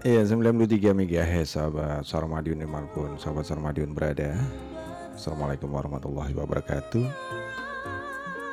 [0.00, 4.32] Iya 93 MHz sahabat Sarmadiun di mana pun sahabat Sarmadiun berada.
[5.12, 7.04] Assalamualaikum warahmatullahi wabarakatuh.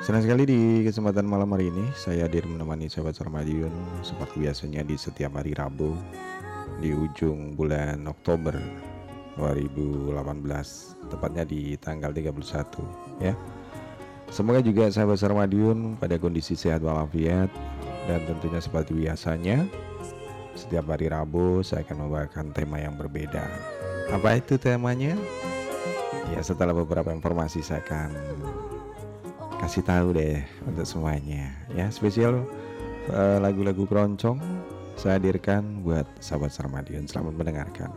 [0.04, 3.72] Senang sekali di kesempatan malam hari ini Saya hadir menemani sahabat Sarmadiun
[4.06, 5.98] Seperti biasanya di setiap hari Rabu
[6.84, 8.60] Di ujung bulan Oktober
[9.40, 10.14] 2018
[11.10, 13.34] Tepatnya di tanggal 31 ya.
[14.30, 17.48] Semoga juga sahabat Sarmadiun pada kondisi sehat walafiat
[18.06, 19.87] Dan tentunya seperti biasanya
[20.58, 23.46] setiap hari Rabu saya akan membawakan tema yang berbeda.
[24.10, 25.14] Apa itu temanya?
[26.34, 28.10] Ya setelah beberapa informasi saya akan
[29.62, 31.54] kasih tahu deh untuk semuanya.
[31.78, 32.42] Ya spesial
[33.14, 34.42] eh, lagu-lagu uh, keroncong
[34.98, 37.06] saya hadirkan buat sahabat Sarmadion.
[37.06, 37.94] Selamat mendengarkan.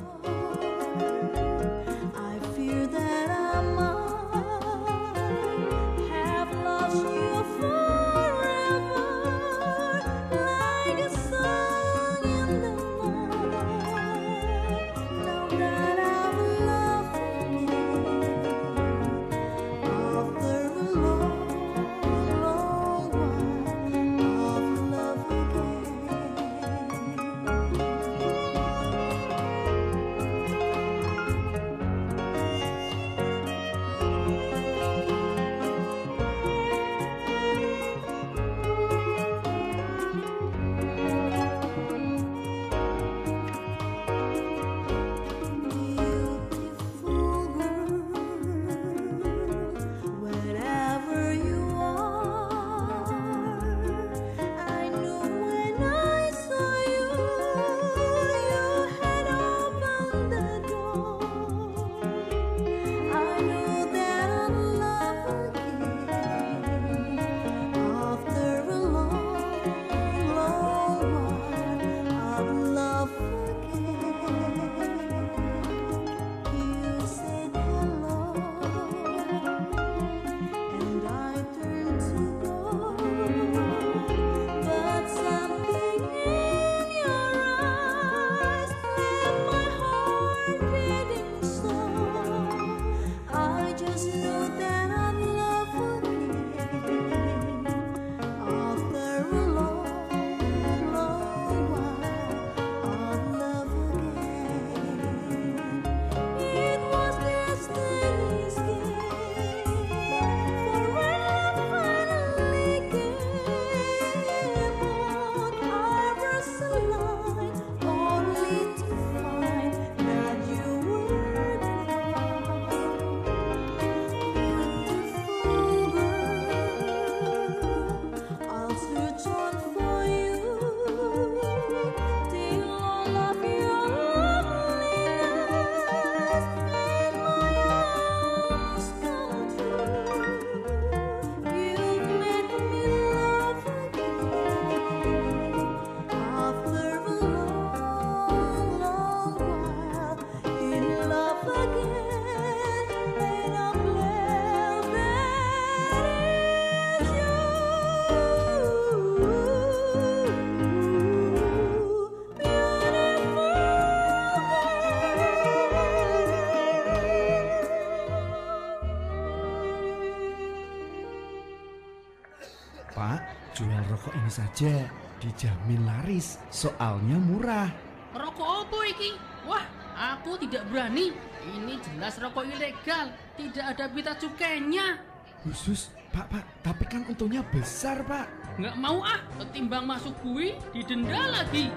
[175.41, 177.73] Dijamin laris, soalnya murah.
[178.13, 179.17] Rokok apa iki?
[179.49, 179.65] Wah,
[179.97, 181.17] aku tidak berani.
[181.41, 183.09] Ini jelas rokok ilegal,
[183.41, 185.01] tidak ada pita cukainya.
[185.41, 188.29] Khusus, Pak, Pak, tapi kan untungnya besar, Pak.
[188.61, 191.73] Nggak mau ah, ketimbang masuk bui, didenda lagi.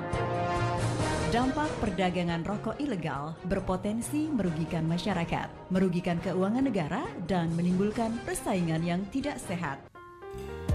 [1.31, 9.39] Dampak perdagangan rokok ilegal berpotensi merugikan masyarakat, merugikan keuangan negara, dan menimbulkan persaingan yang tidak
[9.39, 9.92] sehat.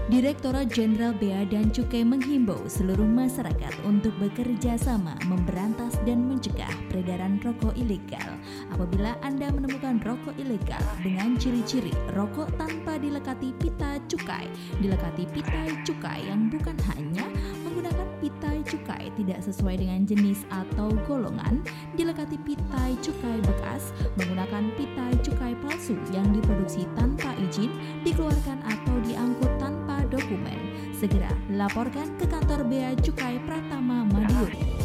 [0.09, 7.37] Direktorat Jenderal Bea dan Cukai menghimbau seluruh masyarakat untuk bekerja sama memberantas dan mencegah peredaran
[7.45, 8.25] rokok ilegal.
[8.73, 14.49] Apabila Anda menemukan rokok ilegal dengan ciri-ciri rokok tanpa dilekati pita cukai,
[14.81, 17.29] dilekati pita cukai yang bukan hanya
[17.79, 21.63] menggunakan pitai cukai tidak sesuai dengan jenis atau golongan,
[21.95, 27.71] dilekati pitai cukai bekas, menggunakan pitai cukai palsu yang diproduksi tanpa izin,
[28.03, 30.59] dikeluarkan atau diangkut tanpa dokumen.
[30.91, 34.78] Segera laporkan ke kantor Bea Cukai Pratama Madiun.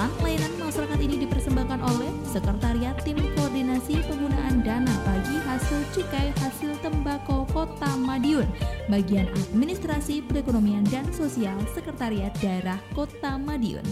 [0.00, 6.72] Iklan layanan masyarakat ini dipersembahkan oleh Sekretariat Tim Koordinasi Penggunaan Dana Bagi Hasil Cukai Hasil
[6.80, 8.48] Tembakau Kota Madiun,
[8.88, 13.84] Bagian Administrasi Perekonomian dan Sosial Sekretariat Daerah Kota Madiun.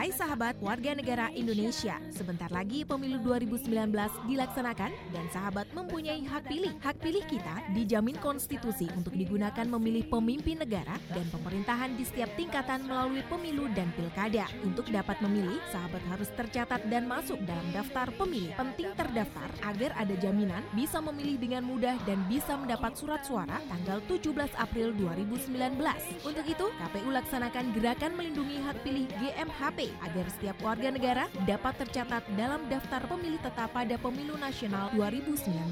[0.00, 3.92] Hai sahabat warga negara Indonesia, sebentar lagi pemilu 2019
[4.32, 6.72] dilaksanakan dan sahabat mempunyai hak pilih.
[6.80, 12.88] Hak pilih kita dijamin konstitusi untuk digunakan memilih pemimpin negara dan pemerintahan di setiap tingkatan
[12.88, 14.48] melalui pemilu dan pilkada.
[14.64, 18.56] Untuk dapat memilih, sahabat harus tercatat dan masuk dalam daftar pemilih.
[18.56, 24.00] Penting terdaftar agar ada jaminan bisa memilih dengan mudah dan bisa mendapat surat suara tanggal
[24.08, 25.76] 17 April 2019.
[26.24, 32.22] Untuk itu, KPU laksanakan gerakan melindungi hak pilih GMHP agar setiap warga negara dapat tercatat
[32.38, 35.70] dalam daftar pemilih tetap pada pemilu nasional 2019.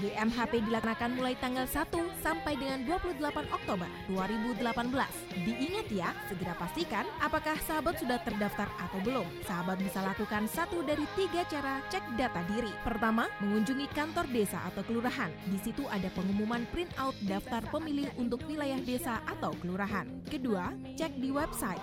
[0.00, 1.92] GMHP dilaksanakan mulai tanggal 1
[2.24, 3.20] sampai dengan 28
[3.52, 5.44] Oktober 2018.
[5.44, 9.26] Diingat ya, segera pastikan apakah sahabat sudah terdaftar atau belum.
[9.44, 12.72] Sahabat bisa lakukan satu dari tiga cara cek data diri.
[12.82, 15.28] Pertama, mengunjungi kantor desa atau kelurahan.
[15.50, 20.08] Di situ ada pengumuman print out daftar pemilih untuk wilayah desa atau kelurahan.
[20.26, 21.82] Kedua, cek di website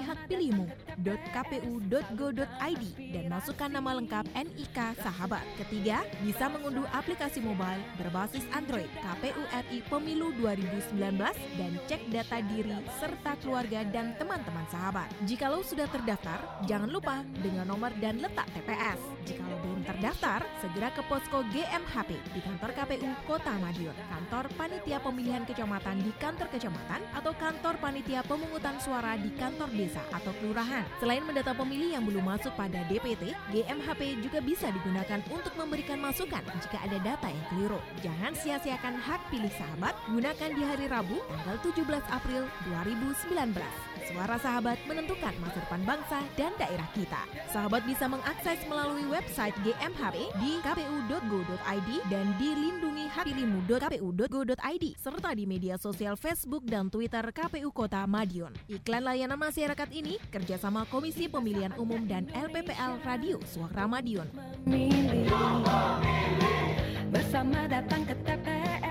[0.00, 5.42] www.lindungihakpilihmu.kpu.go.id dan masukkan nama lengkap NIK sahabat.
[5.60, 11.18] Ketiga, bisa mengunduh aplikasi mobile berbasis Android KPU RI Pemilu 2019
[11.58, 12.70] dan cek data diri
[13.02, 15.10] serta keluarga dan teman-teman sahabat.
[15.26, 16.38] Jikalau sudah terdaftar,
[16.70, 19.00] jangan lupa dengan nomor dan letak TPS.
[19.26, 25.42] Jikalau belum terdaftar, segera ke posko GMHP di kantor KPU Kota Madiun, kantor panitia pemilihan
[25.42, 30.86] kecamatan di kantor kecamatan atau kantor panitia pemungutan suara di kantor desa atau kelurahan.
[31.02, 36.44] Selain mendata pemilih yang belum masuk pada DPT, GMHP juga bisa digunakan untuk memberikan masukan
[36.62, 37.80] jika ada data yang keliru.
[38.04, 43.89] Jangan sia-siakan hak pilih sahabat, gunakan di hari Rabu tanggal 17 April 2019.
[44.10, 47.22] Suara sahabat menentukan masa depan bangsa dan daerah kita.
[47.54, 56.18] Sahabat bisa mengakses melalui website GMHP di kpu.go.id dan di lindungihakpilihmu.kpu.go.id serta di media sosial
[56.18, 58.50] Facebook dan Twitter KPU Kota Madiun.
[58.66, 64.26] Iklan layanan masyarakat ini kerjasama Komisi Pemilihan Umum dan LPPL Radio Suara Madiun.
[67.10, 68.89] Bersama datang ke TPS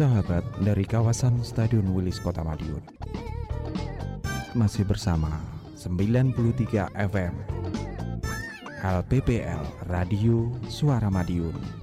[0.00, 2.80] sahabat dari kawasan Stadion Wilis Kota Madiun.
[4.56, 5.28] Masih bersama
[5.76, 7.36] 93 FM
[8.80, 9.60] LPPL
[9.92, 11.79] Radio Suara Madiun.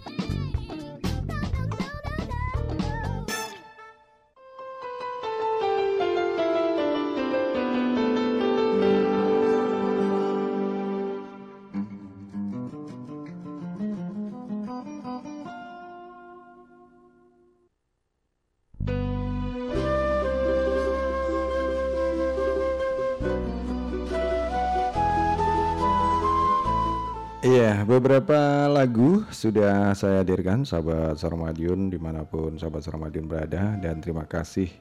[28.07, 33.75] Beberapa lagu sudah saya hadirkan sahabat Sarmadiun di mana pun sahabat Sarmadiun berada.
[33.83, 34.71] Dan terima kasih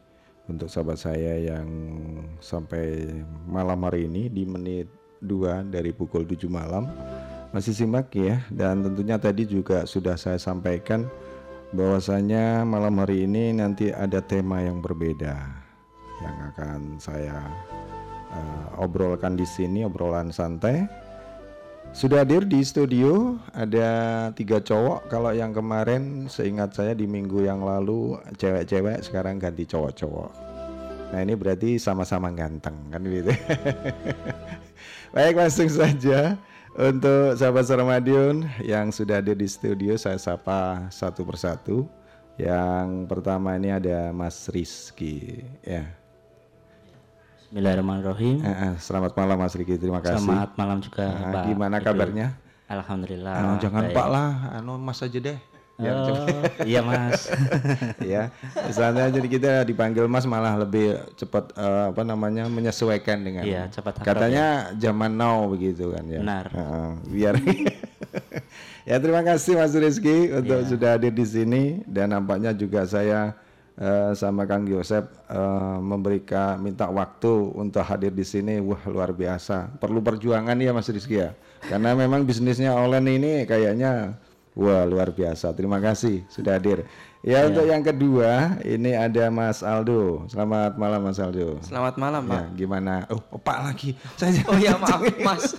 [0.47, 1.67] untuk sahabat saya yang
[2.39, 3.19] sampai
[3.51, 4.87] malam hari ini di menit
[5.27, 6.87] 2 dari pukul 7 malam.
[7.51, 11.11] Masih simak ya dan tentunya tadi juga sudah saya sampaikan
[11.75, 15.35] bahwasanya malam hari ini nanti ada tema yang berbeda
[16.23, 17.43] yang akan saya
[18.31, 21.06] eh, obrolkan di sini obrolan santai
[21.97, 23.89] sudah hadir di studio ada
[24.37, 25.09] tiga cowok.
[25.09, 30.31] Kalau yang kemarin seingat saya di minggu yang lalu cewek-cewek sekarang ganti cowok-cowok.
[31.17, 33.33] Nah ini berarti sama-sama ganteng kan gitu.
[35.17, 36.37] Baik langsung saja
[36.77, 41.89] untuk sahabat Saramadion yang sudah hadir di studio saya sapa satu persatu.
[42.37, 45.89] Yang pertama ini ada Mas Rizky ya.
[47.47, 48.43] Bismillahirrahmanirrahim.
[48.43, 50.19] Eh, eh, selamat malam Mas Rizky terima kasih.
[50.19, 51.45] Selamat malam juga, Nah, Pak.
[51.47, 51.87] gimana Edo.
[51.87, 52.27] kabarnya?
[52.67, 53.35] Alhamdulillah.
[53.39, 53.95] Anu, jangan baik.
[53.95, 55.39] Pak lah, anu Mas aja deh.
[55.79, 57.31] Ya, Oh, iya Mas.
[58.03, 58.35] ya.
[58.67, 63.47] Misalnya jadi kita dipanggil Mas malah lebih cepat eh, apa namanya menyesuaikan dengan.
[63.47, 66.19] Iya, cepat Katanya zaman now begitu kan ya.
[66.19, 66.45] Benar.
[66.51, 67.35] Heeh, biar
[68.91, 70.67] Ya terima kasih Mas Rizky untuk Iya.
[70.67, 73.39] sudah hadir di sini dan nampaknya juga saya
[73.77, 78.59] eh, sama Kang Yosep eh, memberikan minta waktu untuk hadir di sini.
[78.61, 79.77] Wah luar biasa.
[79.79, 81.37] Perlu perjuangan ya Mas Rizky ya.
[81.65, 84.17] Karena memang bisnisnya online ini kayaknya
[84.57, 85.53] wah luar biasa.
[85.53, 86.89] Terima kasih sudah hadir.
[87.27, 90.31] Ya untuk yang kedua ini ada Mas Aldo.
[90.31, 91.59] Selamat malam Mas Aldo.
[91.59, 92.55] Selamat malam, Pak.
[92.55, 93.03] Ya, gimana?
[93.11, 93.99] Oh, Pak lagi.
[94.15, 95.59] Saya Oh ya, maaf, Mas.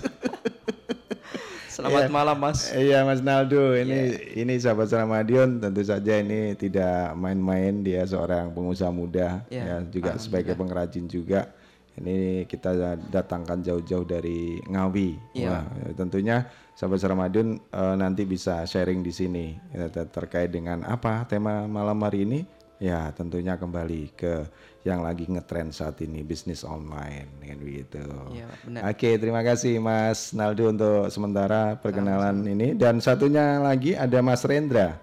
[1.77, 2.09] Selamat Iya.
[2.09, 2.59] malam, Mas.
[2.73, 8.89] Iya Mas Naldo, ini ini sahabat Ramadion tentu saja ini tidak main-main dia seorang pengusaha
[8.89, 11.53] muda Iya, ya juga sebagai pengrajin juga.
[11.97, 12.73] Ini kita
[13.13, 15.37] datangkan jauh-jauh dari Ngawi.
[15.37, 15.49] Iya.
[15.53, 16.35] Wah, ya, tentunya
[16.73, 22.01] sahabat Ramadion eh, nanti bisa sharing di sini ya, ter- terkait dengan apa tema malam
[22.01, 22.41] hari ini.
[22.77, 24.49] Ya, tentunya kembali ke
[24.87, 27.99] yang lagi ngetrend saat ini bisnis online dengan begitu.
[28.31, 28.81] Iya, benar.
[28.87, 32.71] Oke, terima kasih Mas Naldo untuk sementara perkenalan ini.
[32.71, 34.95] Dan satunya lagi ada Mas Rendra.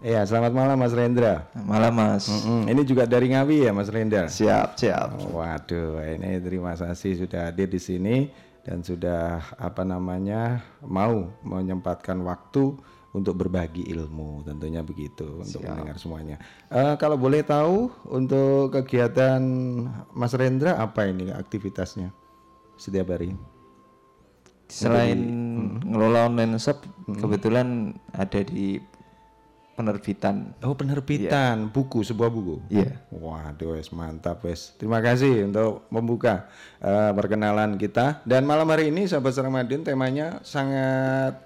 [0.00, 1.48] Iya, selamat malam Mas Rendra.
[1.56, 2.28] Malam, Mas.
[2.28, 4.28] Mm-mm, Ini juga dari Ngawi ya Mas Rendra.
[4.28, 5.08] Siap, siap.
[5.28, 8.28] Oh, Waduh, ini terima kasih sudah hadir di sini
[8.64, 12.76] dan sudah apa namanya mau menyempatkan waktu
[13.16, 16.36] untuk berbagi ilmu, tentunya begitu untuk mendengar semuanya.
[16.68, 19.40] Eh, kalau boleh tahu untuk kegiatan
[20.12, 22.12] Mas Rendra apa ini aktivitasnya
[22.76, 23.32] setiap hari?
[24.68, 25.16] Selain
[25.80, 28.76] ngelola online shop, kebetulan ada di
[29.76, 30.56] penerbitan.
[30.64, 32.66] Oh penerbitan buku sebuah buku.
[32.68, 33.00] Iya.
[33.14, 34.74] Waduh, wes mantap wes.
[34.74, 36.50] Terima kasih untuk membuka
[36.82, 38.26] eh, perkenalan kita.
[38.26, 41.45] Dan malam hari ini sahabat Ramadhan temanya sangat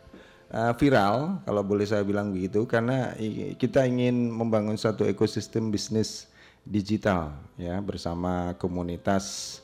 [0.51, 3.15] eh, viral kalau boleh saya bilang begitu karena
[3.57, 6.31] kita ingin membangun satu ekosistem bisnis
[6.67, 9.59] digital ya bersama komunitas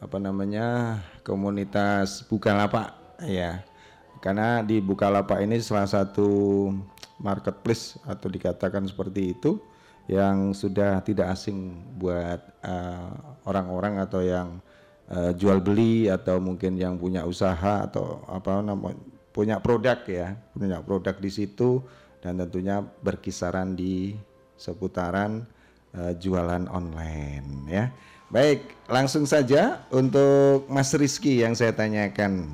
[0.00, 3.60] apa namanya komunitas Bukalapak ya.
[4.20, 6.28] Karena di Bukalapak ini salah satu
[7.20, 9.60] marketplace atau dikatakan seperti itu
[10.08, 13.08] yang sudah tidak asing buat eh,
[13.44, 14.60] orang-orang atau yang
[15.12, 18.96] eh, jual beli atau mungkin yang punya usaha atau apa namanya
[19.30, 21.82] punya produk ya punya produk di situ
[22.20, 24.14] dan tentunya berkisaran di
[24.60, 25.48] seputaran
[25.96, 27.84] eh, jualan online ya.
[28.30, 32.46] Baik langsung saja untuk Mas Rizky yang saya tanyakan.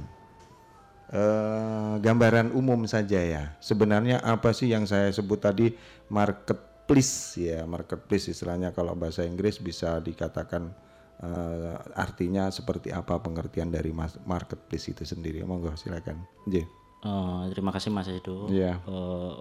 [1.07, 3.55] Eh, gambaran umum saja ya.
[3.63, 5.71] Sebenarnya apa sih yang saya sebut tadi
[6.11, 10.75] marketplace ya, marketplace istilahnya kalau bahasa Inggris bisa dikatakan
[11.17, 15.41] eh, artinya seperti apa pengertian dari mas- marketplace itu sendiri.
[15.43, 16.25] Monggo silakan.
[16.45, 16.65] J.
[17.03, 18.49] Eh, terima kasih Mas Edo.
[18.49, 18.81] Iya.
[18.83, 19.35] Eh,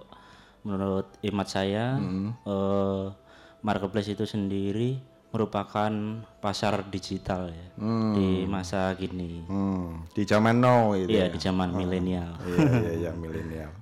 [0.62, 1.98] menurut imat saya,
[2.42, 3.06] eh,
[3.60, 4.98] marketplace itu sendiri
[5.34, 5.92] merupakan
[6.40, 7.68] pasar digital ya
[8.16, 9.44] di masa kini.
[9.44, 11.12] Hmm, di zaman now itu.
[11.12, 11.32] Iya ya.
[11.34, 12.30] di zaman milenial.
[12.48, 13.72] Iya iya iya milenial.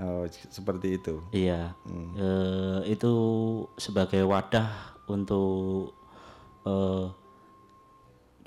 [0.00, 1.20] Oh, seperti itu.
[1.30, 1.72] Iya,
[2.16, 3.12] Eh, itu
[3.76, 4.68] sebagai wadah
[5.08, 5.92] untuk
[6.68, 7.06] eh,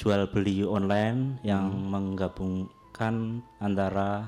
[0.03, 4.27] jual beli online yang menggabungkan antara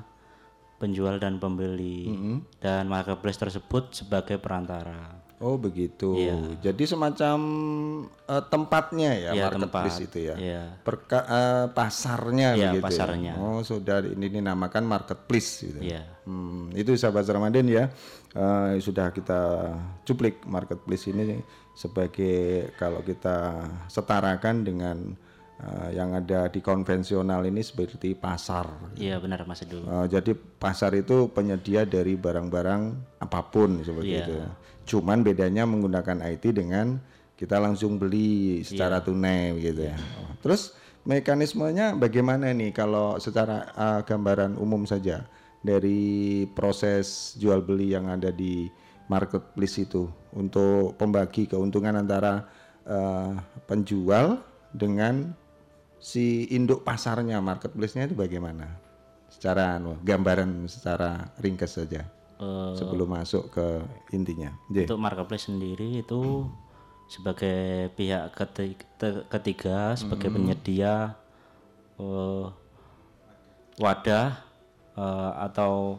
[0.80, 2.08] penjual dan pembeli
[2.56, 5.20] dan marketplace tersebut sebagai perantara.
[5.36, 6.16] Oh begitu.
[6.16, 6.32] Iya.
[6.64, 7.36] Jadi semacam
[8.08, 10.08] eh, tempatnya ya Iya, marketplace tempat.
[10.08, 10.34] itu ya.
[10.40, 10.62] Iya.
[10.80, 12.80] Perka- eh, pasarnya Iya, begitu.
[12.80, 12.84] ya?
[12.88, 13.32] pasarnya.
[13.36, 15.80] Oh sudah ini dinamakan marketplace gitu.
[15.84, 16.08] Iya.
[16.24, 17.92] Hmm, itu sahabat Ramadan ya.
[18.32, 19.40] Eh, sudah kita
[20.08, 21.44] cuplik marketplace ini
[21.76, 23.60] sebagai kalau kita
[23.92, 25.20] setarakan dengan
[25.56, 28.92] eh, yang ada di konvensional ini seperti pasar.
[28.94, 29.80] Iya benar Mas Edo.
[29.80, 32.82] Eh, jadi pasar itu penyedia dari barang-barang
[33.18, 34.24] apa pun seperti Iya.
[34.24, 34.36] itu.
[34.86, 37.00] Cuman bedanya menggunakan IT dengan
[37.36, 39.04] kita langsung beli secara Iya.
[39.04, 39.96] tunai gitu ya.
[39.96, 40.72] Oh, Terus
[41.06, 45.24] mekanismenya bagaimana nih kalau secara eh, gambaran umum saja
[45.60, 48.68] dari proses jual beli yang ada di
[49.06, 52.44] marketplace itu untuk pembagi keuntungan antara
[52.86, 53.30] eh,
[53.66, 54.38] penjual
[54.70, 55.34] dengan
[56.06, 58.78] si induk pasarnya marketplace-nya itu bagaimana?
[59.26, 63.80] Secara anu, gambaran secara ringkas saja Eh, sebelum masuk ke
[64.12, 64.52] intinya.
[64.68, 64.84] J.
[64.84, 66.44] Untuk marketplace sendiri itu
[67.08, 71.16] sebagai pihak keti- te- ketiga sebagai penyedia
[71.96, 72.46] eh,
[73.80, 74.36] wadah
[74.94, 75.96] eh, atau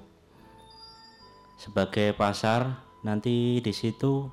[1.57, 4.29] sebagai pasar nanti di situ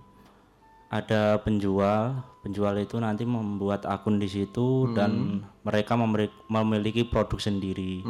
[0.93, 5.97] ada penjual penjual itu nanti membuat akun di situ dan mereka
[6.47, 8.05] memiliki produk sendiri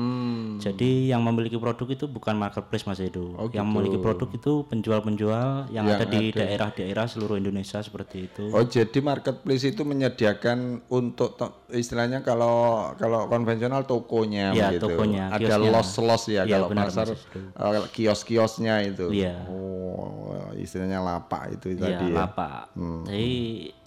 [0.58, 5.86] jadi yang memiliki produk itu bukan marketplace mas Edo yang memiliki produk itu penjual-penjual yang,
[5.86, 12.20] ada di daerah-daerah seluruh Indonesia seperti itu Oh jadi marketplace itu menyediakan untuk to- istilahnya
[12.20, 14.90] kalau kalau konvensional tokonya Iya, begitu.
[14.90, 19.14] tokonya, Ada los-los ya Iya, kalau benar, pasar eh, kios-kiosnya itu.
[19.14, 19.46] Iya.
[19.46, 22.16] Oh istilahnya lapak itu Iya, tadi ya.
[22.18, 22.62] lapak.
[23.06, 23.30] Jadi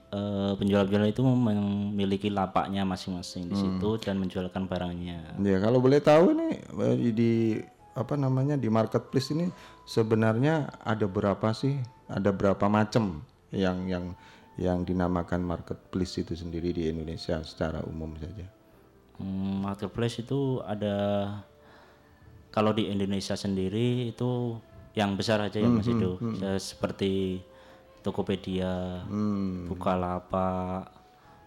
[0.09, 5.35] eh, penjual-penjual itu memiliki lapaknya masing-masing di situ dan menjualkan barangnya.
[5.37, 7.31] Ya kalau boleh tahu nih eh, di
[7.97, 9.49] apa namanya di marketplace ini
[9.83, 11.75] sebenarnya ada berapa sih?
[12.07, 13.19] Ada berapa macam
[13.51, 14.15] yang yang
[14.57, 18.45] yang dinamakan marketplace itu sendiri di Indonesia secara umum saja.
[19.17, 20.95] Hmm, marketplace itu ada
[22.49, 24.57] kalau di Indonesia sendiri itu
[24.97, 26.17] yang besar aja ya Mas Edo.
[26.33, 27.41] Se- Seperti
[28.07, 29.03] Tokopedia,
[29.67, 30.87] Bukalapak,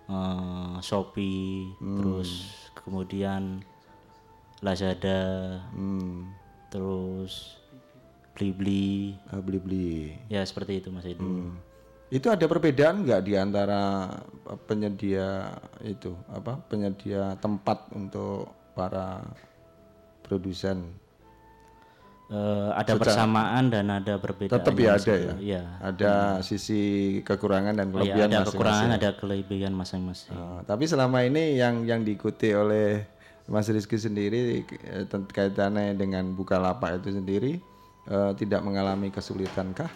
[0.05, 2.31] eh, Shopee, terus
[2.77, 3.65] kemudian
[4.61, 5.57] Lazada,
[6.69, 7.57] terus
[8.37, 10.13] Blibli, Ah, Beli-beli.
[10.29, 11.25] ya seperti itu Mas Edo.
[12.13, 14.13] Itu ada perbedaan nggak di antara
[14.69, 19.25] penyedia itu apa penyedia tempat untuk para
[20.21, 21.00] produsen?
[22.31, 24.55] Eh, ada persamaan dan ada perbedaan.
[24.63, 25.33] Tetap ya ada ya.
[25.43, 25.63] Iya.
[25.83, 26.13] Ada
[26.47, 26.83] sisi
[27.27, 28.55] kekurangan dan Oh, iya, kelebihan ada masing-masing.
[28.55, 30.33] kekurangan, ada kelebihan masing-masing.
[30.39, 33.03] Oh, tapi selama ini yang yang diikuti oleh
[33.51, 37.59] Mas Rizky sendiri eh, kaitannya dengan Bukalapak itu sendiri
[38.07, 39.91] eh, tidak mengalami kesulitan kah?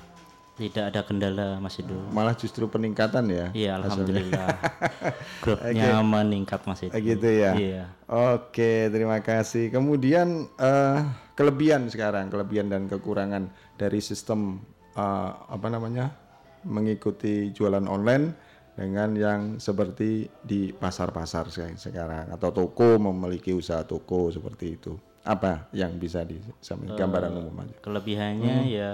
[0.55, 1.99] Tidak ada kendala Mas Edo.
[2.15, 3.51] Malah justru peningkatan ya?
[3.51, 4.55] Iya, alhamdulillah.
[5.43, 6.95] Grupnya meningkat Mas Edo.
[6.95, 7.53] Gitu ya.
[7.59, 7.85] Iya.
[8.07, 9.75] Oke, terima kasih.
[9.75, 10.99] Kemudian eh,
[11.35, 14.63] kelebihan sekarang, kelebihan dan kekurangan dari sistem
[14.95, 16.15] eh, apa namanya
[16.63, 18.33] mengikuti jualan online
[18.75, 24.95] dengan yang seperti di pasar-pasar se- sekarang atau toko memiliki usaha toko seperti itu.
[25.25, 27.75] Apa yang bisa di sama gambaran umum aja?
[27.81, 28.71] Kelebihannya Hmm.
[28.71, 28.93] ya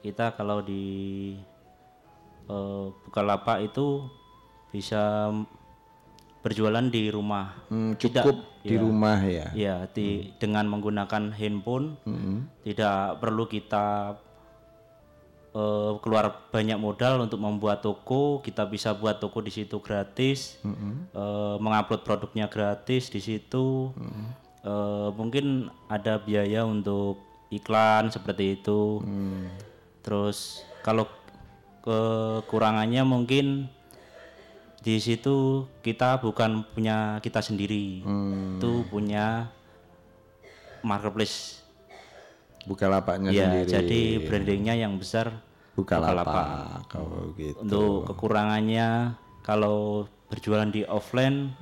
[0.00, 1.34] kita kalau di
[2.48, 4.08] eh, Bukalapak itu
[4.72, 5.32] bisa
[6.38, 7.56] berjualan di rumah.
[7.68, 8.80] Hmm, Tidak- cukup di ya.
[8.80, 9.46] rumah ya.
[9.52, 11.98] Ya, di, dengan menggunakan handphone
[12.62, 14.16] tidak perlu kita
[15.52, 18.38] eh, keluar banyak modal untuk membuat toko.
[18.40, 23.92] Kita bisa buat toko di situ gratis, eh, mengupload produknya gratis di situ.
[24.62, 29.00] Eh, mungkin ada biaya untuk iklan seperti itu.
[30.08, 31.04] Terus kalau
[31.84, 33.68] kekurangannya mungkin
[34.80, 38.00] di situ kita bukan punya kita sendiri,
[38.56, 39.52] itu punya
[40.80, 41.60] marketplace.
[42.64, 43.68] Bukalapaknya Ya, sendiri.
[43.68, 45.44] jadi brandingnya yang besar
[45.76, 46.88] Bukalapak.
[46.96, 47.60] Oh, gitu.
[47.60, 49.12] Untuk kekurangannya
[49.44, 51.52] kalau berjualan di offline,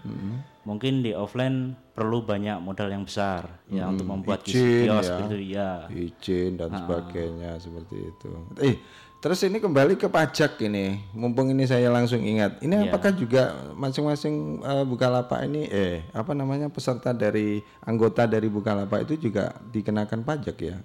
[0.66, 1.57] mungkin di offline
[1.94, 5.16] perlu banyak modal yang besar ya untuk membuat izin kios ya.
[5.22, 5.70] gitu ya.
[5.88, 8.31] izin dan sebagainya seperti itu.
[8.61, 8.74] Eh,
[9.16, 10.98] terus ini kembali ke pajak ini.
[11.12, 12.59] Mumpung ini saya langsung ingat.
[12.61, 12.85] Ini Iya.
[12.85, 19.31] apakah juga masing-masing eh, Bukalapak ini eh apa namanya peserta dari anggota dari Bukalapak itu
[19.31, 20.76] juga dikenakan pajak ya?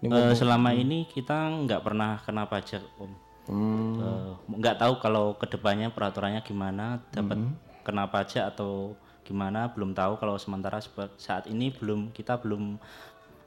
[0.00, 3.14] Ini mumpung- selama ini kita nggak pernah kena pajak om.
[3.46, 4.36] Hmm.
[4.50, 7.54] Nggak tahu kalau ke depannya peraturannya gimana dapat Hmm.
[7.80, 8.92] kena pajak atau
[9.30, 10.82] gimana belum tahu kalau sementara
[11.14, 12.74] saat ini belum kita belum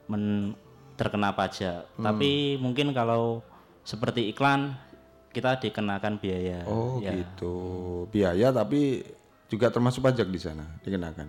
[0.07, 0.55] men-
[0.95, 1.83] terkena pajak.
[1.99, 2.05] Hmm.
[2.07, 3.43] Tapi mungkin kalau
[3.83, 4.77] seperti iklan
[5.35, 6.63] kita dikenakan biaya.
[6.69, 7.11] Oh Ya.
[7.11, 7.55] gitu.
[8.13, 9.03] Biaya tapi
[9.51, 11.27] juga termasuk pajak di sana dikenakan.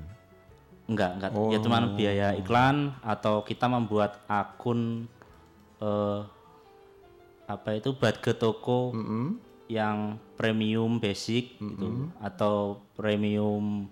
[0.84, 1.30] Enggak, enggak.
[1.32, 1.48] Oh.
[1.48, 5.08] Ya cuman biaya iklan atau kita membuat akun
[5.80, 6.20] eh
[7.44, 8.92] apa itu budget toko
[9.68, 13.88] yang premium basic gitu atau premium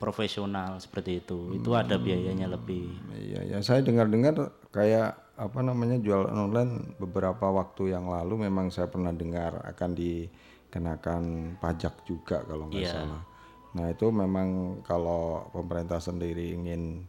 [0.00, 1.52] profesional seperti itu.
[1.54, 2.88] Itu ada biayanya lebih.
[3.12, 4.32] Iya ya saya dengar-dengar
[4.72, 11.22] kayak apa namanya jualan online beberapa waktu yang lalu memang saya pernah dengar akan dikenakan
[11.60, 12.92] pajak juga kalau nggak Iya.
[12.96, 13.22] salah.
[13.76, 17.04] Nah itu memang kalau pemerintah sendiri ingin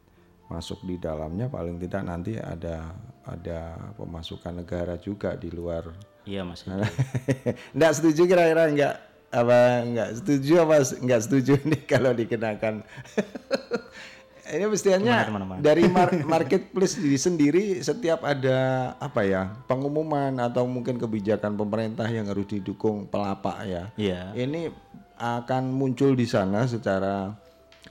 [0.46, 2.92] masuk di dalamnya paling tidak nanti ada
[3.24, 5.88] ada pemasukan negara juga di luar
[6.22, 6.68] Iya Mas.
[7.74, 8.96] Enggak setuju kira-kira enggak
[9.32, 12.84] apa enggak setuju apa enggak setuju nih kalau dikenakan.
[14.52, 15.24] Ini mestinya
[15.64, 22.28] dari mar- marketplace di sendiri setiap ada apa ya pengumuman atau mungkin kebijakan pemerintah yang
[22.28, 23.84] harus didukung pelapak ya.
[23.96, 24.36] Iya.
[24.36, 24.68] Ini
[25.16, 27.32] akan muncul di sana secara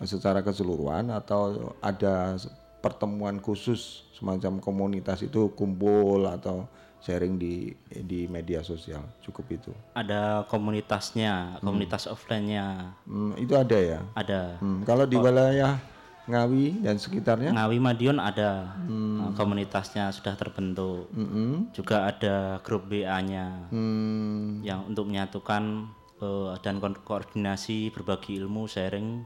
[0.04, 2.36] secara keseluruhan atau ada
[2.84, 6.68] pertemuan khusus semacam komunitas itu kumpul atau
[7.00, 9.72] sharing di di media sosial cukup itu.
[9.92, 14.00] Ada komunitasnya, komunitas offline-nya Hmm, itu ada ya.
[14.14, 14.56] ada.
[14.58, 15.80] Hmm, kalau di wilayah
[16.22, 21.10] Ngawi dan sekitarnya Ngawi Madiun ada Nah, komunitasnya sudah terbentuk.
[21.10, 21.72] Mm-mm.
[21.72, 29.24] Juga ada grup BA-nya Hmm, yang untuk menyatukan eh, dan ko- koordinasi berbagi ilmu sharing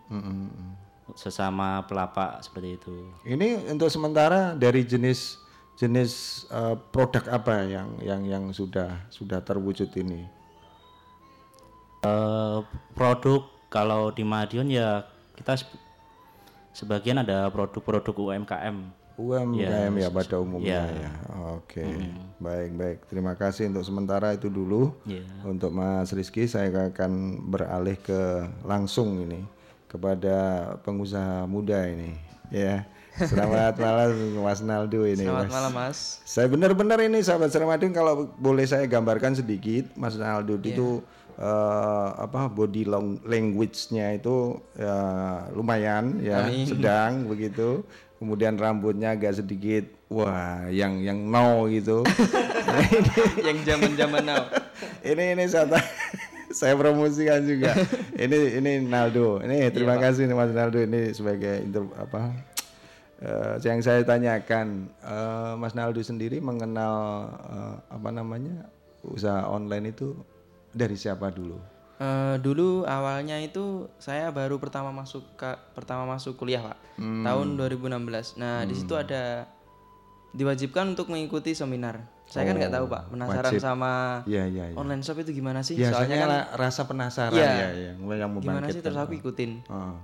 [1.14, 2.94] sesama pelapak seperti itu.
[3.24, 5.36] ini untuk sementara dari jenis
[5.74, 6.12] jenis
[6.48, 10.22] eh, produk apa yang yang yang sudah sudah terwujud ini?
[12.04, 12.58] Eh,
[12.92, 15.02] produk kalau di Madiun ya
[15.34, 15.80] kita se-
[16.72, 18.76] sebagian ada produk-produk UMKM.
[19.14, 21.06] UMKM ya, Ya, pada umumnya ya.
[21.06, 21.12] ya.
[21.54, 21.86] Oke,
[22.36, 22.98] baik baik.
[23.06, 24.90] Terima kasih untuk sementara itu dulu.
[25.06, 25.22] Ya.
[25.46, 28.20] Untuk Mas Rizky saya akan beralih ke
[28.66, 29.46] langsung ini
[29.86, 30.34] kepada
[30.82, 32.18] pengusaha muda ini.
[32.50, 32.82] Ya,
[33.14, 34.10] selamat malam
[34.42, 35.22] Mas Naldo ini.
[35.22, 35.54] Selamat Mas.
[35.54, 35.98] malam Mas.
[36.26, 40.98] Saya benar-benar ini sahabat Seramadin kalau boleh saya gambarkan sedikit Mas Naldo itu
[41.38, 44.96] eh, apa body long- language-nya itu ya,
[45.54, 46.66] lumayan ya Amin.
[46.66, 47.86] sedang begitu.
[48.18, 52.02] Kemudian rambutnya agak sedikit wah yang yang no gitu.
[53.46, 54.42] Yang zaman-zaman now.
[55.06, 55.70] ini ini saya
[56.58, 57.76] saya promosikan juga.
[58.18, 59.38] ini ini Naldo.
[59.44, 62.53] Ini terima kasih nih Mas Naldo ini sebagai inter, apa
[63.18, 66.94] eh, yang saya tanyakan eh, Mas Naldo sendiri mengenal
[67.44, 68.66] eh, apa namanya
[69.02, 70.16] usaha online itu
[70.70, 71.58] dari siapa dulu?
[71.94, 76.78] Eh, dulu awalnya itu saya baru pertama masuk ka- pertama masuk kuliah pak.
[76.98, 79.46] Tahun 2016 nah di situ ada
[80.30, 83.60] diwajibkan untuk mengikuti seminar saya kan nggak tahu pak penasaran wajib.
[83.60, 83.92] sama
[84.24, 84.74] Iya iya iya.
[84.74, 87.46] online shop itu gimana sih Biasanya soalnya kan rasa penasaran Iya.
[87.46, 89.94] ya, ya yang gimana sih terus aku ikutin Oh.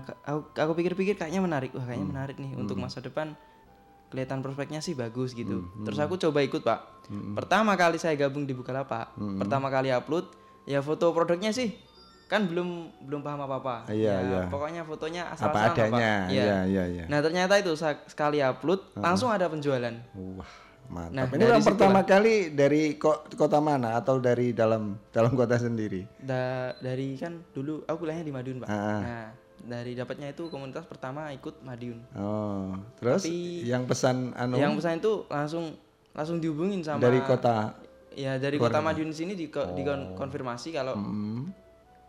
[0.00, 1.88] Ka- aku, aku pikir-pikir kayaknya menarik wah Hmm.
[1.88, 3.36] kayaknya menarik nih untuk masa depan
[4.08, 5.84] kelihatan prospeknya sih bagus gitu Hmm.
[5.84, 7.04] terus aku coba ikut pak
[7.34, 9.36] pertama kali saya gabung di Bukalapak Hmm.
[9.36, 10.24] pertama kali upload
[10.64, 11.76] ya foto produknya sih
[12.24, 12.68] kan belum
[13.04, 14.40] belum paham apa apa Iya, iya.
[14.46, 16.28] pokoknya fotonya asal Apa adanya.
[16.28, 17.04] Iya iya iya.
[17.06, 17.72] nah ternyata itu
[18.04, 20.48] sekali upload langsung ada penjualan Wah,
[20.88, 21.12] mantap.
[21.14, 26.08] Nah, ini yang pertama kali dari ko- kota mana atau dari dalam dalam kota sendiri?
[26.18, 29.00] Da- dari kan dulu aku kuliahnya di Madiun pak Ah.
[29.00, 29.26] nah
[29.58, 34.98] dari dapatnya itu komunitas pertama ikut Madiun Oh, terus Tapi yang pesan anu yang pesan
[34.98, 35.74] itu langsung
[36.10, 37.74] langsung dihubungin sama dari kota.
[38.12, 41.50] ya dari kota Madiun sini di dikonfirmasi kalau Hmm.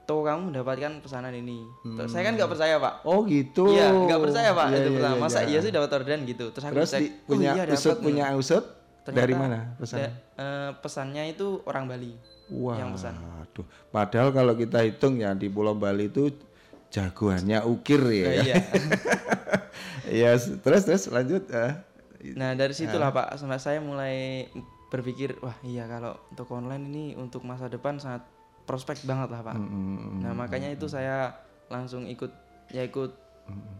[0.09, 3.69] Tuh kamu mendapatkan pesanan ini Terus saya kan nggak percaya pak Oh gitu.
[3.69, 5.47] iya nggak percaya pak Iya, itu iya, pertama iya, masa iya.
[5.47, 8.25] iya sih dapat orderan gitu terus aku Terus cek di- oh punya iya usut punya
[8.33, 8.65] usut
[8.99, 9.97] Ternyata dari mana pesan?
[9.99, 12.11] da- eh, pesannya itu orang Bali
[12.51, 13.65] Wah, yang pesan aduh.
[13.87, 16.33] Padahal kalau kita hitung ya di Pulau Bali itu
[16.89, 18.25] jagoannya ukir ya.
[18.27, 18.55] Eh, iya
[20.09, 21.45] Iya, s- terus terus lanjut.
[21.47, 21.73] eh.
[22.31, 24.43] nah dari situlah pak sampai saya mulai
[24.87, 28.25] berpikir wah iya kalau untuk online ini untuk masa depan sangat
[28.69, 31.33] prospek banget lah pak Mm, nah makanya itu saya
[31.67, 32.29] langsung ikut
[32.69, 33.09] ya ikut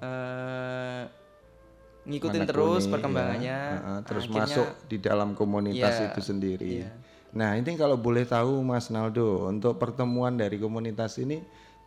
[0.02, 1.02] eh,
[2.02, 2.90] ngikutin menekuni, terus ya.
[2.90, 6.72] perkembangannya Heeh, terus Akhirnya- masuk di dalam komunitas Iya, itu sendiri.
[6.82, 6.90] iya.
[7.30, 11.38] Nah ini kalau boleh tahu Mas Naldo untuk pertemuan dari komunitas ini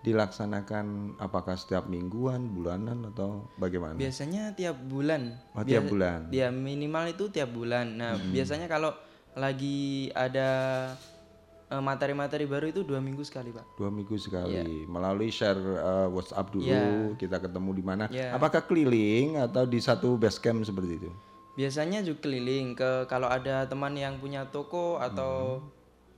[0.02, 3.94] dilaksanakan apakah setiap mingguan, bulanan atau bagaimana?
[3.94, 5.34] Biasanya tiap bulan.
[5.52, 6.30] Oh, tiap bulan.
[6.30, 7.98] Ya minimal itu tiap bulan.
[7.98, 8.94] Nah biasanya kalau
[9.32, 10.50] lagi ada
[11.78, 13.64] materi-materi baru itu dua minggu sekali pak.
[13.74, 17.14] Dua minggu sekali melalui share uh, WhatsApp dulu Iya.
[17.16, 18.04] kita ketemu di mana?
[18.06, 18.34] Iya.
[18.34, 21.10] Apakah keliling atau di satu base camp seperti itu?
[21.52, 25.68] Biasanya juga keliling ke kalau ada teman yang punya toko atau Hmm.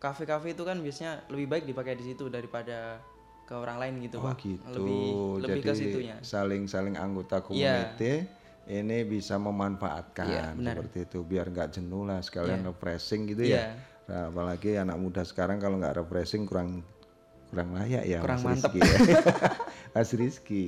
[0.01, 3.01] kafe-kafe itu kan biasanya lebih baik dipakai di situ daripada
[3.43, 4.37] ke orang lain gitu Oh pak.
[4.39, 4.65] gitu.
[4.71, 5.05] Lebih
[5.39, 6.17] lebih Jadi ke situnya.
[6.21, 7.45] saling-saling anggota Iya.
[7.45, 8.13] community
[8.65, 10.81] ini bisa memanfaatkan benar.
[10.81, 12.69] seperti itu biar nggak jenuh lah sekalian Iya.
[12.71, 13.57] refreshing gitu Iya.
[13.57, 13.65] ya.
[14.05, 16.85] Nah, apalagi anak muda sekarang kalau nggak refreshing kurang
[17.49, 18.73] kurang layak ya Kurang Mas mantep.
[18.75, 19.21] Rizky ya.
[19.95, 20.65] Mas Rizky.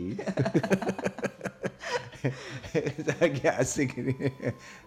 [3.20, 4.14] Lagi asik ini.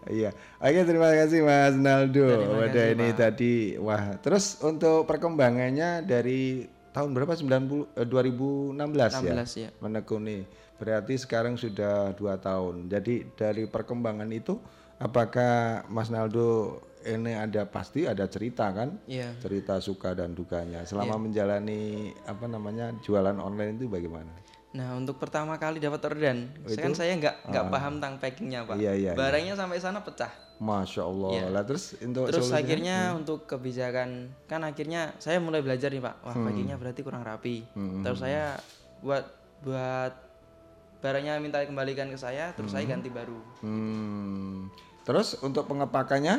[0.08, 0.32] Iya.
[0.60, 2.28] Oke, terima kasih Mas Naldo.
[2.64, 3.18] Wadah ini Pak.
[3.20, 4.16] tadi wah.
[4.20, 9.34] Terus untuk perkembangannya dari tahun berapa 90 eh, 2016 ya?
[9.46, 9.70] 16 ya.
[9.84, 10.48] Menekuni.
[10.80, 12.88] Berarti sekarang sudah dua tahun.
[12.88, 14.56] Jadi dari perkembangan itu
[15.00, 19.00] apakah Mas Naldo ini ada pasti ada cerita kan?
[19.06, 19.36] Iya.
[19.40, 20.84] Cerita suka dan dukanya.
[20.84, 24.32] Selama menjalani apa namanya jualan online itu bagaimana?
[24.70, 28.76] Nah untuk pertama kali dapat orderan, saya kan saya nggak nggak paham tentang packingnya pak.
[28.76, 28.78] Ah.
[28.78, 29.12] Iya, iya.
[29.18, 30.30] Barangnya sampai sana pecah.
[30.60, 31.30] Masya Allah.
[31.34, 31.46] Iya.
[31.50, 32.60] Lah terus untuk Terus solusinya?
[32.62, 34.10] akhirnya untuk kebijakan
[34.46, 36.16] kan akhirnya saya mulai belajar nih pak.
[36.22, 36.46] Wah Hmm.
[36.46, 37.66] packingnya berarti kurang rapi.
[38.06, 38.60] Terus saya
[39.02, 39.26] buat
[39.66, 40.14] buat
[41.00, 43.40] barangnya minta kembalikan ke saya, terus saya ganti baru.
[43.64, 44.68] Hmm.
[45.02, 46.36] Terus untuk pengepakannya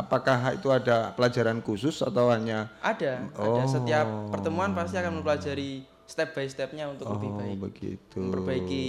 [0.00, 6.32] apakah itu ada pelajaran khusus atau hanya Ada, ada setiap pertemuan pasti akan mempelajari step
[6.32, 7.56] by stepnya untuk lebih oh baik.
[7.58, 8.18] begitu.
[8.20, 8.86] Memperbaiki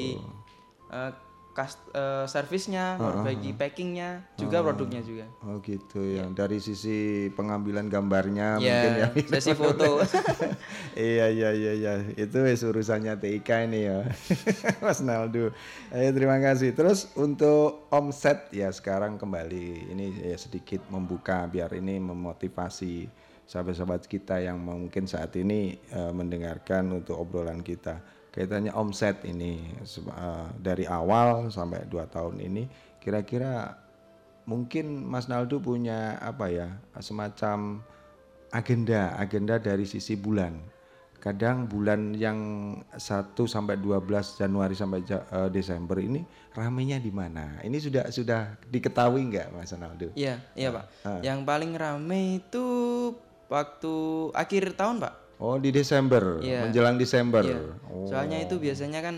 [0.94, 1.12] eh,
[1.58, 5.26] kas- eh, servisnya, memperbaiki packingnya, juga produknya juga.
[5.42, 6.30] Oh gitu ya.
[6.30, 6.98] Dari sisi
[7.34, 9.08] pengambilan gambarnya Ya, mungkin ya.
[9.34, 9.98] sesi foto.
[10.94, 11.94] iya iya iya iya.
[12.14, 14.06] Itu wis urusannya TIK ini ya.
[14.86, 15.50] Mas Naldo.
[15.90, 16.78] Ayo terima kasih.
[16.78, 23.10] Terus untuk omset ya sekarang kembali ini ya sedikit membuka biar ini memotivasi
[23.50, 27.98] sahabat-sahabat kita yang mungkin saat ini eh, mendengarkan untuk obrolan kita.
[28.38, 32.70] Kaitannya omset ini eh, dari awal sampai dua tahun ini
[33.02, 33.74] kira-kira
[34.46, 36.70] mungkin Mas Naldo punya apa ya
[37.02, 37.82] semacam
[38.54, 40.54] agenda agenda dari sisi bulan
[41.18, 42.38] kadang bulan yang
[42.94, 44.06] 1 sampai 12
[44.38, 46.22] Januari sampai eh, Desember ini
[46.54, 50.86] ramenya di mana ini sudah sudah diketahui nggak Mas Naldo Iya, iya Pak.
[51.04, 51.20] Ah.
[51.26, 52.66] Yang paling rame itu
[53.50, 53.96] waktu
[54.38, 55.27] akhir tahun Pak.
[55.38, 56.66] Oh di Desember Iya.
[56.68, 57.62] menjelang Desember Iya.
[57.90, 58.06] oh.
[58.10, 59.16] Soalnya itu biasanya kan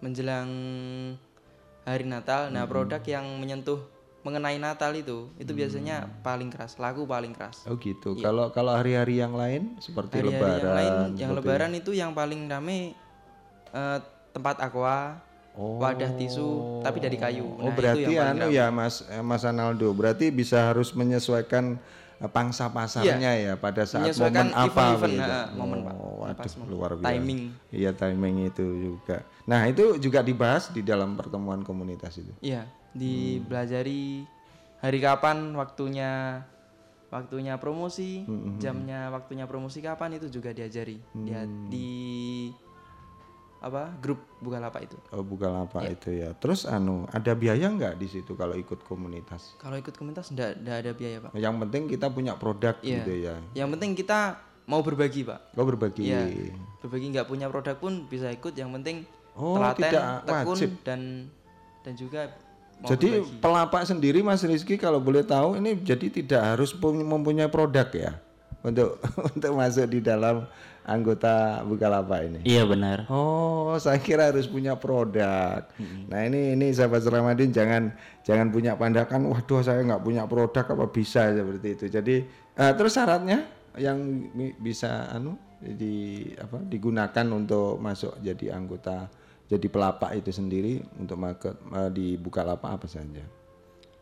[0.00, 0.48] menjelang
[1.84, 2.48] hari Natal.
[2.52, 3.80] Nah, produk yang menyentuh
[4.20, 7.64] mengenai Natal itu itu biasanya paling keras, laku paling keras.
[7.64, 11.90] oh gitu kalau kalau hari-hari yang lain seperti Hari-hari Lebaran yang lain, yang Lebaran itu
[11.96, 12.92] yang paling rame
[13.72, 13.98] eh,
[14.36, 15.16] tempat aqua,
[15.56, 17.48] wadah tisu, tapi dari kayu.
[17.48, 21.80] Oh Nah, itu berarti anu ya Mas eh, Mas Analdo berarti bisa harus menyesuaikan
[22.28, 25.24] pangsa pasarnya ya pada saat momen apa event-event, gitu.
[25.24, 25.94] nah, momen, Pak.
[25.96, 27.08] Oh, Yang waduh, luar biasa.
[27.08, 27.40] Timing.
[27.72, 29.16] Iya timing itu juga.
[29.48, 32.28] Nah itu juga dibahas di dalam pertemuan komunitas itu.
[32.44, 34.28] Iya, dipelajari
[34.84, 36.44] hari kapan waktunya
[37.08, 38.28] waktunya promosi,
[38.60, 41.00] jamnya waktunya promosi kapan itu juga diajari.
[41.24, 42.52] Dia di
[43.60, 43.92] apa?
[43.94, 44.96] grup Bukalapak itu.
[45.10, 45.92] Oh Bukalapak Iya.
[45.92, 46.30] itu ya.
[46.32, 49.52] Terus anu ada biaya nggak di situ kalau ikut komunitas?
[49.56, 51.30] Kalau ikut komunitas enggak, ada biaya, Pak.
[51.34, 52.96] Yang penting kita punya produk Iya.
[52.96, 53.34] gitu ya.
[53.54, 54.18] Yang penting kita
[54.64, 55.52] mau berbagi, Pak.
[55.54, 56.08] Oh berbagi.
[56.08, 56.56] Iya.
[56.80, 60.70] Berbagi nggak punya produk pun bisa ikut, yang penting Oh, telaten, tidak tekun wajib.
[60.82, 61.00] dan
[61.80, 62.20] dan juga
[62.78, 63.38] mau Jadi berbagi.
[63.38, 68.12] pelapak sendiri Mas Rizky kalau boleh tahu ini jadi tidak harus pun- mempunyai produk ya
[68.60, 69.00] untuk
[69.30, 70.44] untuk masuk di dalam
[70.84, 72.40] anggota Bukalapak ini.
[72.44, 73.06] Iya benar.
[73.12, 75.64] Oh, saya kira harus punya produk.
[76.08, 77.92] Nah ini ini sahabat Ramadhin jangan
[78.24, 81.84] jangan punya pandangan, waduh saya nggak punya produk apa bisa seperti itu.
[81.92, 82.16] Jadi
[82.56, 83.44] eh, terus syaratnya
[83.78, 83.98] yang
[84.58, 89.12] bisa anu di apa digunakan untuk masuk jadi anggota
[89.46, 93.22] jadi pelapak itu sendiri untuk market eh, di Bukalapak apa saja?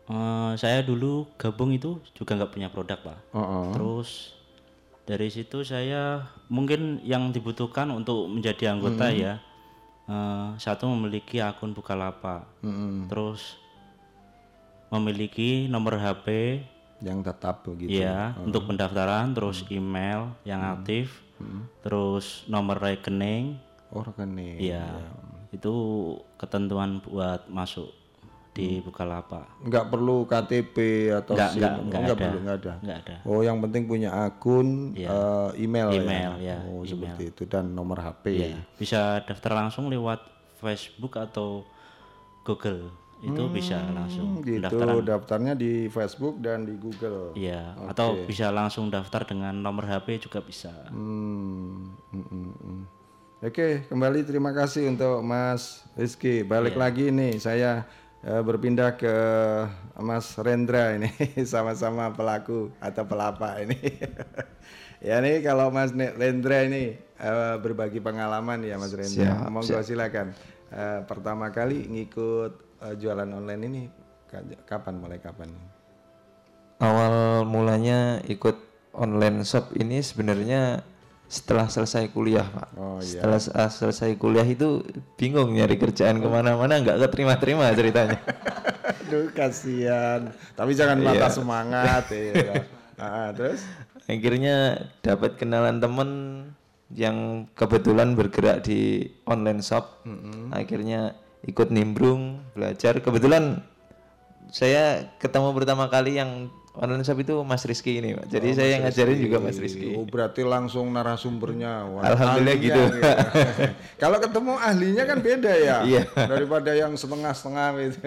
[0.09, 3.19] Eh, saya dulu gabung itu juga nggak punya produk pak.
[3.29, 3.65] Oh, oh.
[3.77, 4.38] Terus
[5.09, 6.21] dari situ saya
[6.53, 9.41] mungkin yang dibutuhkan untuk menjadi anggota ya
[10.05, 12.45] eh, satu memiliki akun Bukalapak,
[13.09, 13.57] terus
[14.93, 16.61] memiliki nomor HP
[17.01, 18.05] yang tetap begitu.
[18.05, 21.25] ya untuk pendaftaran, terus email yang aktif,
[21.81, 23.57] terus nomor rekening,
[23.89, 24.61] Oh rekening.
[24.61, 24.85] ya.
[25.49, 25.73] itu
[26.37, 27.89] ketentuan buat masuk
[28.59, 29.45] di Bukalapak.
[29.61, 30.75] Nggak perlu KTP
[31.15, 31.59] atau Nggak, SIM?
[31.59, 32.21] nggak, Oh, nggak nggak ada.
[32.21, 32.73] perlu, nggak ada.
[32.79, 33.15] Nggak ada.
[33.23, 35.07] Oh, yang penting punya akun, Iya.
[35.07, 36.53] eh, email, Email, ya.
[36.53, 36.85] ya, Oh, email.
[36.85, 38.25] seperti itu dan nomor HP.
[38.35, 40.19] Iya, bisa daftar langsung lewat
[40.57, 41.63] Facebook atau
[42.41, 42.91] Google.
[43.19, 44.63] Itu bisa langsung Hmm, gitu.
[44.63, 45.03] pendaftaran.
[45.03, 47.35] Daftarnya di Facebook dan di Google.
[47.35, 47.91] Iya, Oke.
[47.91, 50.71] atau bisa langsung daftar dengan nomor HP juga bisa.
[50.87, 52.81] Hmm, mm, mm, mm.
[53.41, 56.43] Oke, kembali terima kasih untuk Mas Rizky.
[56.43, 56.81] Balik Iya.
[56.81, 57.83] lagi nih, saya
[58.23, 59.15] eh, berpindah ke
[59.99, 61.11] Mas Rendra ini,
[61.51, 63.77] sama-sama pelaku atau pelapa ini.
[65.07, 69.43] ya nih kalau Mas Rendra ini eh, berbagi pengalaman ya Mas Rendra.
[69.43, 69.87] Siap, Monggo siap.
[69.87, 70.27] silakan.
[70.69, 72.53] Eh, pertama kali ngikut
[72.85, 73.81] eh, jualan online ini
[74.29, 75.49] ka- kapan mulai kapan?
[76.79, 78.55] Awal mulanya ikut
[78.95, 80.79] online shop ini sebenarnya
[81.29, 82.67] setelah selesai kuliah pak.
[82.73, 83.21] Oh iya.
[83.21, 84.81] Setelah se- selesai kuliah itu
[85.13, 88.17] bingung nyari kerjaan ke mana-mana nggak keterima-terima ceritanya.
[89.05, 90.33] Aduh kasihan.
[90.57, 91.37] Tapi jangan patah Iya.
[91.37, 92.65] semangat ya.
[92.97, 93.61] Ah, terus?
[94.09, 96.09] Akhirnya dapat kenalan temen
[96.89, 100.01] yang kebetulan bergerak di online shop.
[100.49, 101.13] Akhirnya
[101.45, 102.97] ikut nimbrung, belajar.
[102.97, 103.61] Kebetulan
[104.49, 108.29] saya ketemu pertama kali yang online shop itu Mas Rizky ini, Pak.
[108.29, 109.25] Jadi Oh, saya Mas yang ngajarin Rizky.
[109.25, 109.87] juga Mas Rizky.
[109.97, 111.71] Oh, berarti langsung narasumbernya.
[111.89, 112.81] Wah, Alhamdulillah ahlinya gitu.
[113.01, 113.15] ya.
[114.03, 115.77] Kalau ketemu ahlinya kan beda ya.
[115.89, 116.03] Iya.
[116.13, 117.99] Daripada yang setengah-setengah gitu.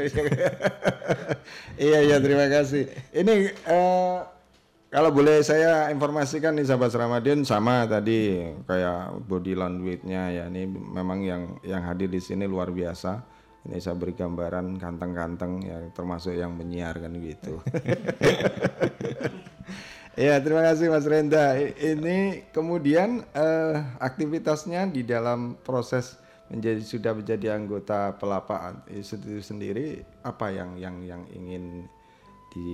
[1.77, 2.87] iya, iya, terima kasih.
[3.11, 4.17] Ini eh,
[4.89, 10.45] kalau boleh saya informasikan nih sahabat Ramadan sama tadi kayak body language-nya ya.
[10.47, 13.32] Ini memang yang yang hadir di sini luar biasa.
[13.63, 17.63] Ini saya beri gambaran ganteng-ganteng ya termasuk yang menyiarkan gitu.
[20.13, 21.57] Ya terima kasih Mas Renda.
[21.57, 26.21] Ini kemudian eh, aktivitasnya di dalam proses
[26.53, 31.89] menjadi sudah menjadi anggota pelapaan itu sendiri apa yang yang yang ingin
[32.53, 32.69] di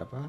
[0.00, 0.24] apa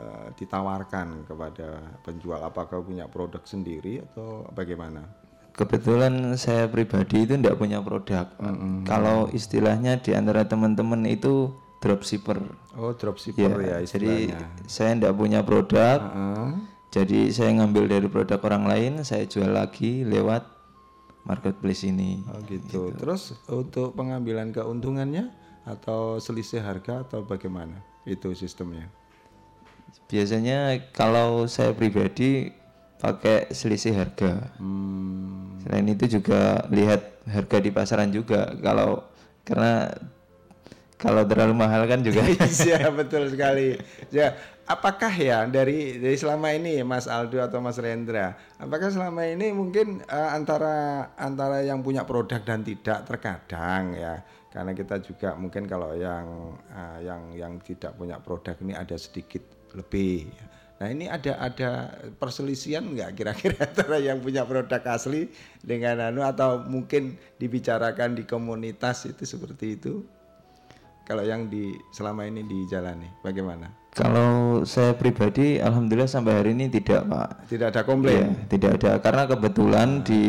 [0.00, 2.40] eh, ditawarkan kepada penjual?
[2.40, 5.27] Apakah punya produk sendiri atau bagaimana?
[5.58, 8.30] Kebetulan saya pribadi itu tidak punya produk.
[8.30, 8.54] Pak.
[8.86, 11.50] Kalau istilahnya di antara teman-teman itu
[11.82, 12.38] dropshipper.
[12.78, 14.38] Oh dropshipper ya, Jadi istilahnya.
[14.70, 15.98] saya tidak punya produk.
[15.98, 16.50] Heeh.
[16.94, 20.46] Jadi saya ngambil dari produk orang lain, saya jual lagi lewat
[21.26, 22.22] marketplace ini.
[22.30, 22.94] Oh gitu.
[22.94, 25.28] Terus untuk pengambilan keuntungannya
[25.68, 27.82] atau selisih harga atau bagaimana?
[28.08, 28.88] Itu sistemnya.
[30.08, 32.56] Biasanya kalau saya pribadi
[32.98, 34.50] pakai selisih harga.
[34.58, 35.58] Hmm.
[35.62, 38.54] Selain itu juga lihat harga di pasaran juga.
[38.58, 39.06] Kalau
[39.46, 39.90] karena
[40.98, 42.26] kalau terlalu mahal kan juga.
[42.66, 43.78] Iya betul sekali.
[44.10, 44.34] Ya,
[44.66, 50.02] apakah ya dari dari selama ini Mas Aldo atau Mas Rendra, apakah selama ini mungkin
[50.02, 54.20] eh, antara antara yang punya produk dan tidak terkadang ya,
[54.50, 59.46] karena kita juga mungkin kalau yang eh, yang yang tidak punya produk ini ada sedikit
[59.78, 60.26] lebih.
[60.78, 61.70] Nah ini ada ada
[62.22, 65.26] perselisihan nggak kira-kira antara yang punya produk asli
[65.58, 70.06] dengan anu atau mungkin dibicarakan di komunitas itu seperti itu?
[71.02, 73.72] Kalau yang di selama ini dijalani bagaimana?
[73.96, 77.48] Kalau saya pribadi, alhamdulillah sampai hari ini tidak pak.
[77.50, 78.14] Tidak ada komplain.
[78.14, 80.24] Iya, tidak ada karena kebetulan di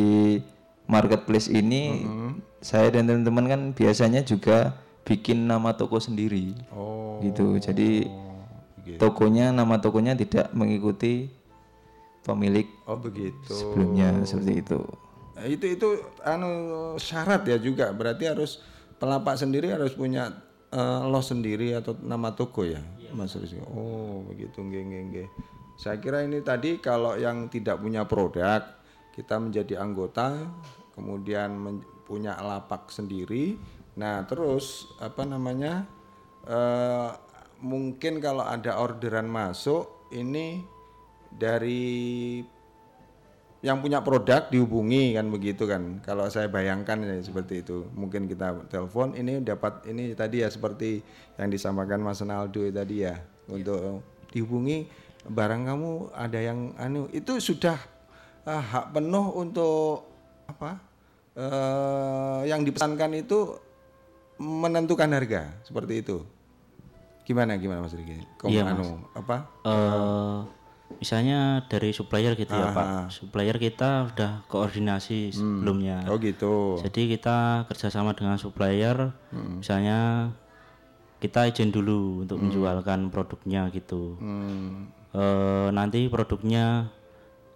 [0.90, 2.08] marketplace ini
[2.64, 4.74] saya dan teman-teman kan biasanya juga
[5.06, 6.56] bikin nama toko sendiri.
[6.74, 7.22] Oh.
[7.22, 7.60] Gitu.
[7.62, 8.08] Jadi
[8.98, 11.30] tokonya nama tokonya tidak mengikuti
[12.24, 13.52] pemilik Oh begitu.
[13.52, 14.80] sebelumnya seperti itu.
[15.36, 15.88] Nah, itu itu
[16.22, 16.52] anu
[16.96, 18.60] syarat ya juga berarti harus
[19.00, 20.36] pelapak sendiri harus punya
[20.70, 22.82] eh, lo sendiri atau nama toko ya
[23.16, 23.58] Mas Rizky.
[23.66, 25.28] Oh begitu nggih nggih nggih.
[25.80, 28.62] Saya kira ini tadi kalau yang tidak punya produk
[29.16, 30.36] kita menjadi anggota
[30.94, 33.56] kemudian men- punya lapak sendiri.
[33.96, 35.88] Nah terus apa namanya
[36.46, 37.10] eh,
[37.60, 40.64] mungkin kalau ada orderan masuk ini
[41.30, 42.42] dari
[43.60, 46.00] yang punya produk dihubungi kan begitu kan.
[46.00, 47.84] Kalau saya bayangkan ya seperti itu.
[47.92, 51.04] Mungkin kita telepon ini dapat ini tadi ya seperti
[51.36, 53.20] yang disampaikan Mas Naldo tadi ya.
[53.52, 54.00] Untuk
[54.32, 54.88] dihubungi
[55.28, 57.76] barang kamu ada yang anu itu sudah
[58.48, 60.08] ah, hak penuh untuk
[60.48, 60.80] apa
[61.36, 63.60] eh, yang dipesankan itu
[64.40, 66.24] menentukan harga seperti itu
[67.30, 70.38] gimana gimana Mas Riki Iya, anu apa eh
[70.98, 72.86] misalnya dari supplier gitu ya Ah, Pak.
[72.88, 73.06] ah.
[73.08, 76.02] Supplier kita udah koordinasi sebelumnya.
[76.10, 80.34] oh gitu Jadi kita kerjasama dengan supplier, misalnya
[81.20, 84.18] kita izin dulu untuk menjualkan produknya gitu.
[84.18, 84.90] Hmm.
[85.12, 86.90] Eh, nanti produknya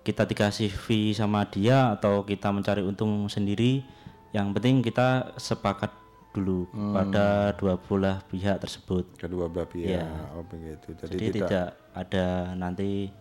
[0.03, 3.81] kita dikasih fee sama dia atau kita mencari untung sendiri.
[4.29, 5.07] Yang penting kita
[5.37, 5.89] sepakat
[6.33, 9.05] dulu pada dua belah pihak tersebut.
[9.15, 10.01] Kedua belah pihak.
[10.01, 10.09] Iya.
[10.33, 10.97] Oh begitu.
[10.97, 13.13] Jadi, Jadi, tidak, ada nanti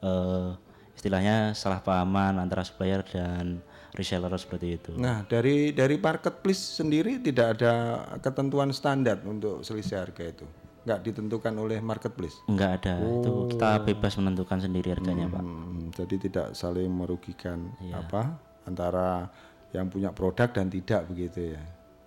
[0.00, 0.48] eh,
[0.96, 3.60] istilahnya salah pahaman antara supplier dan
[3.94, 4.92] reseller seperti itu.
[4.98, 7.72] Nah, dari dari marketplace sendiri tidak ada
[8.18, 10.46] ketentuan standar untuk selisih harga itu.
[10.84, 12.44] Nggak ditentukan oleh marketplace.
[12.44, 15.40] Enggak ada, itu kita bebas menentukan sendiri harganya, Pak.
[15.40, 18.36] Hmm, jadi tidak saling merugikan apa
[18.68, 19.32] antara
[19.72, 21.62] yang punya produk dan tidak begitu ya.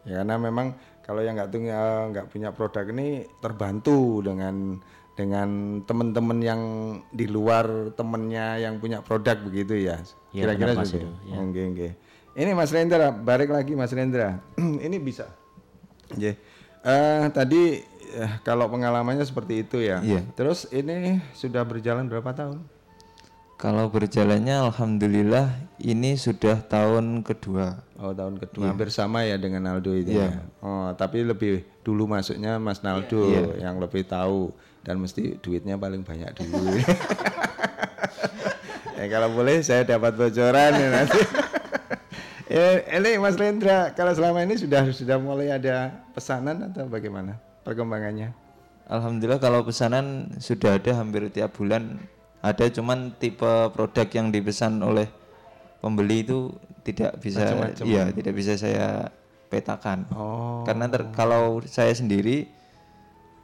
[0.08, 1.80] Ya karena memang kalau yang nggak punya
[2.16, 4.80] nggak punya produk ini terbantu dengan
[5.18, 6.62] dengan teman-teman yang
[7.10, 9.99] di luar temennya yang punya produk begitu ya.
[10.30, 11.41] Iya, Kira-kira benar, Mas seperti itu, itu.
[11.41, 11.89] Oke, oke.
[12.38, 14.38] Ini Mas Rendra, balik lagi Mas Rendra.
[14.86, 15.34] ini bisa.
[16.14, 16.38] Oke.
[16.86, 17.82] Eh, tadi
[18.14, 20.05] eh, kalau pengalamannya seperti itu ya.
[20.05, 20.22] Iya.
[20.38, 22.76] Terus ini sudah berjalan berapa tahun?
[23.58, 25.49] Kalau berjalannya alhamdulillah
[25.82, 27.82] ini sudah tahun kedua.
[27.97, 30.30] Oh tahun kedua hampir sama ya dengan Naldo itu Iya.
[30.30, 30.45] ya.
[30.62, 33.66] Oh tapi lebih dulu masuknya Mas Naldo Iya.
[33.66, 34.53] yang lebih tahu
[34.86, 36.78] dan mesti duitnya paling banyak dulu.
[39.01, 41.18] ya kalau boleh saya dapat bocoran ya nanti.
[42.53, 48.38] ya, ini Mas Rendra kalau selama ini sudah sudah mulai ada pesanan atau bagaimana perkembangannya?
[48.86, 51.97] Alhamdulillah kalau pesanan sudah ada hampir tiap bulan
[52.41, 55.09] ada cuman tipe produk yang dipesan oleh
[55.81, 56.53] pembeli itu
[56.85, 57.83] tidak bisa Macam-macam.
[57.85, 59.11] iya tidak bisa saya
[59.47, 60.07] petakan.
[60.11, 60.63] Oh.
[60.67, 62.47] Karena ter- kalau saya sendiri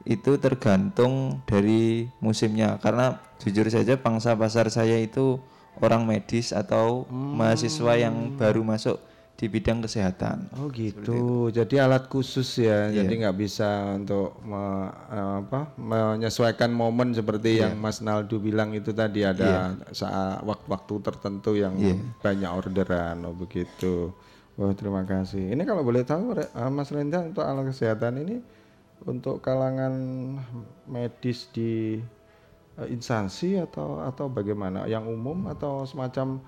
[0.04, 5.40] itu tergantung dari musimnya karena jujur saja pangsa pasar saya itu
[5.80, 9.00] orang medis atau mahasiswa yang baru masuk
[9.44, 10.48] di bidang kesehatan.
[10.56, 11.52] Oh gitu.
[11.52, 12.88] Jadi alat khusus ya.
[12.88, 18.96] Jadi nggak bisa untuk me- eh, apa menyesuaikan momen seperti yang Mas Naldo bilang itu
[18.96, 21.76] tadi ada saat waktu-waktu tertentu yang
[22.24, 23.28] banyak orderan.
[23.28, 24.16] Oh begitu.
[24.56, 25.52] Wah terima kasih.
[25.52, 28.40] Ini kalau boleh tahu eh, Mas Renda untuk alat kesehatan ini
[29.04, 29.92] untuk kalangan
[30.88, 32.00] medis di
[32.80, 34.88] eh, instansi atau atau bagaimana?
[34.88, 36.40] Yang umum atau semacam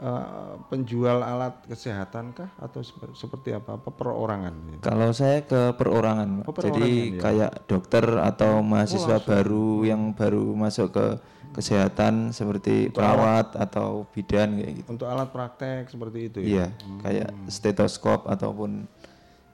[0.00, 3.76] eh, penjual alat kesehatan kah atau seper- seperti apa?
[3.76, 4.80] Apa perorangan?
[4.80, 6.48] Kalau saya ke perorangan.
[6.48, 7.20] Oh, perorangan, jadi ya.
[7.20, 11.06] kayak dokter atau mahasiswa baru yang baru masuk ke
[11.52, 14.88] kesehatan seperti perawat atau bidan kayak gitu.
[14.88, 16.48] Untuk alat praktek seperti itu ya?
[16.48, 16.66] Iya,
[17.04, 18.88] kayak stetoskop ataupun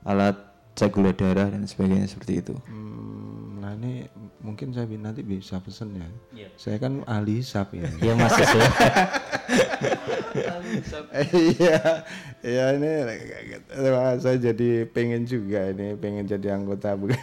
[0.07, 0.39] alat
[0.79, 2.55] cek gula darah dan sebagainya seperti itu.
[2.71, 4.07] Hmm, nah ini
[4.39, 6.09] mungkin saya nanti bisa pesen ya.
[6.55, 7.91] Saya kan ahli hisap ya.
[7.99, 8.65] Iya Mas Yusuf.
[11.33, 11.81] Iya,
[12.45, 12.91] iya ini
[14.21, 17.19] saya jadi pengen juga ini pengen jadi anggota bukan.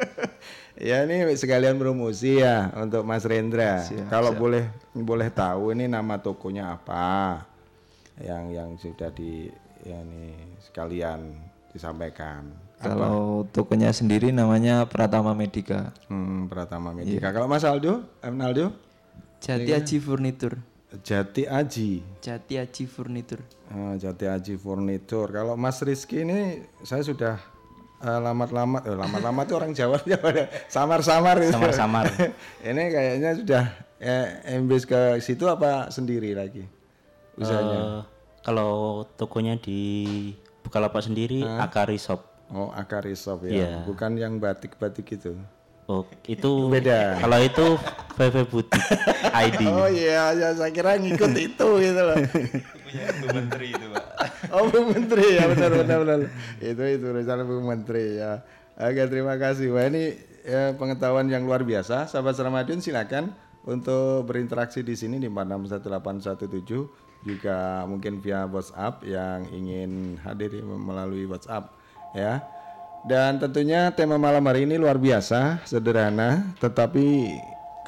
[0.80, 3.84] ya ini sekalian promosi ya untuk Mas Rendra.
[4.08, 7.44] Kalau boleh boleh tahu ini nama tokonya apa
[8.20, 9.50] yang yang sudah di
[9.84, 11.36] ya ini sekalian
[11.74, 12.69] disampaikan.
[12.80, 15.92] Kalau tokonya sendiri namanya Pratama Medika.
[16.08, 17.28] Hmm, Pratama Medika.
[17.28, 18.72] Kalau Mas Aldo, Em Naldo,
[19.40, 20.56] Jati Aji Furnitur.
[21.04, 22.00] Jati Aji.
[22.24, 23.44] Jati Aji Furnitur.
[23.68, 25.28] Ah, Jati Aji Furnitur.
[25.28, 27.36] Kalau Mas Rizky ini saya sudah
[28.00, 30.46] eh, lamat-lamat, eh, lamat-lamat itu orang Jawa Jawa ya.
[30.66, 31.36] samar-samar.
[31.46, 32.08] Samar-samar.
[32.68, 33.64] ini kayaknya sudah
[34.00, 36.64] eh, embes ke situ apa sendiri lagi
[37.36, 37.78] usahanya?
[37.78, 38.00] Eh,
[38.40, 39.78] kalau tokonya di
[40.64, 42.29] Bukalapak sendiri Akari Shop.
[42.52, 43.70] Oh, Akari Shop ya, Iya.
[43.86, 45.34] bukan yang batik-batik itu.
[45.90, 47.18] Oh, itu Beda.
[47.18, 47.66] Kalau itu
[48.14, 48.78] VV Boutique
[49.34, 49.60] ID.
[49.74, 52.14] Oh iya, ya, saya kira ngikut itu gitu loh.
[52.94, 54.04] Bu Menteri itu, Pak.
[54.54, 56.20] Oh Bu Menteri ya benar benar benar.
[56.62, 58.38] itu itu rencana Bu Menteri ya.
[58.78, 59.74] Oke terima kasih.
[59.74, 60.14] Wah ini
[60.46, 62.06] ya, pengetahuan yang luar biasa.
[62.06, 63.34] Sahabat Ramadhan silakan
[63.66, 71.68] untuk berinteraksi di sini di 461817 juga mungkin via WhatsApp yang ingin hadir melalui WhatsApp
[72.14, 72.42] ya.
[73.00, 77.32] Dan tentunya tema malam hari ini luar biasa, sederhana, tetapi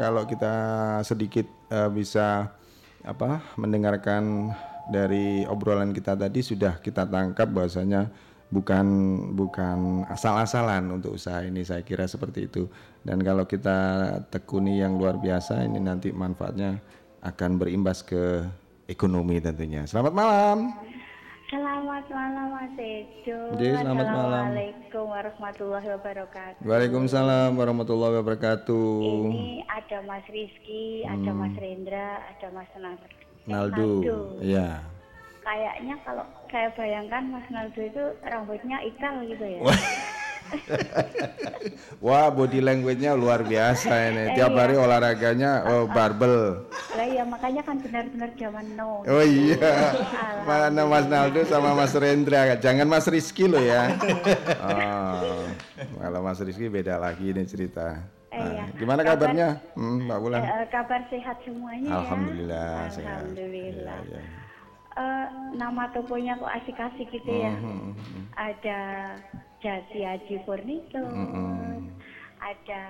[0.01, 0.55] kalau kita
[1.05, 2.49] sedikit eh, bisa
[3.05, 4.55] apa mendengarkan
[4.89, 8.09] dari obrolan kita tadi sudah kita tangkap bahwasanya
[8.49, 8.87] bukan
[9.35, 12.73] bukan asal-asalan untuk usaha ini saya kira seperti itu.
[13.05, 13.79] Dan kalau kita
[14.33, 16.81] tekuni yang luar biasa ini nanti manfaatnya
[17.21, 18.49] akan berimbas ke
[18.89, 19.85] ekonomi tentunya.
[19.85, 20.73] Selamat malam
[21.53, 23.61] Selamat malam Mas Edo.
[23.61, 24.25] Jadi, selamat malam.
[24.25, 26.65] Assalamualaikum warahmatullahi wabarakatuh.
[26.65, 33.05] Waalaikumsalam warahmatullahi wabarakatuh Ini ada Mas Rizky, ada Mas Rendra, ada Mas Naldo.
[33.45, 33.93] Naldo
[34.41, 34.81] ya
[35.45, 39.61] Kayaknya kalau saya bayangkan Mas Naldo itu rambutnya ikal gitu ya.
[42.05, 44.35] Wah, body language-nya luar biasa ini.
[44.35, 44.59] Tiap Iya.
[44.59, 46.67] hari olahraganya oh, barbel.
[46.93, 49.03] Lah ya makanya kan benar-benar zaman now.
[49.03, 49.95] Oh iya.
[50.43, 52.55] Mana Mas Naldo sama Mas Rendra.
[52.57, 53.91] Jangan Mas Rizky loh ya.
[54.63, 55.43] Oh,
[55.99, 58.03] kalau Mas Rizky beda lagi ini cerita.
[58.29, 58.65] Eh, Nah, iya.
[58.75, 60.41] gimana Kabar- kabarnya, hmm, Mbak Bulan?
[60.41, 61.97] Eh, eh, kabar sehat semuanya ya.
[62.01, 63.13] Alhamdulillah sehat.
[63.23, 63.99] Alhamdulillah.
[64.03, 64.23] Ya, ya.
[64.93, 67.53] Eh, nama tokonya kok asik-asik gitu ya.
[67.53, 68.23] Mhm, mhm.
[68.33, 68.81] Ada
[69.63, 71.87] Jati Haji Furnitur, Mhm.
[72.37, 72.83] ada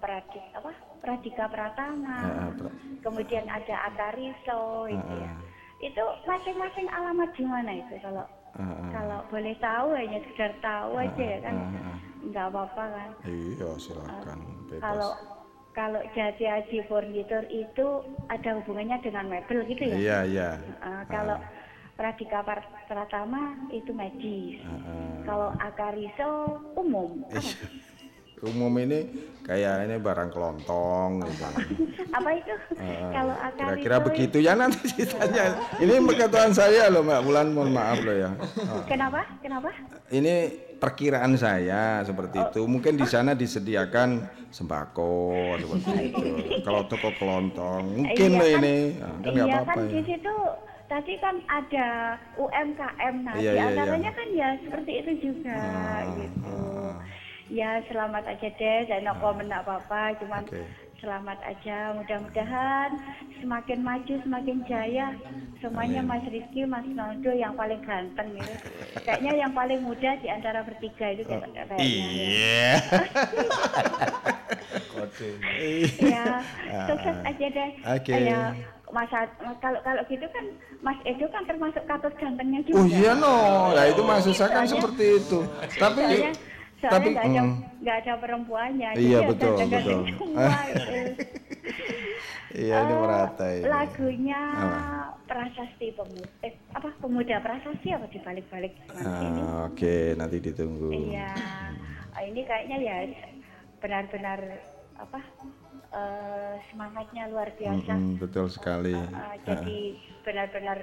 [0.00, 0.72] Pradik apa?
[1.02, 2.72] Pradika Pratama, Ya, ya, Pra-
[3.02, 5.32] kemudian ada Akariso itu ya.
[5.80, 8.90] Itu masing-masing alamat di mana itu kalau Ah, ah.
[8.90, 11.98] kalau boleh tahu hanya sekedar tahu aja ya kan, ah, ah.
[12.22, 13.10] nggak apa-apa kan.
[13.24, 14.80] Iya, silakan bebas.
[14.80, 15.10] Kalau
[15.70, 17.86] kalau Jati Haji Furnitur itu
[18.26, 19.96] ada hubungannya dengan mebel gitu ya?
[19.96, 20.48] Iya, iya.
[20.60, 21.38] Eh, kalau
[22.00, 22.40] Pradika
[22.88, 24.56] Pratama itu medis.
[24.64, 26.32] Ah, Kalau Akariso
[26.72, 27.28] umum.
[27.28, 27.52] Apa,
[28.40, 29.04] Umum ini
[29.44, 31.44] kayak ini barang kelontong gitu.
[32.16, 32.54] apa itu?
[32.72, 35.60] Ah, Kalau Akariso Kira-kira begitu ya nanti ditanya.
[35.76, 38.32] Ini pengetahuan saya loh Mbak Bulan, mohon maaf loh ya.
[38.32, 38.80] Ah.
[38.88, 39.20] Kenapa?
[39.44, 39.68] Kenapa?
[40.08, 40.34] Ini
[40.80, 42.64] perkiraan saya seperti itu.
[42.64, 45.12] Mungkin di sana disediakan sembako
[45.60, 46.24] seperti itu.
[46.64, 48.76] Kalau toko kelontong, mungkin Iya loh kan- ini.
[48.96, 49.92] Ah, kan iya apa-apa kan ya.
[49.92, 50.34] di situ
[50.90, 51.88] tadi kan ada
[52.34, 54.18] UMKM nah Iya, di iya, antaranya iya.
[54.18, 56.58] kan ya seperti itu juga Ah, gitu.
[57.50, 60.62] Ya selamat aja deh, saya no komen apa-apa, cuman Oke.
[60.98, 61.90] selamat aja.
[61.94, 62.94] Mudah-mudahan
[63.38, 65.10] semakin maju, semakin jaya.
[65.58, 68.54] Semuanya Mas Rizky, Mas Naldo yang paling ganteng gitu.
[69.02, 71.82] Kayaknya yang paling muda di antara bertiga itu kayak- kayaknya.
[71.82, 72.70] Iya.
[75.98, 76.24] Ya,
[76.86, 77.70] sukses aja deh.
[77.84, 78.14] Oke.
[78.14, 78.54] Ya,
[78.90, 79.10] Mas
[79.62, 80.44] kalau kalau gitu kan
[80.82, 82.78] Mas Edo kan termasuk katut gantengnya juga.
[82.82, 83.36] Oh iya no,
[83.74, 85.38] nah itu maksud saya kan seperti itu.
[85.82, 86.32] Tapi soalnya,
[86.80, 88.88] soalnya tapi nggak ada mm, ada perempuannya.
[88.96, 90.00] Iya, jadi ya betul, betul.
[90.16, 90.94] semua gitu.
[92.66, 93.64] iya ini Eh, merata ini.
[93.68, 94.42] Lagunya?
[95.30, 99.42] Prasasti Pemuda, eh, apa Pemuda Prasasti apa dibalik-balik nanti ini?
[99.46, 100.90] Ah, Oke, nanti ditunggu.
[100.90, 101.30] Iya,
[102.10, 102.96] Ah, ini kayaknya ya
[103.78, 104.38] benar-benar
[104.98, 105.22] apa
[105.90, 107.92] eh, semangatnya luar biasa.
[107.94, 108.94] Mm-mm, betul sekali.
[108.94, 109.78] Uh, jadi
[110.22, 110.78] benar-benar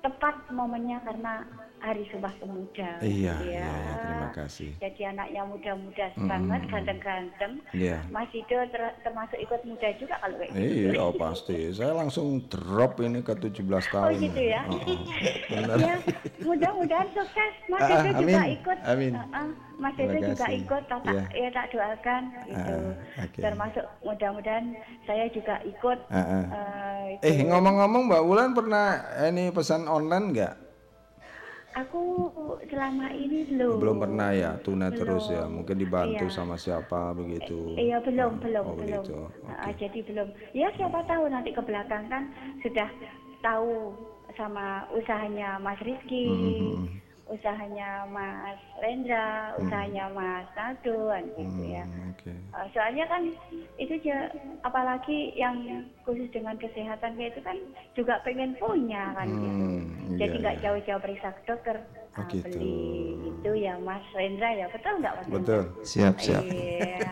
[0.00, 1.44] tepat momennya karena
[1.76, 2.90] Hari Sumpah Pemuda.
[2.98, 4.70] Iya, gitu iya, iya, terima kasih.
[4.76, 7.52] Jadi anaknya muda-muda banget, ganteng-ganteng.
[7.70, 8.00] Iya.
[8.08, 10.88] Mas Ido ter- termasuk ikut muda juga kalau kayak gitu.
[10.88, 11.58] Iya, oh, pasti.
[11.70, 14.08] Saya langsung drop ini ke 17 tahun.
[14.08, 14.60] Oh gitu ya.
[14.64, 14.98] Heeh.
[15.52, 15.76] Benar.
[15.78, 15.94] ya,
[16.42, 17.52] mudah-mudahan sukses.
[17.66, 18.78] Mas Ah, Ido juga amin, ikut.
[18.82, 19.12] amin.
[19.14, 20.82] Uh-uh, Mas Terima Ido juga ikut.
[20.88, 21.24] Tak, Iya.
[21.30, 22.22] Ya tak doakan.
[22.48, 22.74] Gitu.
[22.74, 23.38] Ah, oke.
[23.38, 24.64] Termasuk mudah-mudahan
[25.04, 25.98] saya juga ikut.
[26.08, 26.44] Ah, ah.
[27.20, 28.86] eh, Eh ngomong-ngomong Mbak Wulan pernah
[29.22, 30.54] ini pesan online nggak?
[31.76, 32.32] Aku
[32.72, 33.76] selama ini belum.
[33.76, 34.96] Belum pernah ya, tuna Belum.
[34.96, 35.44] terus ya.
[35.44, 36.32] Mungkin dibantu Iya.
[36.32, 37.76] sama siapa begitu.
[37.76, 39.04] Iya belum belum Oh, belum.
[39.04, 39.16] begitu.
[39.44, 40.28] Nah, jadi belum.
[40.56, 42.32] Ya siapa tahu nanti ke belakang kan
[42.64, 42.88] sudah
[43.44, 43.92] tahu
[44.32, 46.96] sama usahanya Mas Rizky, Mhm.
[47.28, 51.84] usahanya Mas Rendra, usahanya Mas Nado kan gitu ya.
[51.84, 52.32] Hmm, Oke.
[52.56, 53.22] Uh, soalnya kan
[53.76, 54.32] itu juga
[54.64, 55.60] apalagi yang
[56.06, 57.56] khusus dengan kesehatan kayak itu kan
[57.98, 59.50] juga pengen punya kan gitu.
[59.50, 60.62] Hmm, Jadi iya, nggak iya.
[60.62, 61.76] jauh-jauh periksa ke dokter.
[62.16, 62.48] Oh, Nah, gitu.
[62.48, 62.80] beli
[63.28, 65.36] itu ya Mas Rendra ya betul nggak Mas Rendra?
[65.36, 65.62] Betul.
[65.84, 66.42] Siap, siap.
[66.46, 67.10] Iya.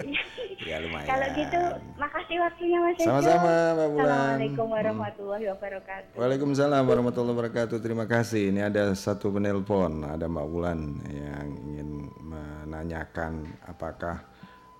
[0.60, 1.08] Ya lumayan.
[1.08, 1.60] Kalau gitu
[1.96, 2.96] makasih waktunya Mas.
[3.00, 4.06] Sama-sama, Mbak Bulan.
[4.12, 6.14] Assalamualaikum warahmatullahi wabarakatuh.
[6.20, 7.76] Waalaikumsalam warahmatullahi wabarakatuh.
[7.80, 8.52] Terima kasih.
[8.52, 11.88] Ini ada satu penelpon, ada Mbak Wulan yang ingin
[12.22, 14.29] menanyakan apakah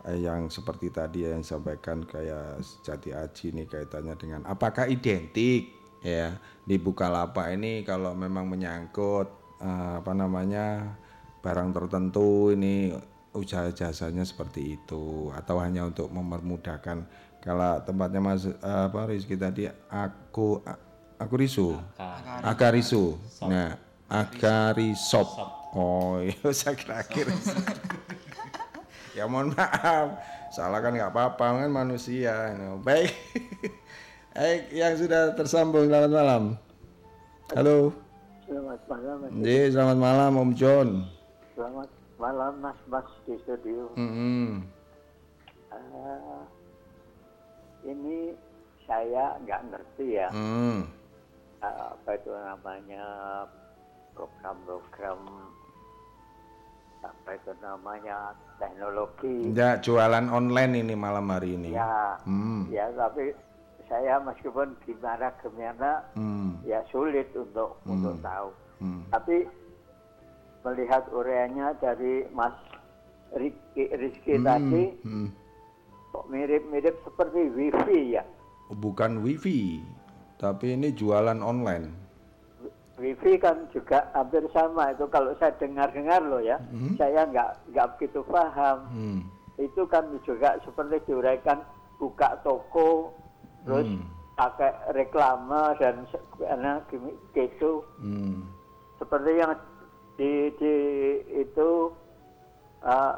[0.08, 5.76] yang seperti tadi yang sampaikan kayak jati aji ini kaitannya dengan apakah identik?
[6.00, 9.28] Ya di Bukalapak ini kalau memang menyangkut
[9.60, 10.96] eh, apa namanya
[11.44, 12.96] barang tertentu ini
[13.36, 17.04] usaha jasanya seperti itu atau hanya untuk mempermudahkan.
[17.44, 20.64] Kalau tempatnya Mas eh, apa Rizky tadi aku
[21.20, 21.76] aku risu?
[22.40, 23.76] Akarisu nah
[24.10, 25.30] akarisop
[25.78, 27.06] oh iya saya kira
[29.12, 30.18] ya mohon maaf
[30.50, 33.10] salah kan nggak apa-apa kan manusia Nah, baik
[34.34, 36.42] baik yang sudah tersambung selamat malam
[37.52, 37.90] halo
[38.50, 39.30] Selamat malam, Mas.
[39.38, 40.88] Jadi, selamat malam Om John
[41.54, 41.86] Selamat
[42.18, 43.94] malam, Mas Mas di studio.
[43.94, 44.66] Mm-mm.
[45.70, 46.40] Eh,
[47.86, 48.34] ini
[48.84, 50.82] saya nggak ngerti ya Hmm.
[51.62, 53.04] eh, apa itu namanya
[54.18, 55.20] program-program
[57.00, 59.50] apa itu namanya teknologi.
[59.50, 61.72] Enggak, jualan online ini malam hari ini.
[61.72, 62.68] Ya, Hmm.
[62.68, 63.32] ya tapi
[63.88, 66.60] saya meskipun gimana gimana Hmm.
[66.62, 68.24] ya sulit untuk untuk Hmm.
[68.24, 68.48] tahu.
[68.80, 69.02] Hmm.
[69.10, 69.36] Tapi
[70.60, 72.52] melihat ureanya dari Mas
[73.32, 75.28] Rizky, Rizky Hmm, tadi hmm.
[76.12, 78.24] kok mirip-mirip seperti wifi ya.
[78.70, 79.82] Bukan wifi,
[80.36, 81.99] tapi ini jualan online.
[83.00, 87.00] Wifi kan juga hampir sama itu kalau saya dengar-dengar loh ya, Hmm.
[87.00, 88.78] saya nggak nggak begitu paham.
[88.92, 89.20] Hmm.
[89.56, 91.64] Itu kan juga seperti diuraikan
[91.96, 93.16] buka toko,
[93.64, 94.04] terus Hmm.
[94.36, 96.04] pakai reklame dan
[96.36, 96.84] karena
[97.32, 97.80] gitu.
[97.96, 98.44] Hmm.
[99.00, 99.56] Seperti yang
[100.20, 100.74] di di
[101.40, 101.88] itu
[102.84, 103.16] uh,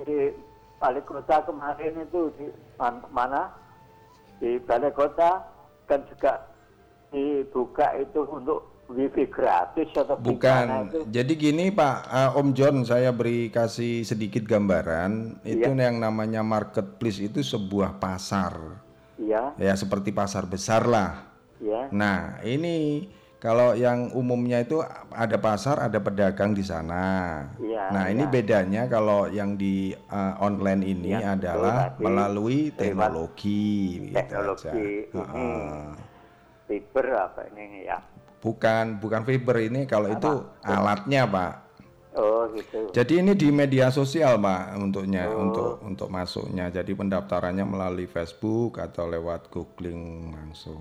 [0.00, 0.32] di
[0.80, 2.48] balai kota kemarin itu di
[2.80, 3.52] man- mana
[4.40, 5.44] di balai kota
[5.84, 6.40] kan juga
[7.16, 10.66] dibuka itu untuk wifi gratis atau Bukan.
[10.86, 10.98] itu.
[11.10, 15.40] Jadi gini Pak, eh, Om John saya beri kasih sedikit gambaran.
[15.42, 15.90] Itu Iya.
[15.90, 18.84] yang namanya marketplace itu sebuah pasar.
[19.16, 21.24] Iya, Ya seperti pasar besar lah.
[21.56, 21.88] iya.
[21.88, 27.48] Nah, ini kalau yang umumnya itu ada pasar, ada pedagang di sana.
[27.56, 28.32] Iya, nah, ini iya.
[28.32, 33.72] bedanya kalau yang di uh, online ini Iya, adalah melalui Lewat teknologi.
[34.04, 34.72] gitu teknologi aja.
[34.76, 34.94] ini.
[35.10, 36.05] Heeh.
[36.66, 37.98] Fiber apa ini ya?
[38.36, 40.30] Bukan, bukan fiber ini kalau itu
[40.62, 41.52] alatnya, Pak.
[42.16, 42.88] Oh gitu.
[42.90, 45.42] Jadi ini di media sosial, Pak, untuknya Oh.
[45.44, 46.70] untuk untuk masuknya.
[46.70, 50.80] Jadi pendaftarannya melalui Facebook atau lewat googling langsung.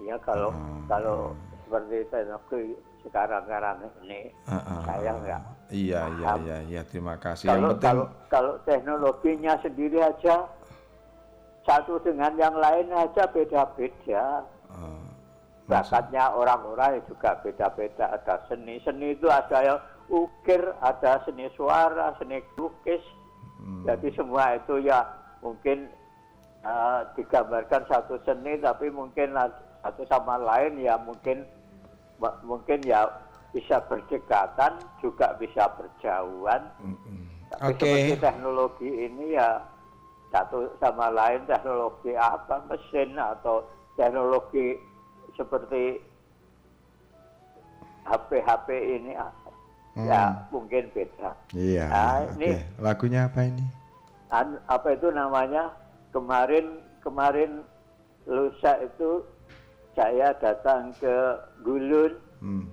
[0.00, 1.16] Iya kalau Ah, kalau
[1.62, 2.62] seperti teknologi
[3.00, 6.40] sekarang-sekarang ini Ah, ah, saya nggak Iya, iya, paham.
[6.42, 7.46] iya, iya, terima kasih.
[7.46, 10.36] kalau yang penting kalau kalau teknologinya sendiri aja
[11.62, 14.42] satu dengan yang lain aja beda-beda.
[15.70, 18.10] Bakatnya orang-orang juga beda-beda.
[18.18, 19.78] Ada seni seni itu ada yang
[20.10, 23.02] ukir, ada seni suara, seni lukis.
[23.62, 23.86] Hmm.
[23.86, 25.06] Jadi semua itu ya
[25.38, 25.86] mungkin
[26.66, 29.38] eh, digambarkan satu seni, tapi mungkin
[29.86, 31.46] satu sama lain ya mungkin
[32.42, 33.06] mungkin ya
[33.54, 36.66] bisa berdekatan, juga bisa berjauhan.
[37.50, 37.82] Tapi Oke.
[37.82, 39.62] seperti teknologi ini ya
[40.30, 43.66] satu sama lain teknologi apa mesin atau
[44.00, 44.80] teknologi
[45.36, 46.00] seperti
[48.02, 49.28] HP-HP ini ah,
[50.00, 50.48] ya Hmm.
[50.50, 51.30] mungkin beda.
[51.52, 52.32] Iya, Nah, oke.
[52.38, 52.48] ini
[52.78, 53.64] Lagunya apa ini?
[54.30, 55.68] an- apa itu namanya
[56.10, 56.64] kemarin
[57.00, 57.60] kemarin
[58.24, 59.20] lusa itu
[59.92, 61.12] saya datang ke
[61.60, 62.64] Gulun Hmm.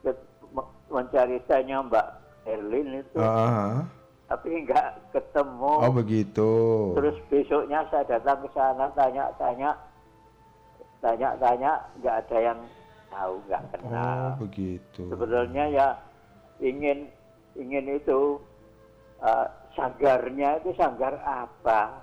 [0.00, 0.14] ke-
[0.52, 2.06] me- mencari tanya Mbak
[2.44, 3.82] Erlin itu Ah,
[4.28, 6.50] tapi nggak ketemu oh begitu.
[6.94, 9.72] terus besoknya saya datang ke sana tanya-tanya
[11.02, 12.60] tanya-tanya nggak ada yang
[13.10, 15.02] tahu nggak Oh kenal begitu.
[15.10, 15.88] sebetulnya ya
[16.58, 17.10] ingin
[17.52, 18.38] ingin itu
[19.18, 22.00] eh, sanggarnya itu sanggar apa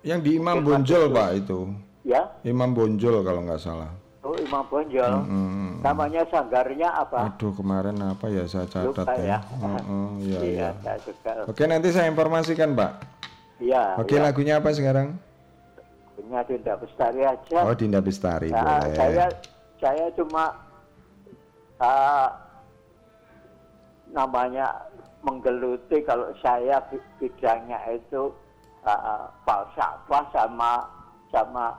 [0.00, 1.58] Yang di Imam Mungkin Bonjol itu- Pak itu.
[2.02, 3.90] ya Imam Bonjol kalau nggak salah.
[4.24, 5.78] oh Imam Bonjol Mm-mm.
[5.78, 9.22] namanya sanggarnya apa Aduh kemarin apa ya saya catat Lupa ya.
[9.22, 9.38] ya.
[9.44, 10.68] Heeh, iya, iya iya.
[10.80, 12.92] saya juga Oke nanti saya informasikan Pak.
[13.60, 14.24] iya Oke iya.
[14.24, 15.14] lagunya apa sekarang?
[16.44, 18.94] Dinda Bestari aja Oh Dinda Bestari Nah, boleh.
[18.94, 19.26] saya
[19.78, 20.44] saya cuma
[21.80, 22.28] uh,
[24.10, 24.66] namanya
[25.22, 28.32] menggeluti kalau saya bi- bidangnya itu
[28.86, 30.86] uh, falsafah sama
[31.34, 31.74] sama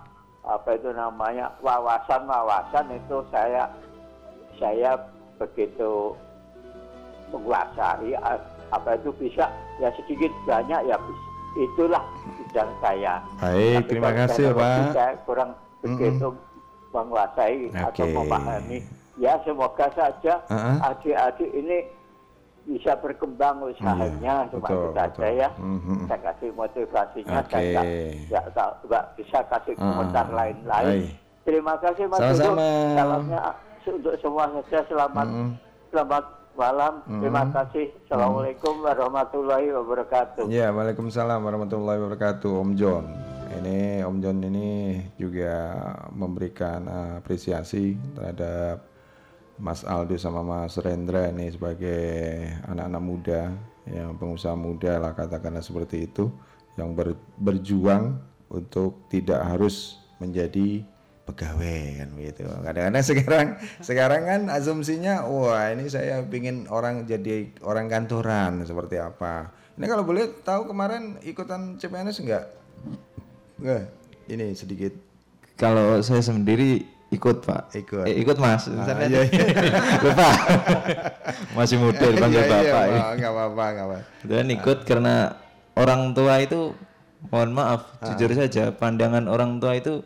[0.45, 3.67] apa itu namanya wawasan wawasan itu saya
[4.59, 4.95] saya
[5.41, 6.13] begitu
[7.33, 8.39] menguasai uh,
[8.69, 9.49] apa itu bisa
[9.81, 12.03] ya sedikit banyak ya bis- itulah
[12.37, 13.13] bidang saya.
[13.37, 14.77] Baik, Tapi terima kasih, Pak.
[14.91, 16.27] Saya kurang begitu
[16.89, 18.13] menguasai atau Oke.
[18.13, 18.79] memahami.
[19.15, 20.39] Ya semoga saja
[20.81, 21.83] adik-adik ini
[22.63, 25.49] bisa berkembang usahanya Iya, cuma betul, itu saja ya.
[25.57, 25.95] Mhm.
[26.05, 27.49] Saya kasih motivasinya Oke.
[27.49, 27.81] saya
[28.29, 30.87] nggak nggak nggak bisa kasih Ah, komentar lain-lain.
[31.03, 31.09] baik.
[31.43, 32.61] Terima kasih Mas Sama-sama.
[32.61, 32.95] Dudung.
[32.95, 33.39] Salamnya
[33.89, 35.49] untuk semua saja selamat Mhm.
[35.89, 36.23] selamat
[36.55, 37.01] malam.
[37.05, 37.51] Terima Mhm.
[37.53, 37.85] kasih.
[38.05, 40.45] Assalamualaikum warahmatullahi wabarakatuh.
[40.49, 43.05] Ya, Waalaikumsalam warahmatullahi wabarakatuh, Om John.
[43.49, 44.69] Ini Om John ini
[45.17, 45.53] juga
[46.13, 48.85] memberikan eh, apresiasi terhadap
[49.59, 53.41] Mas Aldo sama Mas Rendra ini sebagai anak-anak muda,
[53.83, 56.31] yang pengusaha muda lah katakanlah seperti itu,
[56.79, 60.87] yang ber- berjuang untuk tidak harus menjadi
[61.29, 62.41] pegawai kan begitu.
[62.45, 63.47] Kadang-kadang sekarang
[63.79, 69.53] sekarang kan asumsinya wah ini saya pingin orang jadi orang kantoran seperti apa.
[69.77, 72.45] Ini kalau boleh tahu kemarin ikutan CPNS enggak?
[73.57, 73.83] Enggak.
[74.25, 74.93] Ini sedikit
[75.53, 77.73] Kalau saya sendiri ikut pak.
[77.73, 78.05] Ikut.
[78.05, 78.69] Eh, ikut mas.
[78.69, 79.43] Ah, iya, iya.
[80.03, 80.29] lupa.
[81.51, 82.63] Masih muda dipanggil Iya, iya, bapak.
[82.63, 82.95] ya.
[82.95, 83.11] Pak.
[83.17, 83.97] Nggak apa-apa, nggak apa.
[84.23, 85.15] Dan ikut karena
[85.75, 86.71] orang tua itu,
[87.27, 88.13] mohon maaf, Ah.
[88.13, 89.99] jujur saja, pandangan orang tua itu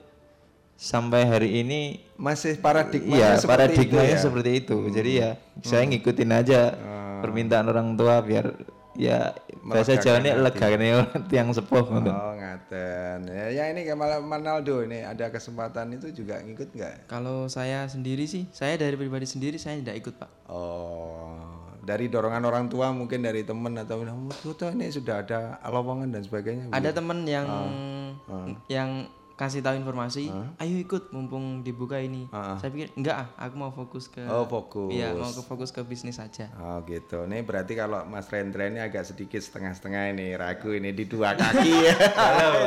[0.75, 1.81] sampai hari ini
[2.15, 4.21] masih paradigmanya iya, seperti paradigmanya itu ya?
[4.21, 4.77] seperti itu.
[4.89, 5.61] Jadi ya Hmm.
[5.61, 7.21] saya ngikutin aja Ah.
[7.21, 8.51] permintaan orang tua biar
[8.93, 9.31] ya
[9.63, 10.89] bahasa Jawa ini legane
[11.31, 11.81] tiang sepuh.
[11.81, 12.01] Oh,
[12.35, 13.25] ngaten.
[13.25, 17.07] Ya, ya ini kayak Manaldo ini ada kesempatan itu juga ngikut nggak?
[17.07, 20.29] Kalau saya sendiri sih, saya dari pribadi sendiri saya tidak ikut pak.
[20.45, 21.37] Oh,
[21.79, 26.69] dari dorongan orang tua mungkin dari teman atau "Oh, ini sudah ada lowongan dan sebagainya.
[26.69, 28.47] Ada teman yang Ah, ah.
[28.67, 29.07] yang
[29.43, 32.31] kasih tahu informasi, ayo ikut mumpung dibuka ini.
[32.31, 34.95] Saya pikir enggak ah, aku mau fokus ke Oh, fokus.
[34.95, 36.47] Iya, mau ke fokus ke bisnis saja.
[36.55, 37.27] Oh gitu.
[37.27, 41.75] Ini berarti kalau Mas Rendra ini agak sedikit setengah-setengah ini ragu ini di dua kaki
[41.91, 41.95] ya.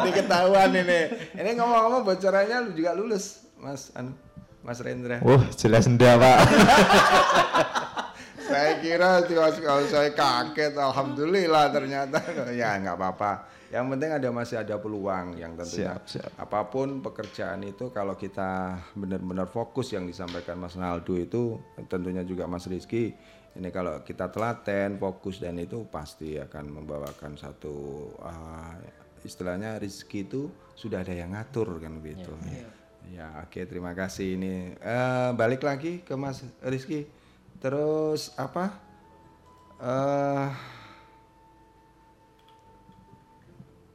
[0.05, 1.01] ini ketahuan ini.
[1.33, 4.13] Ini ngomong-ngomong bocorannya lu juga lulus, Mas anu,
[4.61, 5.25] Mas Rendra.
[5.25, 6.39] Wah, jelas ndak, Pak.
[8.47, 12.23] saya kira kalau saya kaget, alhamdulillah ternyata
[12.61, 13.56] ya nggak apa-apa.
[13.67, 15.99] Yang penting ada masih ada peluang yang tentunya.
[15.99, 16.31] Siap, siap.
[16.39, 21.59] apa pun pekerjaan itu kalau kita benar-benar fokus yang disampaikan Mas Naldo itu
[21.91, 23.11] tentunya juga Mas Rizky
[23.57, 28.77] ini kalau kita telaten fokus dan itu pasti akan membawakan satu ah,
[29.25, 32.31] istilahnya Rizky itu sudah ada yang ngatur kan begitu.
[33.09, 34.77] Ya oke terima kasih ini.
[34.77, 37.09] Eh, balik lagi ke Mas Rizky.
[37.57, 38.77] Terus apa?
[39.81, 40.76] Eh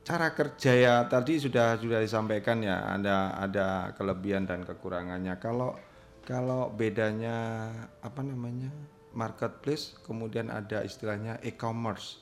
[0.02, 5.38] cara kerja ya tadi sudah sudah disampaikan ya ada ada kelebihan dan kekurangannya.
[5.38, 5.78] Kalau
[6.26, 7.70] kalau bedanya
[8.02, 8.70] apa namanya
[9.14, 12.22] marketplace kemudian ada istilahnya e-commerce.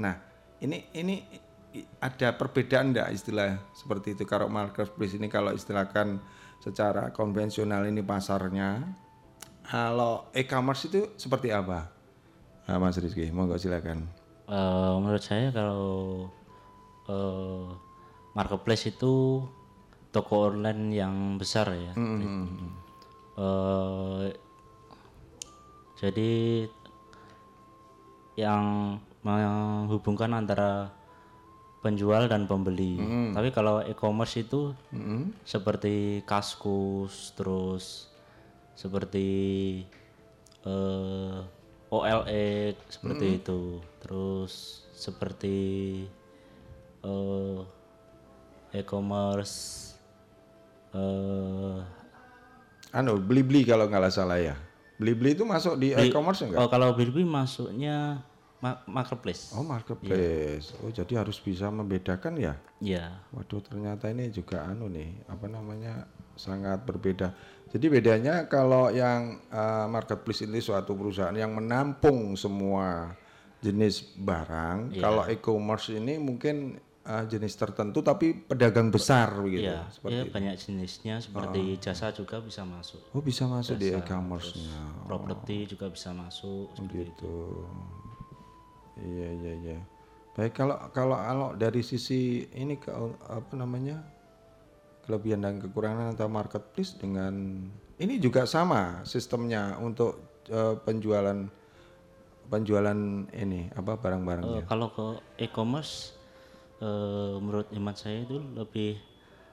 [0.00, 0.16] Nah
[0.64, 1.20] ini ini
[2.00, 4.24] ada perbedaan enggak istilah seperti itu?
[4.28, 6.20] Kalau marketplace ini kalau istilahkan
[6.60, 8.84] secara konvensional ini pasarnya
[9.66, 11.88] kalau e-commerce itu seperti apa?
[12.68, 14.06] Nah, Mas Rizky monggo silakan.
[14.46, 16.28] Eh, menurut saya kalau
[17.12, 17.64] eh,
[18.32, 19.44] marketplace itu
[20.08, 21.92] toko online yang besar ya.
[23.36, 24.24] Eh,
[26.00, 26.32] jadi
[28.36, 30.90] yang menghubungkan antara
[31.82, 32.96] penjual dan pembeli.
[33.34, 34.72] Tapi kalau e-commerce itu
[35.44, 38.08] seperti Kaskus, terus
[38.74, 39.28] seperti
[40.64, 41.38] eh,
[41.92, 43.60] OLX seperti itu,
[44.00, 45.58] terus seperti
[47.02, 47.58] eh,
[48.74, 49.56] e-commerce
[50.92, 51.78] eh
[52.92, 54.56] anu beli-beli kalau nggak salah ya
[55.00, 58.20] beli-beli itu masuk di Beli- e-commerce enggak Oh, kalau Bilibili masuknya
[58.60, 59.50] ma- marketplace.
[59.50, 63.18] oh marketplace oh jadi harus bisa membedakan ya Iya.
[63.32, 66.04] waduh ternyata ini juga anu nih apa namanya
[66.36, 67.32] sangat berbeda
[67.72, 73.16] jadi bedanya kalau yang eh, marketplace ini suatu perusahaan yang menampung semua
[73.58, 75.00] jenis barang Iya.
[75.00, 80.32] kalau e-commerce ini mungkin eh, jenis tertentu tapi pedagang besar begitu Iya, seperti iya itu.
[80.32, 83.00] banyak jenisnya seperti jasa juga bisa masuk.
[83.10, 87.10] oh bisa masuk di Jasa, e-commerce-nya terus Properti juga bisa masuk seperti itu.
[87.10, 87.36] gitu.
[88.98, 89.78] Iya iya iya.
[90.32, 92.88] Baik kalau kalau kalau dari sisi ini ke
[93.22, 94.00] apa namanya
[95.02, 97.66] kelebihan dan kekurangan atau marketplace dengan
[97.98, 101.36] ini juga sama sistemnya untuk eh, penjualan
[102.44, 102.98] penjualan
[103.32, 104.64] ini apa barang-barangnya.
[104.64, 105.06] kalau ke
[105.40, 106.16] e-commerce
[106.82, 108.98] eh, menurut hemat saya itu lebih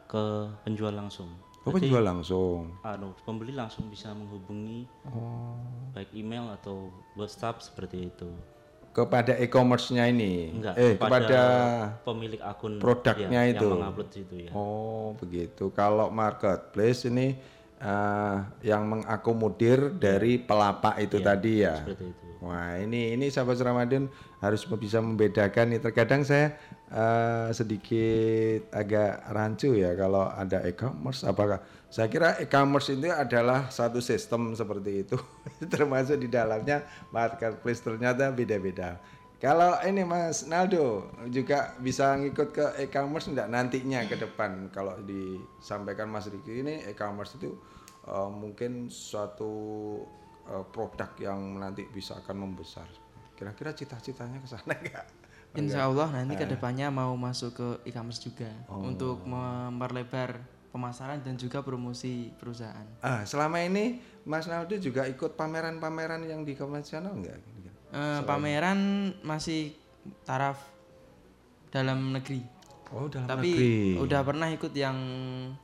[0.09, 0.23] ke
[0.65, 1.29] penjual langsung.
[1.67, 2.73] Oh, Jadi, penjual langsung.
[2.81, 5.59] anu, pembeli langsung bisa menghubungi Oh.
[5.93, 8.31] baik email atau WhatsApp seperti itu.
[8.89, 10.49] Kepada e-commerce-nya ini.
[10.49, 11.41] Enggak, eh kepada kepada
[12.01, 13.69] pemilik akun produknya ya, itu.
[13.69, 14.51] yang mengupload itu ya.
[14.57, 15.69] Oh, begitu.
[15.77, 17.37] Kalau marketplace ini
[17.77, 21.75] eh, yang mengakomodir dari pelapak itu tadi ya.
[21.77, 22.25] Iya, seperti itu.
[22.39, 24.07] Wah, ini ini sahabat Ramadan
[24.39, 25.79] harus bisa membedakan nih.
[25.83, 26.55] Terkadang saya
[26.89, 33.97] eh, sedikit agak rancu ya kalau ada e-commerce apakah saya kira e-commerce itu adalah satu
[33.97, 35.17] sistem seperti itu
[35.73, 39.01] termasuk di dalamnya marketplace ternyata beda-beda.
[39.39, 46.11] Kalau ini Mas Naldo juga bisa ngikut ke e-commerce enggak nantinya ke depan kalau disampaikan
[46.11, 47.55] Mas Riki ini e-commerce itu
[48.05, 49.53] eh, mungkin suatu
[50.45, 52.85] eh, produk yang nanti bisa akan membesar.
[53.33, 55.18] Kira-kira cita-citanya ke sana enggak?
[55.51, 56.39] Insya Allah nanti Ah.
[56.39, 58.85] ke depannya mau masuk ke e-commerce juga Oh.
[58.85, 60.37] untuk memperlebar
[60.69, 62.85] pemasaran dan juga promosi perusahaan.
[62.99, 67.41] Ah, selama ini Mas Naldo juga ikut pameran-pameran yang di konvensional enggak?
[67.89, 68.77] Eh, pameran
[69.19, 69.73] masih
[70.21, 70.61] taraf
[71.69, 72.45] dalam negeri.
[72.89, 73.73] Oh, dalam tapi negeri.
[73.99, 74.97] udah pernah ikut yang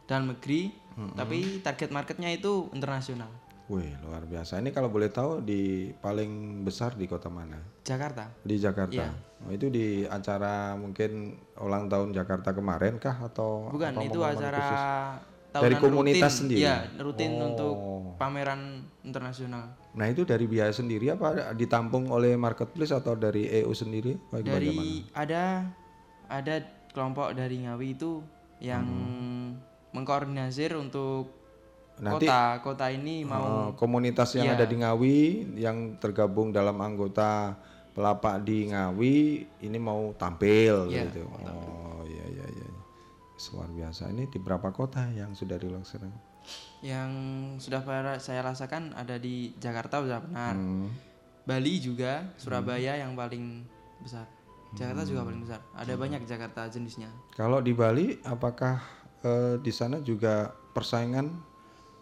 [0.04, 0.74] dalam negeri,
[1.14, 3.30] tapi target marketnya itu internasional.
[3.66, 4.58] Wih, luar biasa.
[4.58, 7.58] Ini kalau boleh tahu di paling besar di kota mana?
[7.82, 8.30] Jakarta.
[8.42, 8.94] Di Jakarta.
[8.94, 9.10] Iya.
[9.46, 14.58] Oh, itu di acara mungkin ulang tahun Jakarta kemarin kah atau Bukan, apa itu acara
[14.60, 14.82] khusus?
[15.54, 16.40] tahunan komunitas rutin.
[16.42, 16.62] sendiri?
[16.62, 17.46] Iya, rutin Oh.
[17.46, 17.76] untuk
[18.18, 18.62] pameran
[19.02, 19.72] internasional.
[19.94, 24.18] Nah itu dari biaya sendiri apa ditampung oleh marketplace atau dari EO sendiri?
[24.28, 24.58] Bagaimana?
[24.58, 24.78] Dari
[25.14, 25.44] ada
[26.26, 26.56] ada
[26.90, 28.20] kelompok dari Ngawi itu
[28.58, 28.84] yang
[29.92, 31.32] mengkoordinasir untuk
[31.96, 34.56] Nanti- kota kota ini mau Oh, komunitas yang Iya.
[34.58, 35.18] ada di Ngawi
[35.56, 37.56] yang tergabung dalam anggota
[37.96, 39.16] pelapak di Ngawi
[39.64, 41.24] ini mau tampil Iya, gitu.
[41.32, 42.68] Oh iya iya iya.
[43.56, 44.12] Luar biasa.
[44.12, 46.36] Ini di berapa kota yang sudah dilaksanakan?
[46.86, 47.10] yang
[47.58, 47.82] sudah
[48.22, 50.54] saya rasakan ada di Jakarta sudah benar.
[50.54, 50.94] Hmm.
[51.46, 53.66] Bali juga, Surabaya yang paling
[54.02, 54.30] besar.
[54.78, 55.62] Jakarta juga paling besar.
[55.74, 57.10] Ada banyak Jakarta jenisnya.
[57.34, 58.82] Kalau di Bali apakah
[59.26, 61.32] eh, di sana juga persaingan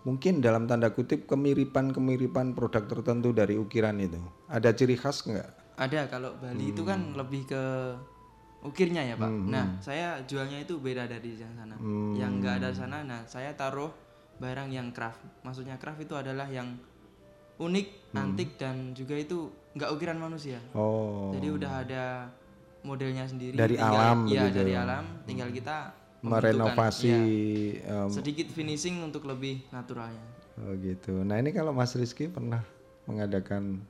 [0.04, 4.20] mungkin dalam tanda kutip kemiripan-kemiripan produk tertentu dari ukiran itu?
[4.52, 5.62] Ada ciri khas nggak?
[5.74, 7.63] Ada kalau Bali itu kan lebih ke
[8.63, 9.32] ukirnya ya Pak.
[9.49, 11.76] Nah saya jualnya itu beda dari yang sana.
[12.13, 13.89] Yang nggak ada sana, nah saya taruh
[14.38, 15.21] barang yang craft.
[15.41, 16.78] Maksudnya craft itu adalah yang
[17.57, 20.61] unik, antik dan juga itu nggak ukiran manusia.
[20.74, 21.34] Oh.
[21.34, 22.03] Jadi udah ada
[22.86, 23.55] modelnya sendiri.
[23.57, 24.57] Dari tinggal- alam Iya begitu.
[24.61, 25.03] dari alam.
[25.26, 25.78] Tinggal kita
[26.24, 30.24] merenovasi iya, em, sedikit finishing untuk lebih naturalnya.
[30.55, 31.19] Oh gitu.
[31.26, 32.63] Nah ini kalau Mas Rizky pernah
[33.03, 33.84] mengadakan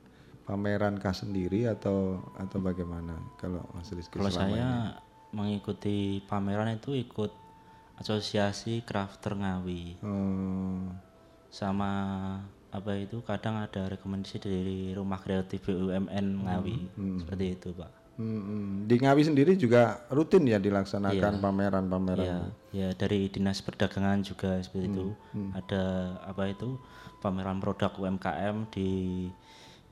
[0.44, 5.02] pameran khas sendiri atau atau bagaimana kalau Mas Rizky Kalau saya ini?
[5.32, 7.32] mengikuti pameran itu ikut
[7.94, 10.90] asosiasi crafter Ngawi Oh,
[11.48, 11.90] sama
[12.68, 16.76] apa itu kadang ada rekomendasi dari rumah kreatif BUMN Ngawi
[17.16, 17.90] seperti itu Pak.
[18.14, 18.66] hmm, hmm.
[18.86, 21.42] di Ngawi sendiri juga rutin ya dilaksanakan Iya.
[21.42, 22.22] pameran-pameran.
[22.22, 22.38] Ya,
[22.70, 25.06] ya dari dinas perdagangan juga seperti itu
[25.54, 25.82] ada
[26.22, 26.78] apa itu
[27.18, 28.90] pameran produk UMKM di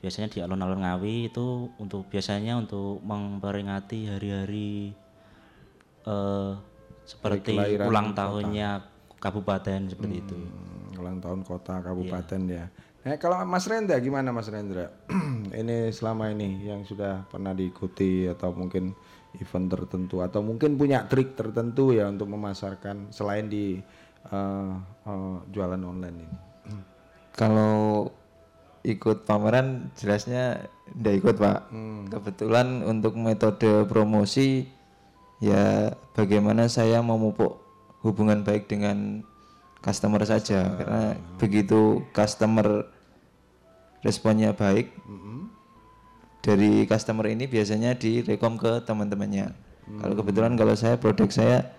[0.02, 4.90] biasanya di alun-alun Ngawi itu untuk biasanya untuk memperingati hari-hari
[6.02, 6.52] eh,
[7.06, 8.18] seperti kelahiran ulang kota.
[8.26, 8.68] tahunnya
[9.22, 10.34] kabupaten seperti itu.
[10.34, 12.66] Hmm, ulang tahun kota kabupaten ya.
[13.02, 14.90] Nah kalau Mas Rendra gimana Mas Rendra?
[15.62, 18.94] ini selama ini yang sudah pernah diikuti atau mungkin
[19.38, 23.78] event tertentu atau mungkin punya trik tertentu ya untuk memasarkan selain di
[24.26, 24.74] eh,
[25.06, 26.38] eh, jualan online ini.
[27.32, 28.06] Kalau
[28.82, 30.68] ikut pameran jelasnya
[30.98, 31.70] ndak ikut pak.
[32.10, 34.66] Kebetulan untuk metode promosi
[35.42, 37.58] ya bagaimana saya memupuk
[38.02, 39.22] hubungan baik dengan
[39.82, 42.86] customer saja karena begitu customer
[44.02, 44.90] responnya baik
[46.42, 49.54] dari customer ini biasanya direkom ke teman-temannya.
[50.02, 51.70] Kalau kebetulan kalau saya produk saya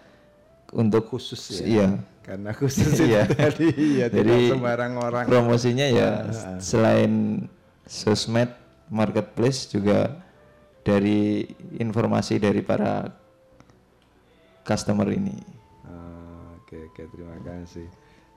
[0.72, 1.68] untuk Khusus ya.
[1.68, 1.88] Iya.
[2.24, 3.28] Karena khusus Iya.
[3.28, 5.26] tadi ya tidak Jadi sembarang orang.
[5.28, 6.10] promosinya ya
[6.58, 7.46] selain
[7.84, 8.48] sosmed
[8.88, 10.24] marketplace juga
[10.84, 11.44] dari
[11.78, 13.12] informasi dari para
[14.64, 15.36] customer ini.
[15.84, 17.88] Ah, Oke oke terima kasih.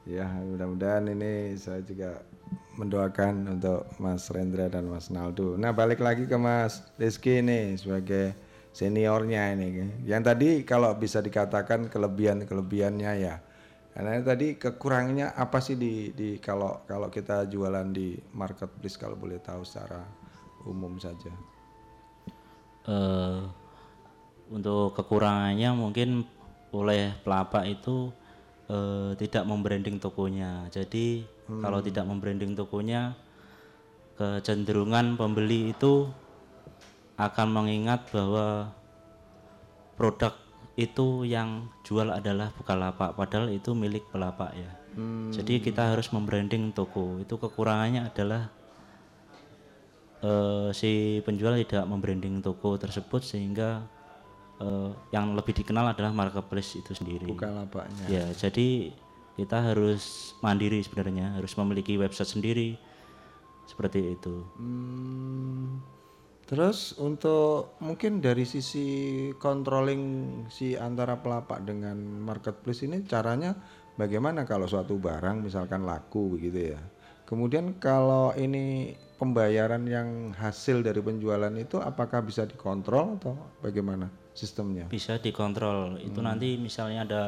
[0.02, 2.22] Ya mudah-mudahan ini saya juga
[2.78, 5.58] mendoakan untuk Mas Rendra dan Mas Naldo.
[5.58, 8.34] Nah balik lagi ke Mas Rizky ini sebagai
[8.70, 9.66] seniornya ini.
[10.06, 13.36] Yang tadi kalau bisa dikatakan kelebihan-kelebihannya ya.
[13.96, 19.40] Karena tadi kekurangannya apa sih di, di kalau kalau kita jualan di marketplace kalau boleh
[19.40, 20.04] tahu secara
[20.68, 21.32] umum saja.
[22.86, 23.40] eh
[24.52, 26.28] untuk kekurangannya mungkin
[26.76, 28.12] oleh pelapak itu
[28.68, 30.68] eh, tidak membranding tokonya.
[30.68, 33.16] Jadi kalau tidak membranding tokonya,
[34.20, 36.10] kecenderungan pembeli itu
[37.16, 38.76] akan mengingat bahwa
[39.96, 40.34] produk
[40.76, 44.70] itu yang jual adalah Bukalapak, padahal itu milik pelapak ya.
[45.28, 47.20] Jadi kita harus membranding toko.
[47.20, 48.48] Itu kekurangannya adalah
[50.24, 53.84] eh, si penjual tidak membranding toko tersebut sehingga
[54.56, 57.28] eh, yang lebih dikenal adalah marketplace itu sendiri.
[57.28, 58.04] Bukalapaknya.
[58.08, 58.92] Ya, jadi
[59.36, 62.80] kita harus mandiri sebenarnya, harus memiliki website sendiri
[63.68, 64.48] seperti itu.
[64.56, 65.84] Hmm,
[66.46, 68.86] terus untuk mungkin dari sisi
[69.36, 70.02] controlling
[70.46, 73.58] si antara pelapak dengan marketplace ini caranya
[73.98, 76.80] bagaimana kalau suatu barang misalkan laku begitu ya.
[77.26, 84.86] Kemudian kalau ini pembayaran yang hasil dari penjualan itu apakah bisa dikontrol atau bagaimana sistemnya?
[84.86, 85.98] Bisa dikontrol.
[85.98, 87.24] Itu nanti misalnya ada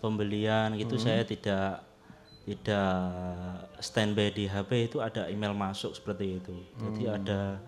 [0.00, 1.84] pembelian gitu saya tidak
[2.48, 2.88] tidak
[3.84, 6.56] standby di HP itu ada email masuk seperti itu.
[6.80, 7.60] Jadi ada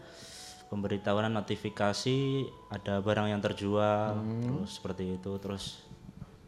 [0.73, 5.85] pemberitahuan notifikasi ada barang yang terjual terus seperti itu terus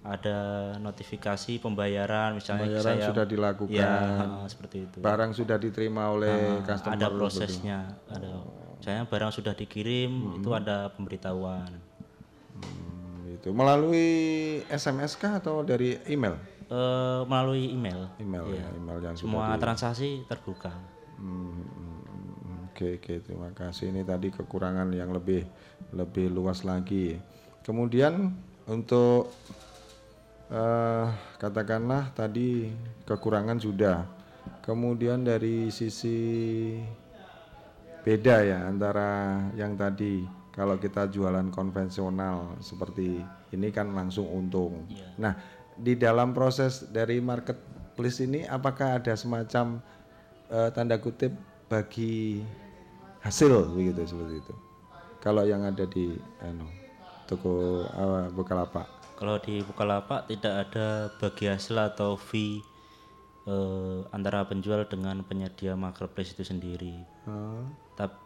[0.00, 0.36] ada
[0.80, 3.72] notifikasi pembayaran misalnya Pembayaran saya sudah dilakukan.
[3.72, 3.92] ya
[4.52, 8.32] seperti itu Barang sudah diterima oleh Nah, customer ada prosesnya ada
[8.76, 11.68] misalnya barang sudah dikirim itu ada pemberitahuan
[12.54, 14.08] Hmm, Itu melalui
[14.70, 16.38] SMS kah atau dari email?
[16.64, 18.08] eh, melalui email.
[18.16, 18.62] Email Iya.
[18.62, 20.70] ya, email yang Semua di- transaksi terbuka.
[21.18, 21.83] Hmm, hmm, hmm,
[22.74, 25.46] Oke oke terima kasih ini tadi kekurangan yang lebih
[25.94, 27.14] lebih luas lagi.
[27.62, 28.34] Kemudian
[28.66, 29.30] untuk
[30.50, 31.06] eh,
[31.38, 32.66] katakanlah tadi
[33.06, 34.02] kekurangan sudah.
[34.66, 36.18] Kemudian dari sisi
[38.02, 43.22] beda ya antara yang tadi kalau kita jualan konvensional seperti
[43.54, 44.82] ini kan langsung untung.
[45.22, 45.38] Nah
[45.78, 49.78] di dalam proses dari marketplace ini apakah ada semacam
[50.50, 51.30] eh, tanda kutip
[51.70, 52.42] bagi
[53.24, 54.54] hasil begitu seperti itu.
[55.24, 56.12] Kalau yang ada di
[56.44, 56.68] anu,
[57.24, 58.84] toko uh, Bukalapak.
[59.16, 62.60] Kalau di Bukalapak tidak ada bagi hasil atau fee
[63.46, 66.98] eh, antara penjual dengan penyedia marketplace itu sendiri.
[67.24, 67.62] Oh.
[67.94, 68.18] Tapi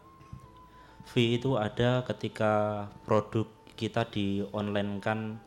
[1.05, 3.45] fee itu ada ketika produk
[3.77, 5.37] kita di online kan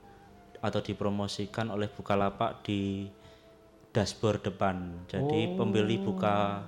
[0.63, 3.11] atau dipromosikan oleh Bukalapak di
[3.93, 5.05] dashboard depan.
[5.11, 5.59] Jadi Oh.
[5.59, 6.65] pembeli buka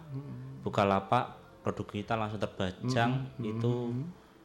[0.66, 3.72] Bukalapak produk kita langsung terbajang Hmm, itu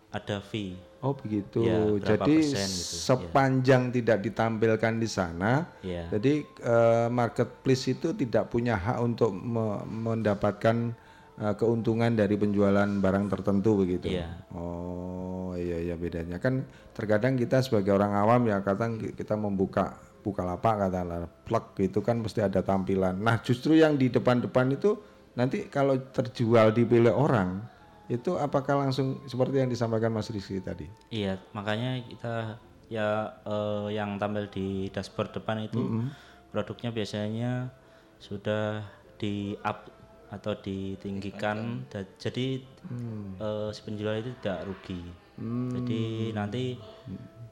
[0.10, 0.74] ada fee.
[1.00, 1.64] Oh begitu.
[1.64, 3.00] Ya, jadi persen gitu, ya.
[3.06, 6.08] sepanjang tidak ditampilkan di sana, Ya.
[6.10, 10.92] jadi eh, marketplace itu tidak punya hak untuk me- mendapatkan
[11.38, 14.12] eh, keuntungan dari penjualan barang tertentu begitu.
[14.12, 14.28] Iya.
[14.52, 19.96] Oh iya iya bedanya kan terkadang kita sebagai orang awam ya kadang ki- kita membuka
[20.20, 23.16] buka lapak katakanlah plug gitu kan mesti ada tampilan.
[23.16, 25.00] Nah justru yang di depan-depan itu
[25.34, 27.62] nanti kalau terjual dipilih orang
[28.10, 30.90] itu apakah langsung seperti yang disampaikan Mas Rizky tadi?
[31.10, 32.58] Iya, makanya kita
[32.90, 33.08] ya
[33.46, 36.10] eh, yang tampil di dashboard depan itu Mm-mm.
[36.50, 37.70] produknya biasanya
[38.18, 38.82] sudah
[39.22, 39.86] di up
[40.30, 43.36] atau ditinggikan da- jadi Hmm.
[43.38, 45.02] eh, si penjual itu tidak rugi.
[45.38, 45.70] Hmm.
[45.70, 46.02] Jadi
[46.32, 46.64] nanti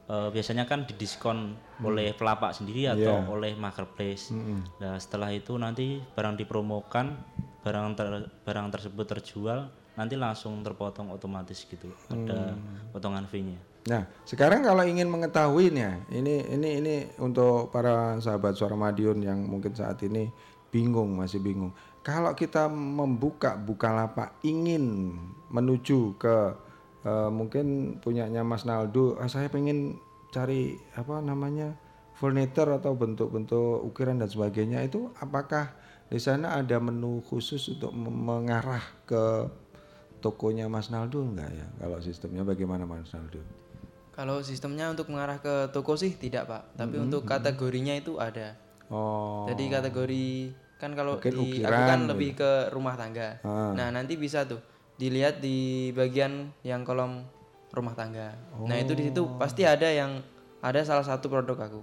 [0.08, 3.28] eh, biasanya kan didiskon oleh pelapak sendiri atau Iya.
[3.28, 4.32] oleh marketplace.
[4.32, 4.64] Mm-mm.
[4.80, 7.12] Nah, setelah itu nanti barang dipromokan,
[7.62, 11.90] barang ter- barang tersebut terjual, nanti langsung terpotong otomatis gitu.
[12.10, 12.90] Ada Hmm.
[12.94, 13.58] potongan fee-nya.
[13.88, 19.72] Nah, sekarang kalau ingin mengetahuinya, ini ini ini untuk para sahabat suara Madiun yang mungkin
[19.72, 20.28] saat ini
[20.68, 21.72] bingung, masih bingung.
[22.04, 25.16] Kalau kita membuka Bukalapak ingin
[25.48, 26.36] menuju ke
[27.06, 29.96] eh, mungkin punyanya Mas Naldo, ah, saya pengen
[30.28, 31.72] cari apa namanya
[32.12, 35.72] furniture atau bentuk-bentuk ukiran dan sebagainya itu apakah
[36.08, 39.48] di sana ada menu khusus untuk mengarah ke
[40.18, 41.66] tokonya Mas Naldo enggak ya?
[41.78, 43.38] Kalau sistemnya bagaimana Mas Naldo?
[44.10, 47.30] Kalau sistemnya untuk mengarah ke toko sih tidak pak, tapi Mhm, untuk mhm.
[47.30, 48.58] kategorinya itu ada.
[48.90, 49.46] Oh.
[49.46, 50.26] Jadi kategori
[50.74, 52.10] kan kalau Mungkin di aku ukiran kan gitu.
[52.10, 53.38] lebih ke rumah tangga.
[53.42, 53.70] Ah.
[53.74, 54.58] Nah nanti bisa tuh
[54.96, 57.22] dilihat di bagian yang kolom
[57.70, 58.34] rumah tangga.
[58.58, 59.38] Nah itu di situ Oh.
[59.38, 60.18] pasti ada yang
[60.58, 61.80] ada salah satu produk aku.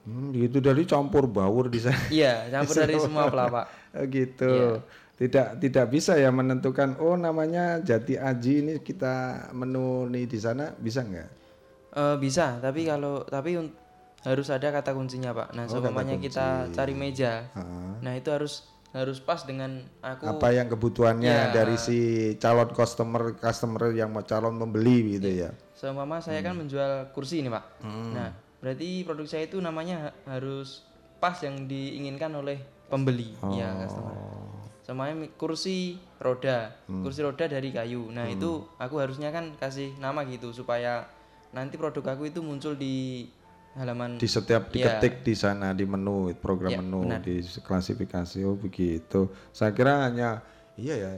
[0.00, 2.00] Hmm, gitu dari campur baur di sana.
[2.08, 3.64] Iya, campur dari semua pelapak.
[3.94, 4.48] Oh, gitu.
[4.48, 4.98] Iya.
[5.20, 9.12] Tidak tidak bisa ya menentukan oh namanya Jati Aji ini kita
[9.52, 11.28] menu nih di sana bisa nggak?
[11.92, 13.76] Eh, bisa, tapi kalau tapi un-
[14.20, 15.52] harus ada kata kuncinya pak.
[15.52, 17.96] Nah, Oh, seumpamanya kita cari meja, Ah.
[18.00, 20.24] nah itu harus harus pas dengan aku.
[20.26, 21.52] Apa yang kebutuhannya Ya.
[21.52, 21.98] dari si
[22.36, 25.50] calon customer customer yang mau calon membeli gitu ya.
[25.72, 27.64] Seumpama saya kan menjual kursi ini pak.
[27.80, 28.12] Hmm.
[28.12, 30.84] Nah, berarti produk saya itu namanya ha- harus
[31.16, 33.80] pas yang diinginkan oleh pembeli, ya Oh.
[33.80, 34.16] customer.
[34.80, 35.76] Semuanya kursi
[36.18, 37.00] roda, Hmm.
[37.00, 38.08] kursi roda dari kayu.
[38.08, 38.34] Nah Hmm.
[38.34, 41.06] itu aku harusnya kan kasih nama gitu supaya
[41.50, 43.28] nanti produk aku itu muncul di
[43.72, 44.98] halaman Di setiap Iya.
[44.98, 47.22] diketik di sana di menu program Ya, menu benar.
[47.22, 49.30] di klasifikasi oh begitu.
[49.50, 50.42] Saya kira hanya
[50.74, 51.10] iya ya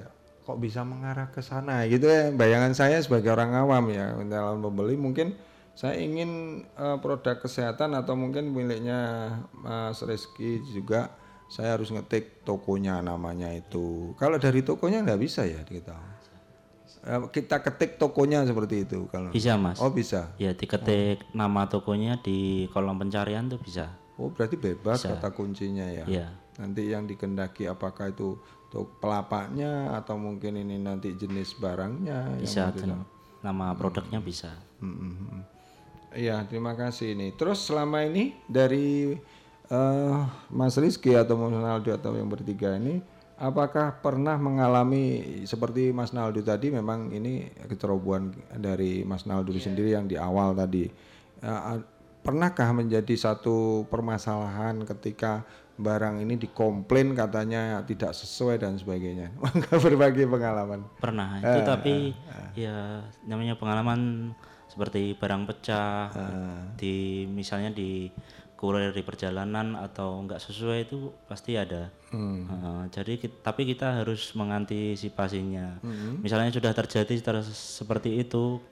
[0.43, 2.29] kok bisa mengarah ke sana gitu ya.
[2.29, 5.33] Bayangan saya sebagai orang awam ya dalam membeli mungkin
[5.73, 11.17] saya ingin eh, produk kesehatan atau mungkin miliknya Mas Rizky juga
[11.53, 14.17] saya harus ngetik tokonya namanya itu.
[14.17, 15.97] Kalau dari tokonya nggak bisa ya kita.
[17.03, 19.77] Eh, kita ketik tokonya seperti itu kalau Bisa mas.
[19.83, 20.33] Oh bisa.
[20.39, 23.93] Ya diketik nama tokonya di kolom pencarian tuh bisa.
[24.21, 25.17] Oh berarti bebas Bisa.
[25.17, 26.05] kata kuncinya ya.
[26.09, 26.27] Iya.
[26.61, 28.37] Nanti yang dikendaki apakah itu
[28.69, 32.39] untuk pelapaknya atau mungkin ini nanti jenis barangnya.
[32.41, 32.73] Bisa
[33.43, 34.55] nama produknya bisa.
[34.79, 35.43] Hmm, hmm, hmm.
[36.13, 37.33] Iya terima kasih ini.
[37.33, 39.17] Terus selama ini dari
[39.69, 40.19] eh,
[40.53, 43.01] Mas Rizky atau Mas Naldo atau yang bertiga ini,
[43.41, 46.69] apakah pernah mengalami seperti Mas Naldo tadi?
[46.69, 48.31] Memang ini kecerobohan
[48.61, 50.87] dari Mas Naldo sendiri yang di awal tadi.
[51.43, 51.81] A-
[52.23, 55.43] pernahkah menjadi satu permasalahan ketika
[55.75, 59.35] barang ini dikomplain katanya tidak sesuai dan sebagainya?
[59.83, 60.87] Berbagi pengalaman.
[61.01, 61.95] Pernah itu Eh, tapi
[62.55, 64.31] ya namanya pengalaman
[64.73, 66.09] seperti barang pecah
[66.75, 66.95] di
[67.29, 68.09] misalnya di
[68.57, 71.91] kurir di perjalanan atau nggak sesuai itu pasti ada.
[72.09, 72.47] Hmm.
[72.47, 75.83] Uh, jadi ki- tapi kita harus mengantisipasinya.
[75.83, 76.23] Mhm.
[76.23, 78.63] Misalnya sudah terjadi ter- seperti itu,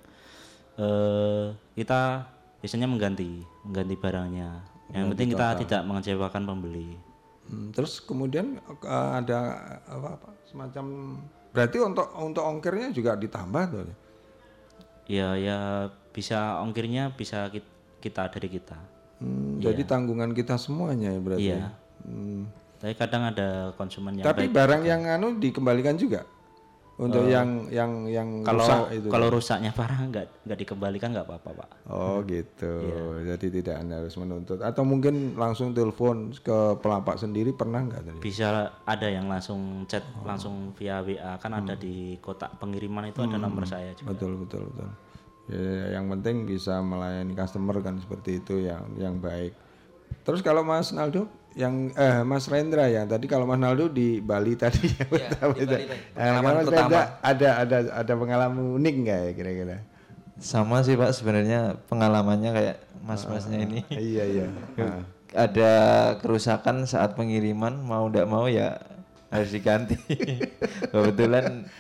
[0.79, 2.23] eh kita
[2.61, 4.49] biasanya mengganti, mengganti barangnya.
[4.91, 5.61] Yang Mengganti penting kita total.
[5.61, 6.91] tidak mengecewakan pembeli.
[7.51, 9.39] Hmm, terus kemudian eh, ada
[9.85, 11.19] apa, apa semacam
[11.51, 13.91] berarti untuk untuk ongkirnya juga ditambah tuh.
[15.11, 15.59] Ya ya
[16.15, 17.67] bisa ongkirnya bisa kit-
[17.99, 18.79] kita dari kita.
[19.19, 19.75] Hmm, Iya.
[19.75, 21.43] Jadi tanggungan kita semuanya ya berarti.
[21.45, 21.75] Iya.
[22.07, 22.47] Hmm.
[22.79, 26.25] Tapi kadang ada konsumen yang Tapi barang yang anu dikembalikan juga
[27.01, 29.09] untuk Eh, yang yang yang kalau rusak itu.
[29.09, 31.69] kalau rusaknya parah nggak nggak dikembalikan nggak apa-apa pak.
[31.89, 32.75] Oh gitu.
[32.77, 33.33] Iya.
[33.33, 38.21] Jadi tidak anda harus menuntut atau mungkin langsung telepon ke pelapak sendiri pernah nggak tadi?
[38.21, 38.47] Bisa
[38.85, 43.43] ada yang langsung chat langsung via WA kan ada di kotak pengiriman itu ada Hmm,
[43.43, 44.13] nomor saya juga.
[44.13, 44.89] Betul betul betul.
[45.49, 49.51] Ya, yang penting bisa melayani customer kan seperti itu yang yang baik.
[50.21, 54.55] Terus kalau Mas Naldo yang eh Mas Rendra ya tadi kalau Mas Naldo di Bali
[54.55, 55.03] tadi ya,
[55.35, 55.67] pertama di.
[55.67, 55.85] Bali.
[55.85, 57.01] Eh, Pengalaman Mas pertama.
[57.21, 59.77] Ada ada ada pengalaman unik nggak ya kira-kira?
[60.39, 63.81] Sama sih Pak sebenarnya pengalamannya kayak mas-masnya Ah, ini.
[63.91, 64.47] Iya iya.
[64.81, 65.03] Ah.
[65.31, 65.73] Ada
[66.19, 68.83] kerusakan saat pengiriman mau tidak mau ya
[69.29, 69.95] harus diganti.
[70.91, 71.71] Kebetulan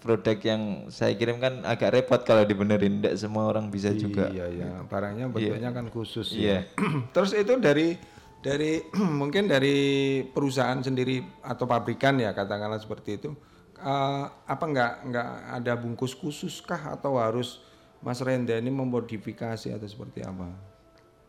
[0.00, 4.30] produk yang saya kirim kan agak repot kalau dibenerin tidak semua orang bisa juga.
[4.30, 6.62] Iya iya, barangnya bentuknya kan khusus Iya.
[6.66, 6.82] ya.
[7.14, 7.94] Terus itu dari
[8.38, 8.82] dari
[9.20, 9.76] mungkin dari
[10.24, 13.30] perusahaan sendiri atau pabrikan ya katakanlah seperti itu.
[13.76, 17.60] Eh, apa enggak enggak ada bungkus khusus kah atau harus
[18.00, 20.48] Mas Renda ini memodifikasi atau seperti apa?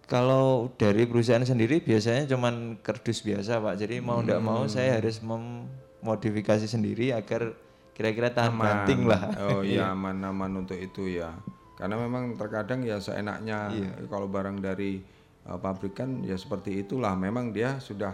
[0.04, 3.76] Kalau dari perusahaan sendiri biasanya cuman kardus biasa Pak.
[3.76, 4.72] Jadi mau tidak mau Hmm.
[4.72, 7.52] saya harus memodifikasi sendiri agar
[7.92, 8.64] kira-kira tahan Aman.
[8.64, 9.24] banting lah.
[9.52, 11.36] Oh iya aman-aman untuk itu ya.
[11.76, 14.08] Karena memang terkadang ya seenaknya Iya.
[14.08, 15.04] kalau barang dari
[15.48, 17.16] uh, pabrikan ya seperti itulah.
[17.16, 18.14] Memang dia sudah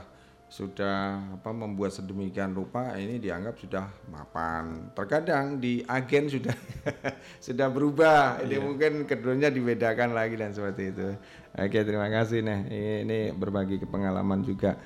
[0.53, 4.93] sudah apa membuat sedemikian rupa ini dianggap sudah mapan.
[4.93, 6.53] Terkadang di agen sudah
[7.49, 8.38] sudah berubah.
[8.45, 8.60] Ini Iya.
[8.61, 11.10] mungkin keduanya dibedakan lagi dan seperti itu.
[11.57, 12.60] Oke, terima kasih nih.
[12.69, 14.77] Ini, ini berbagi ke pengalaman juga.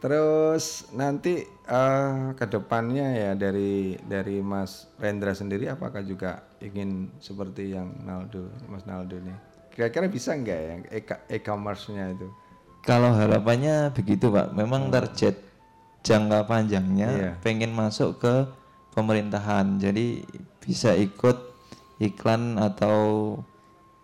[0.00, 7.76] Terus nanti eh ke depannya ya dari dari Mas Rendra sendiri apakah juga ingin seperti
[7.76, 9.49] yang Naldo, Mas Naldo nih?
[9.70, 12.28] Kira-kira bisa nggak yang e- e-commerce-nya itu?
[12.80, 15.36] Kalau harapannya begitu Pak, memang target
[16.00, 17.08] jangka panjangnya.
[17.12, 17.32] Iya.
[17.44, 18.34] pengen masuk ke
[18.96, 20.24] pemerintahan, jadi
[20.58, 21.36] bisa ikut
[22.00, 23.36] iklan atau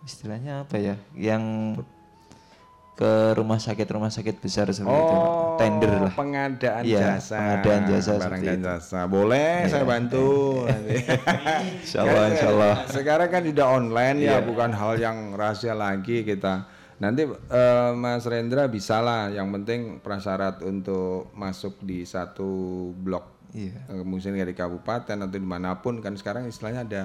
[0.05, 1.75] istilahnya apa ya, yang
[2.97, 5.15] ke rumah sakit rumah sakit besar seperti itu.
[5.15, 6.11] Oh, tender lah.
[6.11, 7.37] pengadaan Iya, jasa.
[7.37, 8.65] pengadaan jasa barang dan itu.
[8.65, 8.99] jasa.
[9.05, 10.27] Boleh saya bantu
[10.65, 10.97] nanti.
[11.77, 12.75] Insya Allah, Kan, insya Allah.
[12.89, 14.37] Sekarang kan sudah online ya, Iya.
[14.41, 16.65] bukan hal yang rahasia lagi kita.
[16.97, 19.29] Nanti eh, Mas Rendra bisa lah.
[19.29, 22.49] Yang penting prasyarat untuk masuk di satu
[22.91, 23.77] blok, Iya.
[23.87, 27.03] eh, mungkin dari kabupaten atau di mana pun kan sekarang istilahnya ada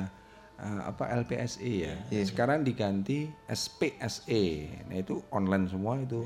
[0.62, 1.94] eh, apa LPSE ya.
[2.08, 2.22] Iya.
[2.22, 4.70] Sekarang diganti SPSE.
[4.86, 6.22] Nah itu online semua itu.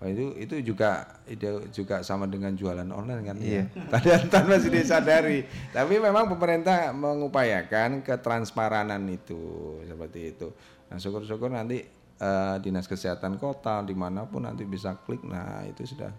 [0.00, 3.46] Wah, itu itu juga itu juga sama dengan jualan online kan ya.
[3.46, 3.64] Iya.
[3.92, 5.38] Tanpa tanpa masih disadari.
[5.70, 9.38] Tapi memang pemerintah mengupayakan ketransparanan itu
[9.84, 10.48] seperti itu.
[10.88, 11.84] Nah syukur-syukur nanti
[12.20, 15.22] eh, dinas kesehatan kota di mana pun nanti bisa klik.
[15.22, 16.10] Nah itu sudah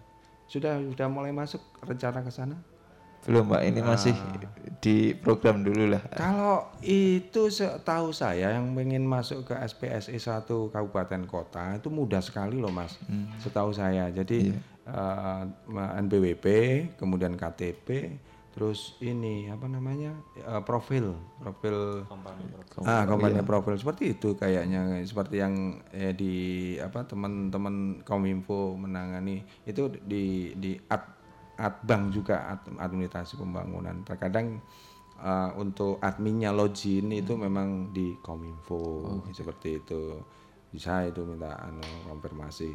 [0.46, 2.56] sudah sudah mulai masuk rencana ke sana.
[3.26, 4.14] Belum Pak, ini masih
[4.78, 6.02] di program dulu lah.
[6.14, 12.62] Kalau itu setahu saya yang ingin masuk ke SPSI satu kabupaten kota itu mudah sekali
[12.62, 12.94] loh mas.
[13.42, 14.06] Setahu saya.
[14.14, 14.54] Jadi
[14.86, 15.42] eh,
[16.06, 16.46] NPWP,
[16.94, 18.14] kemudian KTP,
[18.54, 22.06] terus ini apa namanya eh, profil, profil
[22.86, 23.74] ah kompani profil.
[23.74, 25.02] Seperti itu kayaknya.
[25.02, 26.34] Seperti yang eh, di
[26.78, 29.42] apa teman-teman Kominfo menangani.
[29.66, 31.15] Itu di di ad,
[31.56, 34.04] adbank juga ad- administrasi pembangunan.
[34.04, 34.60] Terkadang
[35.20, 40.20] eh, untuk adminnya login itu memang di Kominfo seperti itu.
[40.70, 42.70] Bisa itu minta anu konfirmasi.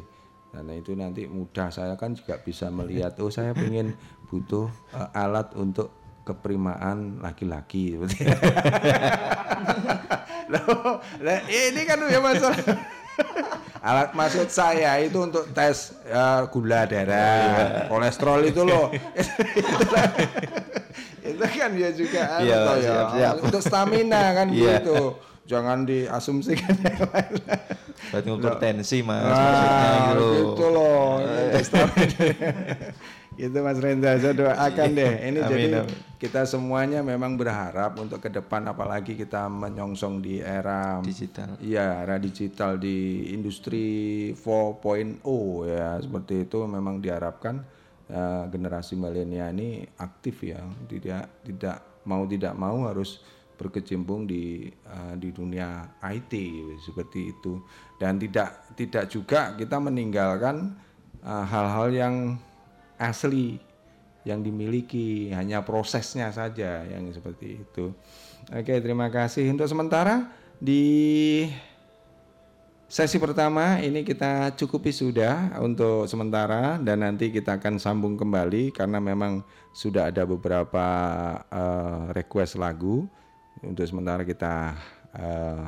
[0.52, 1.72] Karena itu nanti mudah.
[1.72, 3.94] Saya kan juga bisa melihat oh saya ingin
[4.28, 7.98] butuh eh, alat untuk keprimaan laki-laki
[10.52, 11.02] Loh,
[11.50, 12.54] ini kan ya masalah
[13.82, 18.94] alat maksud saya itu untuk tes eh, gula darah kolesterol itu loh
[21.22, 22.82] itu kan ya juga anu Iya, toh ya.
[22.84, 23.34] siap, siap.
[23.42, 24.78] untuk stamina kan Iya.
[24.78, 27.34] gitu jangan diasumsikan yang lain
[28.10, 30.32] Buat ngukur tensi mas, Nah, maksudnya gitu loh.
[30.52, 31.06] gitu loh.
[33.42, 35.14] Gitu Mas Rendra, saya doakan deh.
[35.34, 35.90] Ini Amin, jadi amin.
[36.22, 41.58] kita semuanya memang berharap untuk ke depan apalagi kita menyongsong di era Digital.
[41.58, 45.26] Iya, era digital di industri 4.0
[45.66, 45.98] ya.
[45.98, 47.66] Seperti itu memang diharapkan
[48.06, 50.62] eh, generasi milenial ini aktif ya.
[50.86, 53.26] Tidak tidak mau tidak mau harus
[53.58, 56.30] berkecimpung di eh, di dunia IT
[56.78, 57.58] seperti itu
[57.98, 60.78] dan tidak tidak juga kita meninggalkan
[61.26, 62.14] eh, hal-hal yang
[63.02, 63.58] asli
[64.22, 67.90] yang dimiliki hanya prosesnya saja yang seperti itu.
[68.54, 70.30] Oke, terima kasih untuk sementara
[70.62, 71.46] di
[72.86, 79.02] sesi pertama ini kita cukupi sudah untuk sementara dan nanti kita akan sambung kembali karena
[79.02, 79.42] memang
[79.74, 80.86] sudah ada beberapa
[81.50, 83.10] eh, request lagu.
[83.62, 84.74] Untuk sementara kita
[85.18, 85.66] eh,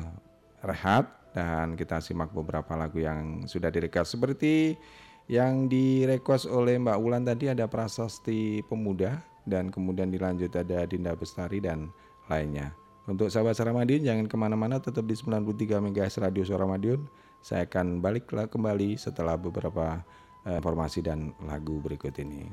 [0.63, 4.79] rehat dan kita simak beberapa lagu yang sudah direkod seperti
[5.25, 11.61] yang direquest oleh Mbak Wulan tadi ada Prasasti Pemuda dan kemudian dilanjut ada Dinda Bestari
[11.61, 11.89] dan
[12.29, 12.73] lainnya.
[13.05, 17.05] Untuk sahabat Suara Madiun jangan ke mana-mana tetap di 93 MHz Radio Suara Madiun.
[17.45, 20.01] Saya akan balik lah kembali setelah beberapa
[20.49, 22.49] eh, informasi dan lagu berikut ini.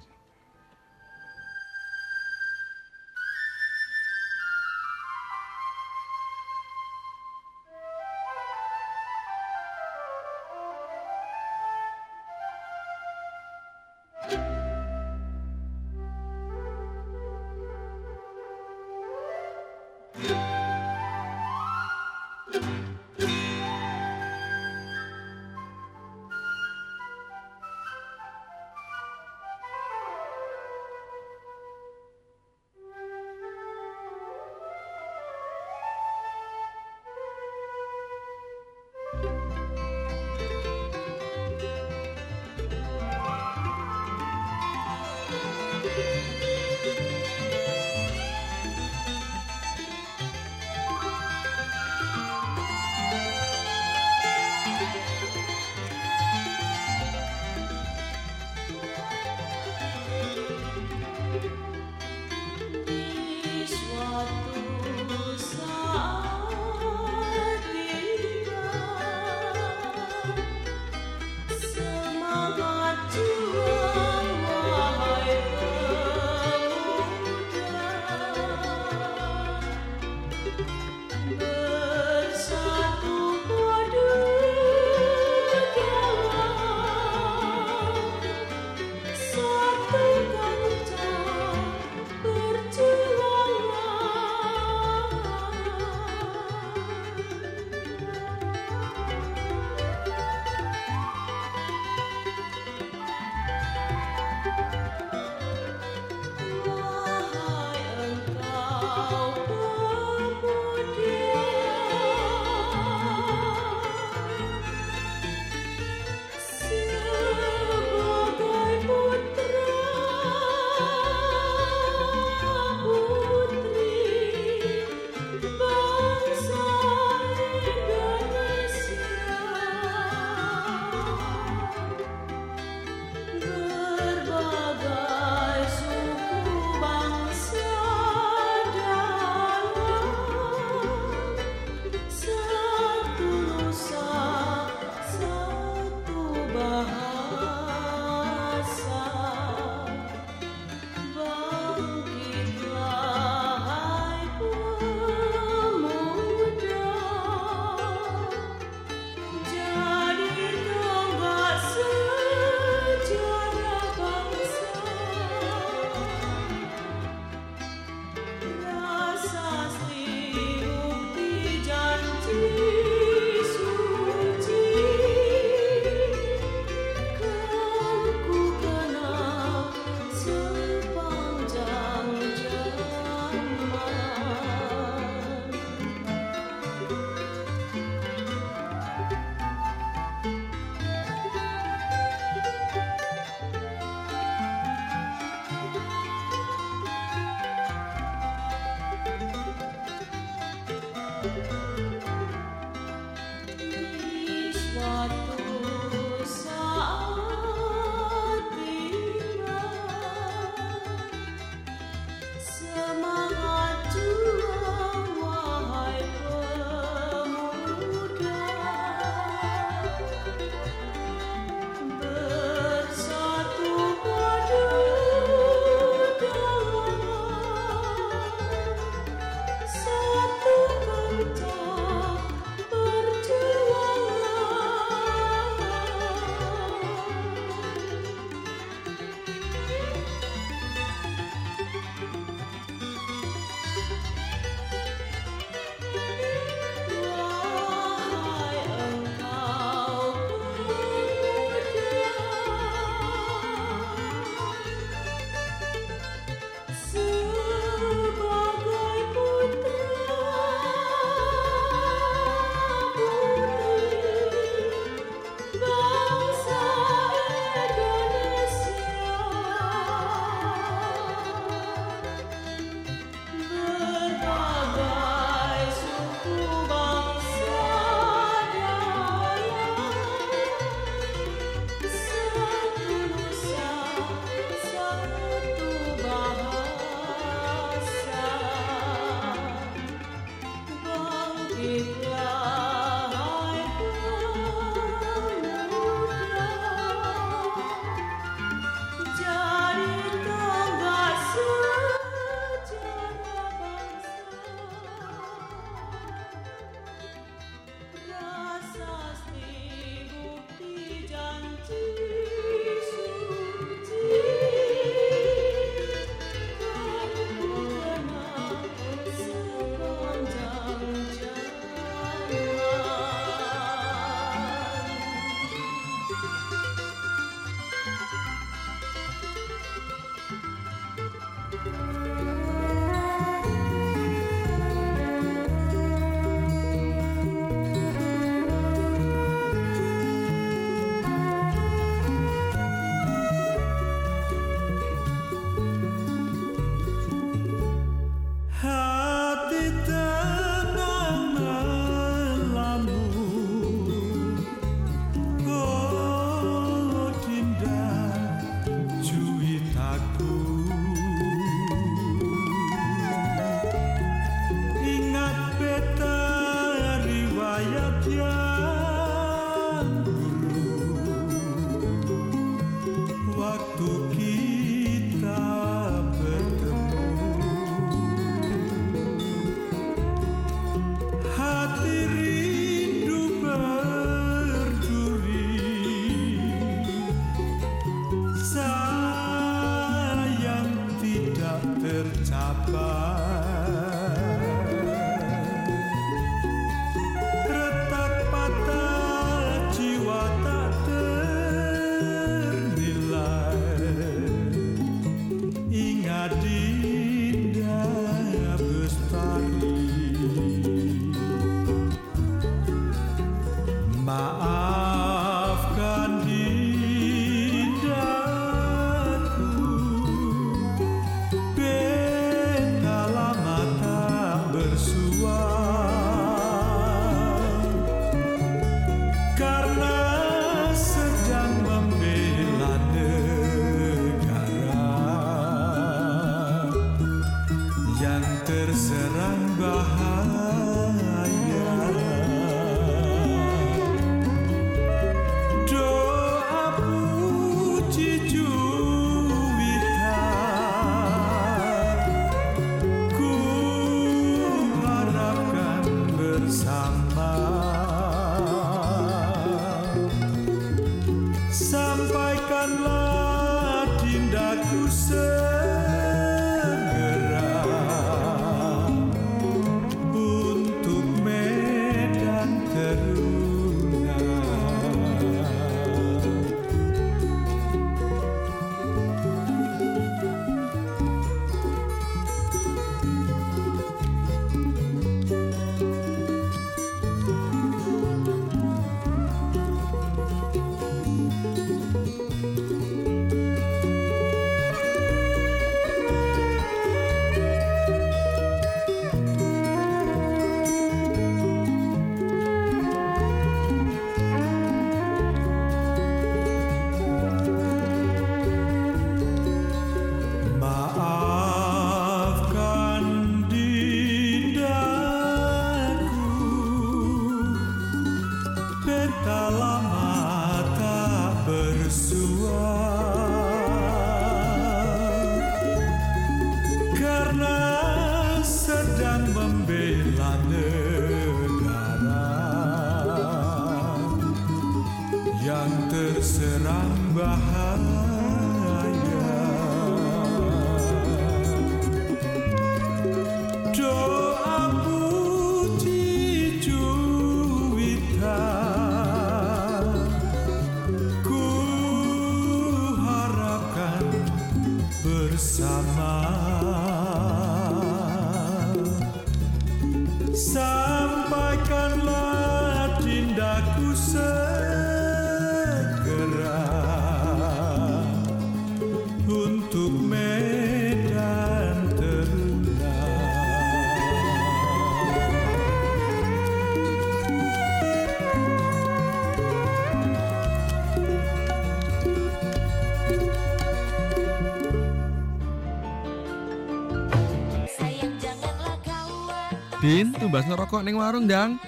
[589.93, 591.61] Din, tumbas ngerokok ning warung, Dang.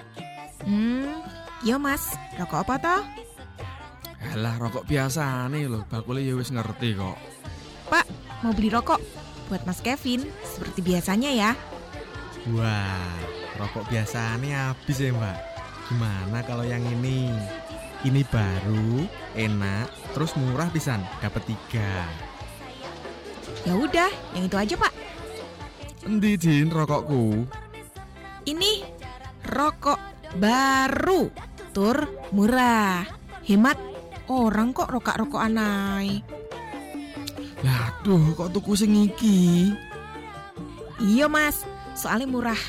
[0.64, 1.20] Hmm,
[1.60, 3.02] yo mas, rokok apa toh?
[4.32, 7.20] Alah, rokok biasa nih loh, bakule ya wis ngerti kok.
[7.92, 8.09] Pak,
[8.40, 8.96] mau beli rokok
[9.52, 11.52] buat Mas Kevin seperti biasanya ya.
[12.56, 13.12] Wah,
[13.60, 15.38] rokok biasa nih habis ya, Mbak.
[15.92, 17.28] Gimana kalau yang ini?
[18.09, 19.05] Ini baru,
[19.36, 22.09] enak, terus murah pisan, dapat tiga.
[23.68, 24.92] Ya udah, yang itu aja pak.
[26.09, 27.44] Endi Din rokokku?
[30.45, 30.61] Ini rokok
[30.93, 31.21] baru,
[31.73, 31.97] tur
[32.37, 33.09] murah,
[33.49, 33.81] hemat.
[34.29, 36.21] Orang kok rokok-rokok anai.
[37.65, 39.73] Lah, duh, kok tuku sing iki?
[41.01, 41.65] Iya mas,
[41.97, 42.61] soalnya murah,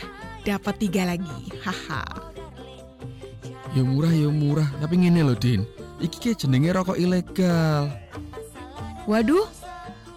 [0.48, 1.52] dapat tiga lagi.
[1.64, 2.32] Haha.
[3.76, 5.68] Ya murah ya murah, tapi ngene loh Din.
[6.00, 7.92] Iki kayak jenenge rokok ilegal.
[9.04, 9.48] Waduh,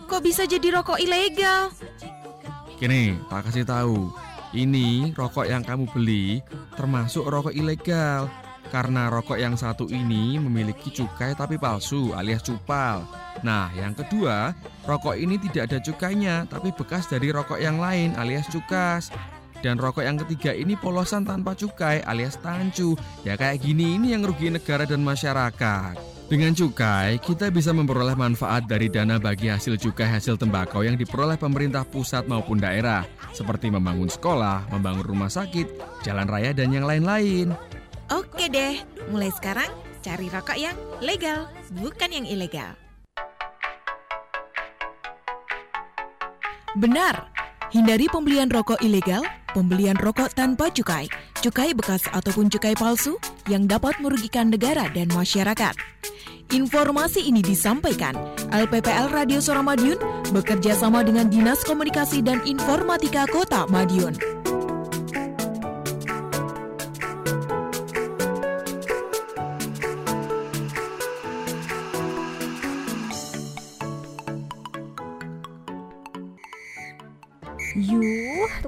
[0.06, 1.74] kok bisa jadi rokok ilegal?
[2.78, 4.10] Kini, tak kasih tahu.
[4.56, 6.40] Ini rokok yang kamu beli
[6.72, 8.32] termasuk rokok ilegal.
[8.68, 13.00] Karena rokok yang satu ini memiliki cukai tapi palsu alias cupal.
[13.40, 14.52] Nah, yang kedua,
[14.84, 19.08] rokok ini tidak ada cukainya tapi bekas dari rokok yang lain alias cukas.
[19.64, 22.92] Dan rokok yang ketiga ini polosan tanpa cukai alias tancu.
[23.24, 26.17] Ya kayak gini ini yang rugi negara dan masyarakat.
[26.28, 31.40] Dengan cukai, kita bisa memperoleh manfaat dari dana bagi hasil cukai hasil tembakau yang diperoleh
[31.40, 37.56] pemerintah pusat maupun daerah, seperti membangun sekolah, membangun rumah sakit, jalan raya, dan yang lain-lain.
[38.12, 38.76] Oke deh,
[39.08, 39.72] mulai sekarang
[40.04, 42.76] cari rokok yang legal, bukan yang ilegal.
[46.76, 47.38] Benar,
[47.68, 49.20] Hindari pembelian rokok ilegal,
[49.52, 51.04] pembelian rokok tanpa cukai,
[51.40, 53.16] cukai bekas ataupun cukai palsu
[53.46, 55.74] yang dapat merugikan negara dan masyarakat.
[56.48, 58.16] Informasi ini disampaikan
[58.48, 60.00] LPPL Radio Suara Madiun
[60.32, 64.16] bekerja sama dengan Dinas Komunikasi dan Informatika Kota Madiun.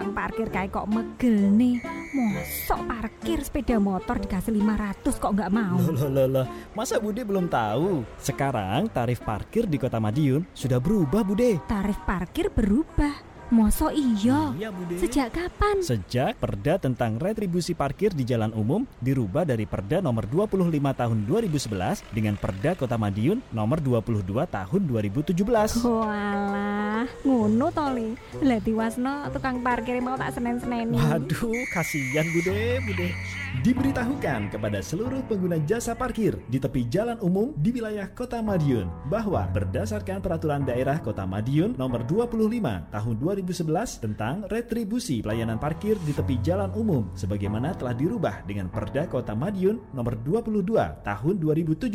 [0.01, 1.77] Tukang parkir kayak kok megel nih.
[2.17, 5.77] Mosok parkir sepeda motor dikasih 500 kok nggak mau?
[5.77, 6.47] Loh, loh, loh, loh.
[6.73, 8.01] Masa Bude belum tahu?
[8.17, 11.61] Sekarang tarif parkir di Kota Madiun sudah berubah, Bude.
[11.69, 13.30] Tarif parkir berubah.
[13.51, 14.55] Mosok iya?
[14.55, 14.95] Iya, Bude.
[15.03, 15.83] Sejak kapan?
[15.83, 22.15] Sejak Perda tentang retribusi parkir di jalan umum dirubah dari Perda nomor 25 tahun 2011
[22.15, 25.83] dengan Perda Kota Madiun nomor 22 tahun 2017.
[25.83, 28.15] Walah, ngono toli.
[28.39, 30.95] Lah Wasno tukang parkir mau tak senen-seneni.
[30.95, 33.40] Waduh, kasihan Bude, Bude.
[33.51, 39.43] Diberitahukan kepada seluruh pengguna jasa parkir di tepi jalan umum di wilayah Kota Madiun bahwa
[39.51, 42.47] berdasarkan peraturan daerah Kota Madiun nomor 25
[42.95, 49.11] tahun 2011 tentang retribusi pelayanan parkir di tepi jalan umum sebagaimana telah dirubah dengan Perda
[49.11, 50.71] Kota Madiun nomor 22
[51.03, 51.91] tahun 2017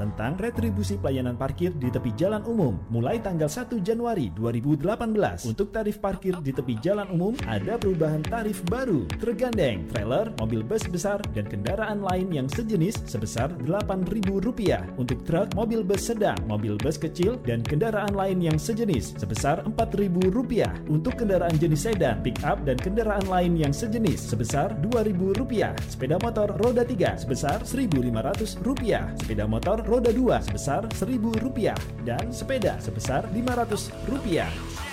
[0.00, 6.00] tentang retribusi pelayanan parkir di tepi jalan umum mulai tanggal 1 Januari 2018 untuk tarif
[6.00, 9.04] parkir di tepi jalan umum ada perubahan tarif baru.
[9.20, 15.82] Tergandeng trailer, mobil bus besar dan kendaraan lain yang sejenis sebesar Rp8.000 untuk truk, mobil
[15.82, 21.90] bus sedang, mobil bus kecil dan kendaraan lain yang sejenis sebesar Rp4.000 untuk kendaraan jenis
[21.90, 27.66] sedan, pick up dan kendaraan lain yang sejenis sebesar Rp2.000 sepeda motor roda 3 sebesar
[27.66, 31.74] Rp1.500 sepeda motor roda 2 sebesar Rp1.000
[32.06, 34.83] dan sepeda sebesar Rp500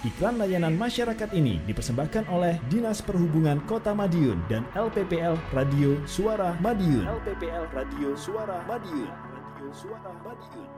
[0.00, 7.04] Iklan layanan masyarakat ini dipersembahkan oleh Dinas Perhubungan Kota Madiun dan LPPL Radio Suara Madiun.
[7.04, 9.12] LPPL Radio Suara Madiun.
[9.12, 10.72] Radio Suara Madiun.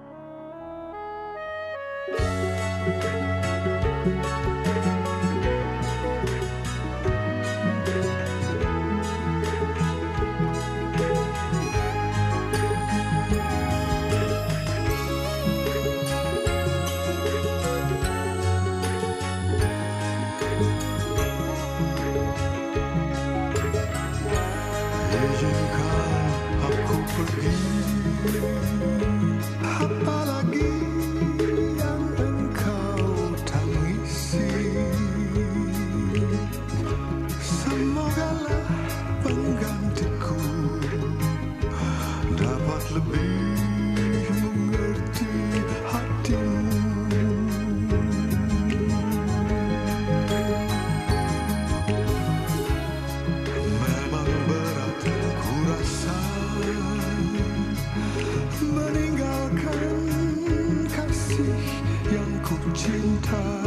[63.33, 63.62] far.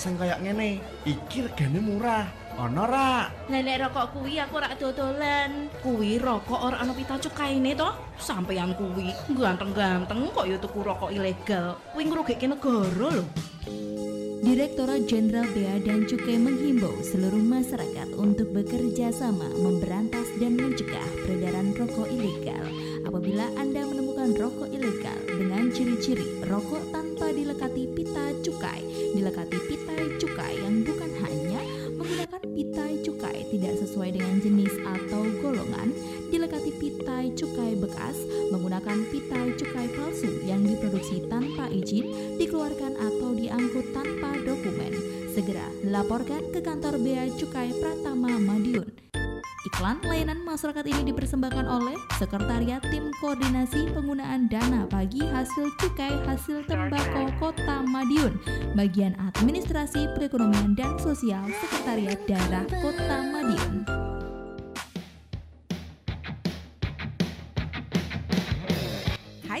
[0.00, 0.80] Sing kayak ngene.
[1.04, 2.24] Iki regane murah.
[2.56, 3.28] Ono ra?
[3.28, 5.68] Lah nek rokok kuwi aku rak dodolan.
[5.84, 7.88] Kuwi rokok ora ana pita cukaine to.
[8.16, 11.76] Sampeyan kuwi ganteng-ganteng kok ya tuku rokok ilegal.
[11.92, 13.24] Kuwi ngrugike negara lho.
[14.40, 21.76] Direktorat Jenderal Bea dan Cukai menghimbau seluruh masyarakat untuk bekerja sama memberantas dan mencegah peredaran
[21.76, 22.64] rokok ilegal.
[23.04, 28.80] Apabila Anda menemukan rokok ilegal dengan ciri-ciri rokok tanpa dilekati pita cukai,
[29.12, 29.59] dilekati
[46.00, 48.88] Segera laporkan ke kantor Bea Cukai Pratama Madiun.
[49.68, 56.64] Iklan layanan masyarakat ini dipersembahkan oleh Sekretariat Tim Koordinasi Penggunaan Dana Bagi Hasil Cukai Hasil
[56.64, 58.32] Tembakau Kota Madiun,
[58.72, 63.99] Bagian Administrasi Perekonomian dan Sosial Sekretariat Daerah Kota Madiun.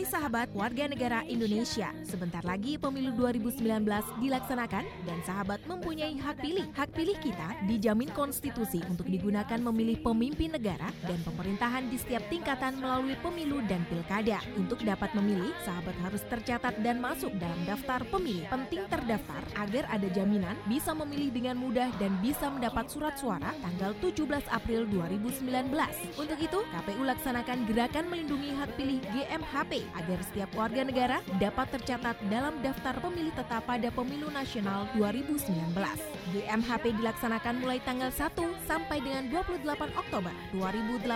[0.00, 3.84] Hai sahabat warga negara Indonesia, sebentar lagi pemilu 2019
[4.16, 6.64] dilaksanakan dan sahabat mempunyai hak pilih.
[6.72, 12.80] Hak pilih kita dijamin konstitusi untuk digunakan memilih pemimpin negara dan pemerintahan di setiap tingkatan
[12.80, 14.40] melalui pemilu dan pilkada.
[14.56, 18.48] Untuk dapat memilih, sahabat harus tercatat dan masuk dalam daftar pemilih.
[18.48, 23.92] Penting terdaftar agar ada jaminan bisa memilih dengan mudah dan bisa mendapat surat suara tanggal
[24.00, 25.44] 17 April 2019.
[26.16, 32.16] Untuk itu, KPU laksanakan gerakan melindungi hak pilih GMHP agar setiap warga negara dapat tercatat
[32.28, 35.72] dalam daftar pemilih tetap pada pemilu nasional 2019.
[36.30, 38.36] GMHP dilaksanakan mulai tanggal 1
[38.66, 39.66] sampai dengan 28
[39.98, 41.10] Oktober 2018.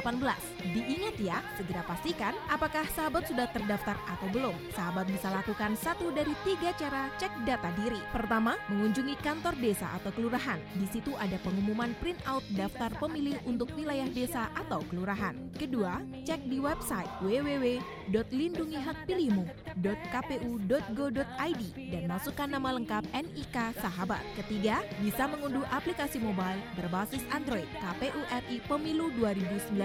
[0.74, 4.56] Diingat ya, segera pastikan apakah sahabat sudah terdaftar atau belum.
[4.74, 8.00] Sahabat bisa lakukan satu dari tiga cara cek data diri.
[8.10, 10.58] Pertama, mengunjungi kantor desa atau kelurahan.
[10.74, 15.38] Di situ ada pengumuman print out daftar pemilih untuk wilayah desa atau kelurahan.
[15.54, 17.10] Kedua, cek di website
[18.64, 21.62] www.lindungihakpilihmu.kpu.go.id
[21.92, 24.24] dan masukkan nama lengkap NIK sahabat.
[24.40, 29.76] Ketiga, bisa mengunduh aplikasi mobile berbasis Android KPU RI Pemilu 2019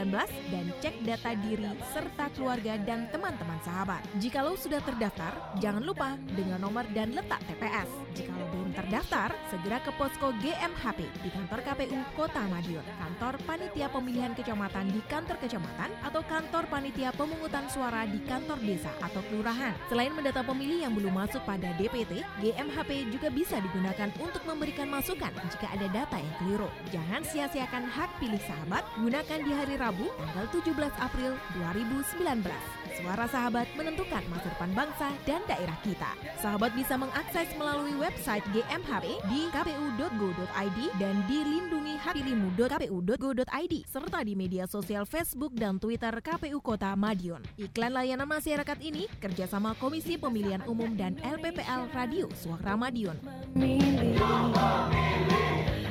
[0.52, 4.00] dan cek data diri serta keluarga dan teman-teman sahabat.
[4.24, 7.90] Jikalau sudah terdaftar, jangan lupa dengan nomor dan letak TPS.
[8.16, 14.32] Jikalau belum terdaftar, segera ke posko GMHP di kantor KPU Kota Madiun, kantor panitia pemilihan
[14.34, 19.74] kecamatan di kantor kecamatan atau kantor panitia pemungutan suara di kantor desa atau kelurahan.
[19.90, 25.34] Selain mendata pemilih yang belum masuk pada DPT, GMHP juga bisa digunakan untuk memberikan masukan
[25.50, 26.70] jika ada data yang keliru.
[26.94, 32.79] Jangan sia-siakan hak pilih sahabat, gunakan di hari Rabu tanggal 17 April 2019.
[33.00, 36.12] Suara sahabat menentukan masa depan bangsa dan daerah kita.
[36.44, 45.08] Sahabat bisa mengakses melalui website GMHP di kpu.go.id dan di lindungihakpilihmu.kpu.go.id serta di media sosial
[45.08, 47.40] Facebook dan Twitter KPU Kota Madiun.
[47.56, 53.16] Iklan layanan masyarakat ini kerjasama Komisi Pemilihan Umum dan LPPL Radio Suara Madiun.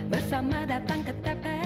[0.08, 1.57] Bersama datang ke TPS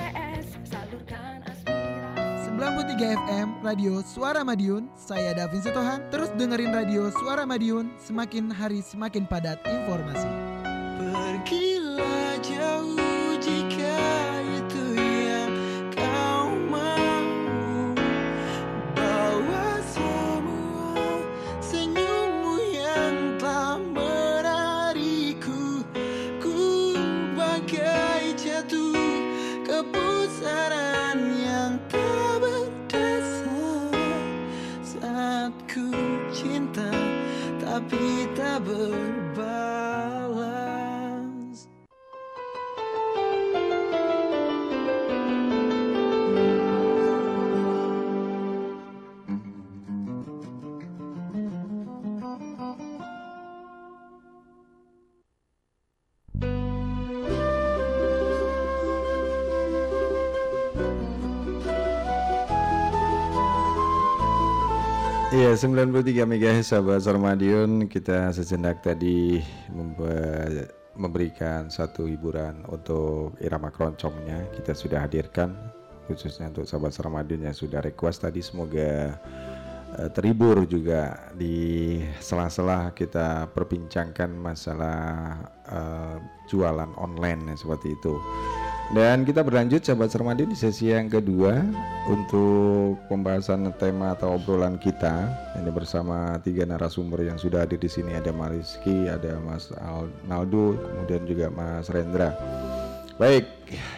[2.63, 4.87] 93 FM Radio Suara Madiun.
[4.95, 10.31] Saya Davin Setohang Terus dengerin Radio Suara Madiun Semakin hari semakin padat informasi.
[11.11, 13.12] Pergilah jauh
[37.89, 39.22] tapi
[65.43, 67.91] Iya 93 MHz sahabat Sarmadion.
[67.91, 69.43] Kita sejenak tadi
[69.75, 74.47] membe- memberikan satu hiburan untuk irama keroncongnya.
[74.55, 75.51] Kita sudah hadirkan
[76.07, 78.39] khususnya untuk sahabat Sarmadion yang sudah request tadi.
[78.39, 79.19] Semoga
[79.99, 86.17] eh, terhibur juga di sela-sela kita perbincangkan masalah eh,
[86.55, 88.15] jualan online seperti itu
[88.91, 91.63] Dan kita berlanjut sahabat Sermadi di sesi yang kedua
[92.11, 95.31] untuk pembahasan tema atau obrolan kita.
[95.57, 99.73] Ini bersama tiga narasumber yang sudah hadir di sini ada Mas Rizky, ada Mas
[100.29, 102.37] Naldo, kemudian juga Mas Rendra.
[103.17, 103.49] Baik,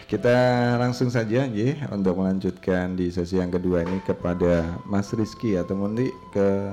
[0.07, 0.35] kita
[0.79, 6.07] langsung saja ya untuk melanjutkan di sesi yang kedua ini kepada Mas Rizky atau nanti
[6.31, 6.71] ke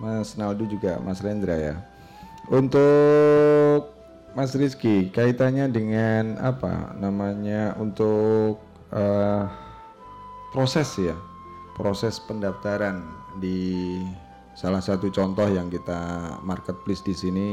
[0.00, 1.76] Mas Naldo juga Mas Rendra ya.
[2.48, 3.99] Untuk
[4.30, 8.62] Mas Rizky, kaitannya dengan apa namanya untuk
[8.94, 9.44] eh,
[10.54, 11.18] proses ya,
[11.74, 13.02] proses pendaftaran
[13.42, 13.98] di
[14.54, 17.48] salah satu contoh yang kita marketplace di sini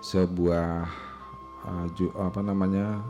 [0.00, 0.86] sebuah
[1.98, 3.02] ju- apa namanya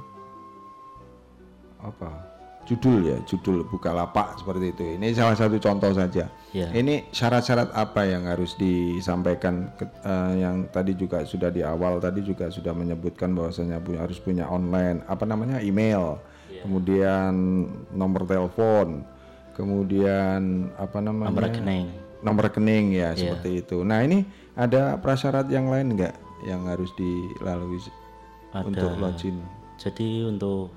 [1.78, 2.37] apa
[2.68, 6.68] judul ya judul bukalapak seperti itu ini salah satu contoh saja Ya.
[6.70, 12.20] ini syarat-syarat apa yang harus disampaikan ke- eh, yang tadi juga sudah di awal tadi
[12.20, 16.16] juga sudah menyebutkan bahwasanya punya harus punya online apa namanya email
[16.58, 17.32] kemudian
[17.90, 19.04] nomor telepon
[19.52, 20.40] kemudian
[20.74, 21.86] apa namanya Nomor rekening.
[22.20, 23.20] nomor rekening ya Iya.
[23.34, 24.24] seperti itu nah ini
[24.54, 26.14] ada prasyarat yang lain nggak
[26.44, 27.76] yang harus dilalui
[28.50, 28.64] Ada.
[28.64, 29.36] untuk login
[29.76, 30.74] Jadi untuk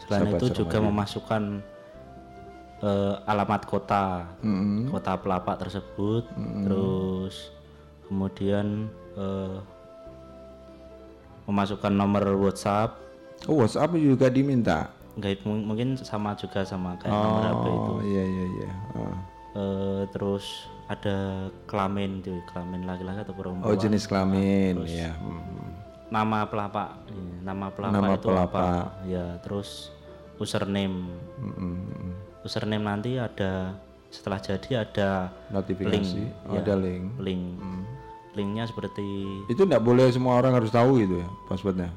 [0.00, 0.88] selain Sahabat itu juga Sermadi.
[0.90, 1.42] memasukkan
[2.80, 4.06] eh, alamat kota,
[4.40, 4.88] Mm-mm.
[4.88, 6.24] kota pelapak tersebut,
[6.62, 7.54] terus
[8.04, 9.56] kemudian eh,
[11.44, 12.96] memasukkan nomor WhatsApp.
[13.44, 14.88] Oh WhatsApp juga diminta.
[15.14, 17.90] Enggak, mung- mungkin sama juga sama kayak nomor HP itu.
[17.90, 18.70] Oh iya iya iya.
[18.94, 19.16] Oh.
[19.54, 20.44] Eh, terus
[20.84, 21.16] ada
[21.64, 23.64] kelamin tuh, kelamin laki-laki atau perempuan.
[23.64, 25.14] Oh jenis kelamin ya.
[25.14, 25.70] Hmm.
[26.14, 28.62] Nama pelapak Iya, nama pelapak Nama itu pelapak.
[28.62, 29.90] apa ya terus
[30.36, 32.14] username Mm-mm.
[32.40, 33.74] username nanti ada
[34.08, 35.90] setelah jadi ada Notifikasi.
[35.90, 37.04] link, Oh, ya, ada link.
[37.18, 37.42] link
[38.32, 39.02] linknya seperti
[39.46, 41.90] Itu enggak boleh semua orang harus tahu gitu ya passwordnya.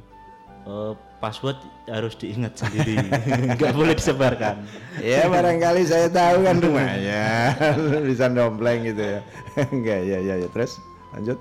[0.64, 1.58] eh, password
[1.88, 2.94] harus diingat sendiri
[3.56, 4.62] nggak boleh disebarkan
[5.02, 7.58] ya barangkali saya tahu kan rumahnya
[8.10, 9.20] bisa dompleng gitu ya.
[9.68, 10.78] Enggak ya ya ya terus
[11.12, 11.38] lanjut.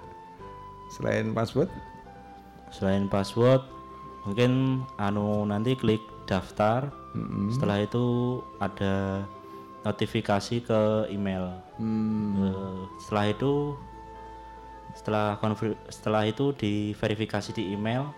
[0.89, 1.69] Selain password
[2.71, 3.63] selain password
[4.27, 6.91] mungkin anu nanti klik daftar.
[7.49, 8.05] Setelah itu
[8.59, 9.25] ada
[9.87, 11.49] notifikasi ke email.
[12.43, 13.53] Eh, setelah itu
[14.97, 18.11] setelah konfir- setelah itu diverifikasi di email.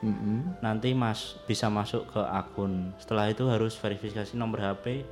[0.65, 2.97] Nanti mas bisa masuk ke akun.
[2.97, 5.05] Setelah itu harus verifikasi nomor HP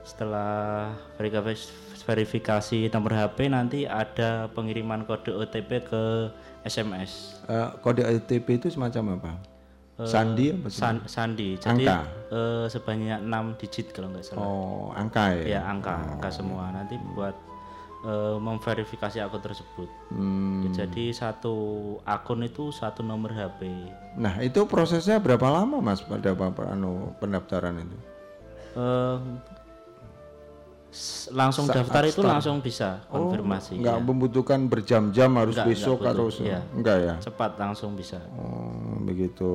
[0.00, 1.68] setelah verifikasi
[2.08, 6.32] verifikasi nomor HP nanti ada pengiriman kode OTP ke
[6.62, 9.32] SMS Eh, kode OTP itu semacam apa?
[9.98, 10.68] Eh, Sandi apa?
[10.70, 11.58] san- sandi.
[11.58, 11.98] Jadi Angka?
[12.30, 14.40] eh, sebanyak 6 digit kalau nggak salah.
[14.40, 15.58] Oh, angka ya?
[15.58, 16.70] Ya, angka, angka semua.
[16.70, 17.34] Nanti buat
[18.00, 19.88] eh, memverifikasi akun tersebut.
[20.08, 20.64] Hmm.
[20.72, 21.54] Jadi satu
[22.00, 23.66] akun itu satu nomor HP.
[24.16, 26.32] Nah itu prosesnya berapa lama mas pada
[26.66, 27.98] anu pendaftaran itu?
[28.72, 29.20] S-
[31.30, 32.32] langsung Saat daftar itu start.
[32.34, 33.78] langsung bisa konfirmasi.
[33.78, 34.04] Oh, nggak ya.
[34.04, 36.60] membutuhkan berjam-jam harus Nggak- besok nggak atau butuh, iya.
[36.74, 37.14] enggak ya?
[37.22, 38.18] Cepat langsung bisa.
[38.34, 39.52] Oh, begitu.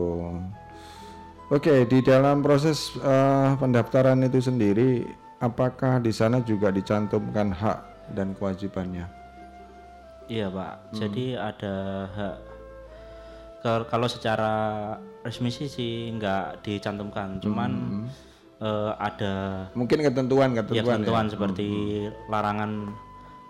[1.48, 5.06] Oke, di dalam proses eh, pendaftaran itu sendiri,
[5.38, 7.80] apakah di sana juga dicantumkan hak
[8.16, 9.06] dan kewajibannya?
[10.26, 10.74] Iya pak.
[10.90, 10.98] Hmm.
[10.98, 11.76] Jadi ada
[12.10, 12.36] hak.
[13.66, 14.54] Kalau secara
[15.22, 18.06] resmi sih sih nggak dicantumkan, cuman
[18.58, 19.34] eh, ada
[19.74, 21.02] Mungkin ketentuan ya, ketentuan.
[21.02, 21.32] ketentuan ya?
[21.36, 21.70] seperti
[22.28, 22.72] larangan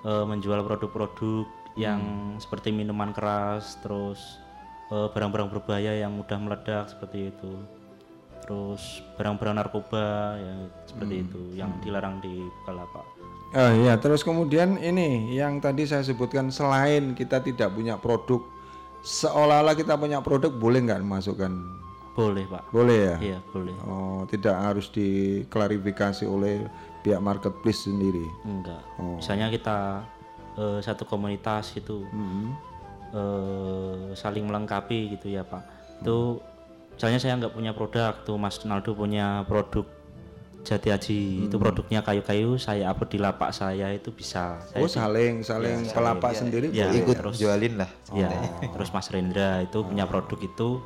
[0.05, 1.45] eh, menjual produk-produk
[1.75, 2.39] yang Hmm.
[2.39, 4.39] seperti minuman keras, terus
[4.87, 7.51] eh, barang-barang berbahaya yang mudah meledak seperti itu,
[8.39, 10.55] terus barang-barang narkoba ya
[10.85, 11.25] seperti Hmm.
[11.25, 13.05] itu yang dilarang di Bukalapak.
[13.51, 18.43] Ah ya, terus kemudian ini yang tadi saya sebutkan selain kita tidak punya produk,
[19.01, 21.49] seolah-olah kita punya produk boleh nggak masukkan?
[22.15, 22.63] Boleh pak.
[22.71, 23.15] Boleh ya?
[23.19, 23.75] Iya boleh.
[23.83, 26.63] Oh, tidak harus diklarifikasi oleh
[27.03, 28.23] pihak marketplace sendiri.
[28.41, 28.79] Enggak.
[28.97, 29.19] Oh.
[29.19, 29.77] Misalnya kita
[30.55, 32.07] eh, satu komunitas gitu,
[33.11, 35.63] eh, saling melengkapi gitu ya pak.
[35.99, 36.39] Itu
[36.95, 39.83] misalnya saya nggak punya produk, tuh Mas Naldo punya produk
[40.65, 44.57] Jati Haji, itu produknya kayu-kayu, saya upload di lapak saya itu bisa.
[44.65, 46.37] Saya Oh, saling- saling Ya, pelapak ya.
[46.41, 47.89] sendiri Ya, boleh Ikut terus jualin lah.
[48.09, 48.73] Ya, Oh.
[48.73, 50.81] terus Mas Rendra itu punya produk itu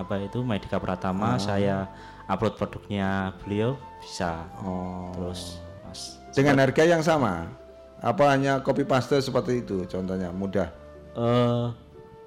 [0.00, 1.40] apa itu Medika Pratama, Oh.
[1.40, 1.86] saya
[2.26, 4.48] upload produknya beliau bisa.
[4.60, 5.12] Oh.
[5.12, 7.50] Terus Mas Dengan harga yang sama?
[8.00, 10.68] Apa hanya copy paste seperti itu contohnya mudah?
[11.10, 11.66] eh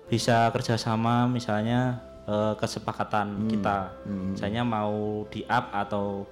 [0.05, 6.27] bisa kerjasama misalnya eh, kesepakatan kita misalnya mau di up atau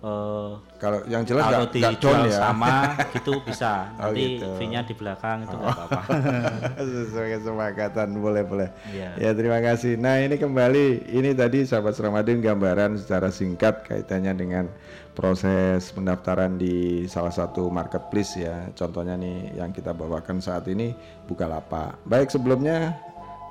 [0.00, 0.50] eh,
[0.80, 2.40] Kalau yang jelas kalau down ya.
[2.40, 2.74] sama
[3.12, 3.72] gitu bisa.
[4.00, 4.48] Oh, Nanti gitu.
[4.56, 5.84] fee-nya di belakang itu nggak Oh.
[5.84, 6.00] apa-apa.
[6.88, 8.68] Sesuai kesepakatan boleh boleh.
[8.88, 9.12] Iya.
[9.20, 10.00] Ya terima kasih.
[10.00, 14.64] Nah ini kembali ini tadi sahabat Ramadan gambaran secara singkat kaitannya dengan
[15.12, 18.72] proses pendaftaran di salah satu marketplace ya.
[18.72, 20.96] Contohnya nih yang kita bawakan saat ini
[21.28, 22.00] Bukalapak.
[22.08, 22.96] Baik sebelumnya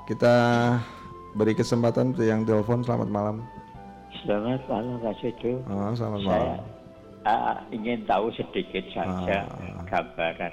[0.04, 0.34] kita
[1.38, 2.82] beri kesempatan untuk yang telepon.
[2.82, 3.36] Selamat malam.
[4.20, 5.64] Selamat malam Mas Edo.
[5.66, 6.60] Oh, selamat Saya malam.
[7.24, 9.48] ah, ingin tahu sedikit saja
[9.88, 10.52] gambaran.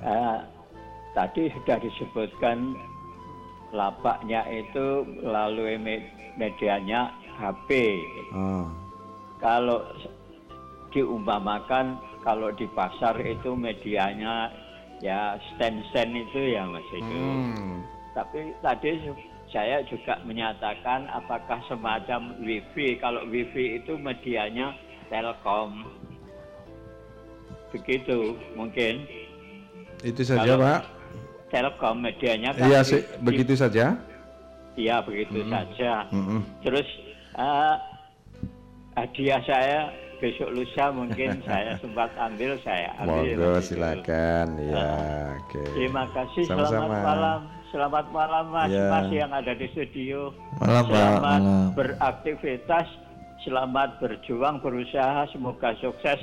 [0.00, 0.46] Ah,
[1.12, 2.78] tadi sudah disebutkan
[3.70, 4.86] lapaknya itu
[5.18, 6.06] melalui me-
[6.36, 7.98] medianya HP.
[8.30, 8.66] Ah,
[9.40, 9.80] Kalau
[10.90, 14.52] diumpamakan kalau di pasar itu medianya
[15.00, 17.10] ya stand-stand itu ya Mas Edo.
[17.10, 17.80] Hmm.
[18.12, 19.00] Tapi tadi
[19.50, 22.98] saya juga menyatakan apakah semacam wifi.
[23.02, 24.74] Kalau wifi itu medianya
[25.10, 25.86] Telkom.
[27.74, 29.06] Begitu mungkin.
[30.06, 30.80] Itu saja Kalau Pak.
[31.50, 33.98] Telkom medianya kan Iya sih begitu saja.
[34.78, 35.50] Iya begitu Mm-mm.
[35.50, 36.06] saja.
[36.14, 36.40] Mm-mm.
[36.62, 36.86] Terus
[37.34, 37.76] eh,
[38.94, 39.90] hadiah saya
[40.22, 43.34] besok lusa mungkin saya sempat ambil saya ambil.
[43.34, 44.86] Monggo silakan ya.
[45.42, 45.62] Oke.
[45.74, 46.42] Terima kasih.
[46.46, 46.86] Sama-sama.
[46.86, 47.59] Selamat malam.
[47.70, 48.90] Selamat malam Mas Ya.
[48.90, 50.34] Mas yang ada di studio.
[50.58, 50.84] Malam.
[50.90, 51.66] Selamat Malam.
[51.78, 52.86] beraktivitas.
[53.46, 55.30] Selamat berjuang berusaha.
[55.30, 56.18] Semoga sukses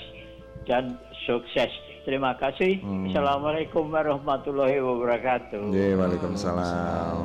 [0.67, 1.71] dan sukses.
[2.07, 2.79] Terima kasih.
[2.79, 3.11] Hmm.
[3.11, 5.75] Assalamualaikum warahmatullahi wabarakatuh.
[5.75, 7.15] Oke, Waalaikumsalam.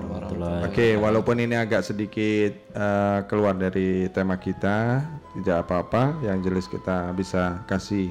[0.67, 5.07] Oke, walaupun ini agak sedikit eh, keluar dari tema kita,
[5.39, 6.19] tidak apa-apa.
[6.27, 8.11] Yang jelas kita bisa kasih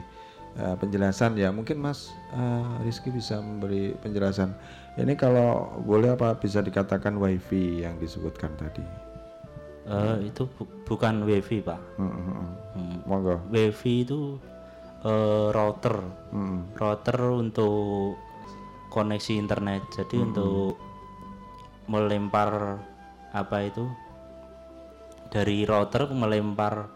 [0.56, 1.52] eh, penjelasan ya.
[1.52, 4.56] Mungkin Mas eh, Rizky bisa memberi penjelasan.
[4.92, 8.84] Ini kalau boleh apa bisa dikatakan wifi yang disebutkan tadi?
[9.88, 11.80] Eh, itu bu- bukan wifi pak.
[11.96, 12.12] Hmm.
[12.76, 12.96] Hmm.
[13.08, 13.40] Monggo.
[13.50, 14.36] Wifi itu
[15.02, 15.98] eh, router,
[16.30, 16.68] Hmm.
[16.78, 18.14] router untuk
[18.92, 19.82] koneksi internet.
[19.96, 20.28] Jadi Mm-mm.
[20.30, 20.76] untuk
[21.88, 22.78] melempar
[23.32, 23.88] apa itu
[25.32, 26.92] dari router melempar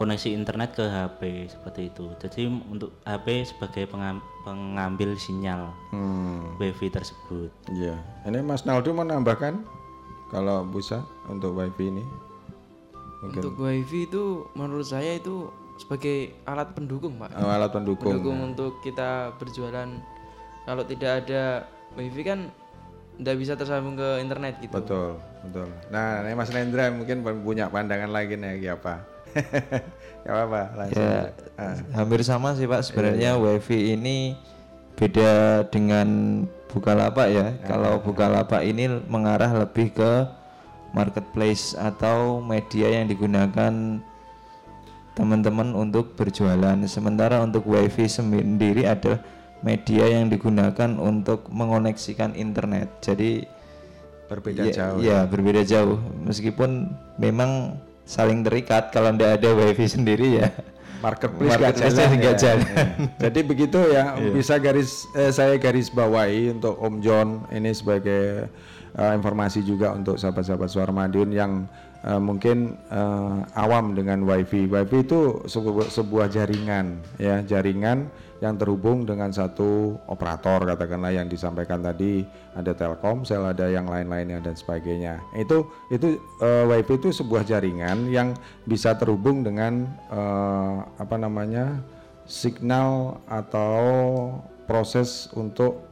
[0.00, 1.20] koneksi internet ke HP
[1.52, 2.08] seperti itu.
[2.16, 6.56] Jadi untuk HP sebagai pengam- pengambil sinyal Hmm.
[6.56, 7.52] wifi tersebut.
[7.68, 8.00] Iya.
[8.24, 9.60] Ini Mas Naldo mau nambahkan
[10.32, 12.00] kalau bisa untuk wifi ini?
[13.20, 13.44] Mungkin.
[13.44, 17.36] Untuk wifi itu menurut saya itu sebagai alat pendukung pak.
[17.36, 18.24] Oh, alat pendukung.
[18.40, 20.00] untuk kita berjualan.
[20.64, 22.48] Kalau tidak ada wifi kan
[23.20, 24.72] tidak bisa tersambung ke internet gitu.
[24.72, 25.68] Betul, betul.
[25.92, 29.04] Nah, ini Mas Nendra mungkin punya pandangan lagi nih apa?
[30.24, 31.00] Gak apa-apa, langsung.
[31.02, 31.76] Ya, Ah.
[31.92, 32.88] hampir sama sih Pak.
[32.88, 34.32] Sebenarnya Iya, WiFi ini
[34.96, 36.08] beda dengan
[36.70, 37.46] Bukalapak ya.
[37.66, 40.10] Kalau Bukalapak ini mengarah lebih ke
[40.92, 44.00] marketplace atau media yang digunakan
[45.12, 46.78] teman-teman untuk berjualan.
[46.86, 49.20] Sementara untuk WiFi sendiri adalah
[49.60, 52.88] media yang digunakan untuk mengoneksikan internet.
[53.04, 53.44] Jadi
[54.30, 55.18] Berbeda ya, jauh Ya, ya.
[55.26, 55.98] berbeda jauh.
[56.22, 56.86] Meskipun
[57.18, 60.50] memang saling terikat kalau tidak ada WiFi sendiri ya.
[61.00, 62.32] marketplace nggak jalan, ya.
[62.36, 62.60] jalan.
[62.66, 62.84] Ya.
[63.30, 64.30] Jadi begitu ya Iya.
[64.34, 68.50] bisa garis eh, saya garis bawahi untuk Om John ini sebagai
[68.98, 71.64] eh, informasi juga untuk sahabat-sahabat Suara Madiun yang
[72.04, 74.68] eh, mungkin eh, awam dengan WiFi.
[74.68, 78.10] WiFi itu sebuah, sebuah jaringan ya jaringan
[78.40, 82.24] yang terhubung dengan satu operator katakanlah yang disampaikan tadi.
[82.56, 85.20] Ada Telkomsel ada yang lain-lainnya dan sebagainya.
[85.36, 88.32] Itu itu eh, WiFi itu sebuah jaringan yang
[88.64, 91.84] bisa terhubung dengan eh, apa namanya
[92.24, 93.76] signal atau
[94.64, 95.84] proses untuk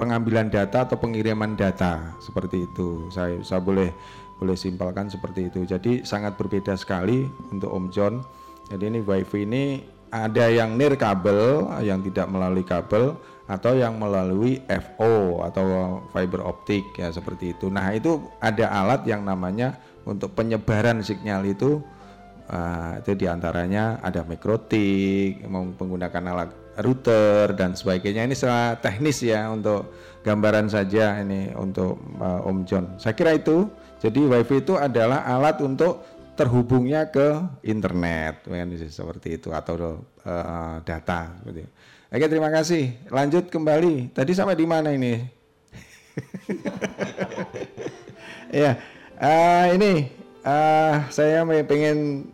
[0.00, 2.16] pengambilan data atau pengiriman data.
[2.24, 3.12] Seperti itu.
[3.12, 3.92] Saya saya boleh
[4.40, 5.68] boleh simpelkan seperti itu.
[5.68, 8.24] Jadi sangat berbeda sekali untuk Om John.
[8.72, 9.64] Jadi ini wifi ini
[10.10, 13.14] ada yang nirkabel yang tidak melalui kabel
[13.50, 15.66] atau yang melalui FO atau
[16.14, 21.82] fiber optik ya seperti itu nah itu ada alat yang namanya untuk penyebaran sinyal itu
[22.50, 26.50] Ah, itu di antaranya ada mikrotik, menggunakan alat
[26.82, 28.26] router dan sebagainya.
[28.26, 29.94] Ini secara teknis ya untuk
[30.26, 32.98] gambaran saja ini untuk uh, Om John.
[32.98, 33.70] Saya kira itu.
[34.02, 36.02] Jadi WiFi itu adalah alat untuk
[36.40, 41.36] terhubungnya ke internet, kan seperti itu atau uh, data.
[41.36, 41.72] Seperti itu.
[42.10, 42.96] Oke terima kasih.
[43.12, 44.16] Lanjut kembali.
[44.16, 45.20] Tadi sampai di mana ini?
[48.64, 48.74] ya,
[49.20, 49.92] eh, ini
[50.42, 52.26] eh, saya pengen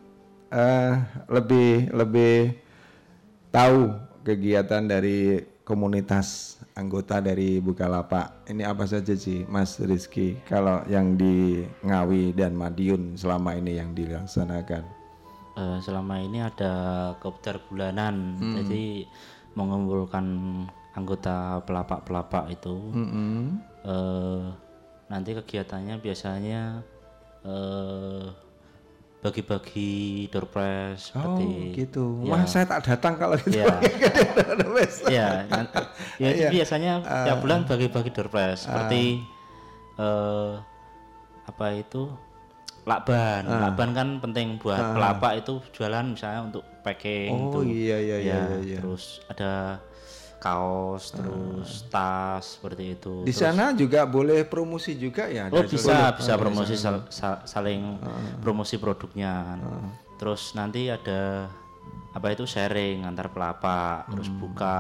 [0.48, 0.92] eh,
[1.28, 2.56] lebih lebih
[3.52, 3.92] tahu
[4.24, 8.47] kegiatan dari komunitas anggota dari Bukalapak.
[8.47, 10.38] Ini apa saja sih, Mas Rizky?
[10.47, 14.86] Kalau yang di Ngawi dan Madiun selama ini yang dilaksanakan?
[15.59, 16.72] Eh, selama ini ada
[17.18, 18.62] kopdar bulanan, Hmm.
[18.62, 19.10] jadi
[19.59, 20.24] mengumpulkan
[20.94, 22.76] anggota pelapak-pelapak itu.
[22.94, 23.59] Mm-mm.
[23.82, 24.44] Eh,
[25.10, 26.80] nanti kegiatannya biasanya
[27.43, 28.26] eh,
[29.27, 29.94] bagi-bagi
[30.31, 31.47] door prize Oh seperti
[31.77, 32.23] gitu.
[32.23, 32.31] ya.
[32.31, 33.59] Wah saya tak datang kalau gitu.
[33.59, 33.66] Ya.
[35.11, 35.73] ya, nan-
[36.16, 36.48] ya itu Iya.
[36.55, 37.43] biasanya tiap Ah.
[37.43, 39.19] bulan bagi-bagi door prize seperti
[39.97, 40.53] eh,
[41.43, 42.07] apa itu
[42.85, 43.43] lakban.
[43.44, 43.66] Ah.
[43.66, 44.94] Lakban kan penting buat Ah.
[44.94, 47.62] pelapak itu jualan misalnya untuk packing Oh, tuh.
[47.66, 48.78] iya, iya, iya, Ya, iya, iya.
[48.78, 49.82] Terus ada
[50.36, 53.24] kaos, terus tas seperti itu.
[53.24, 55.48] Di Terus- sana juga boleh promosi juga ya?
[55.48, 57.96] Oh bisa bisa oh, promosi sal- sa- saling
[58.40, 59.58] promosi produknya kan.
[60.16, 61.48] Terus nanti ada
[62.12, 64.40] apa itu sharing antar pelapak, terus Hmm.
[64.40, 64.78] buka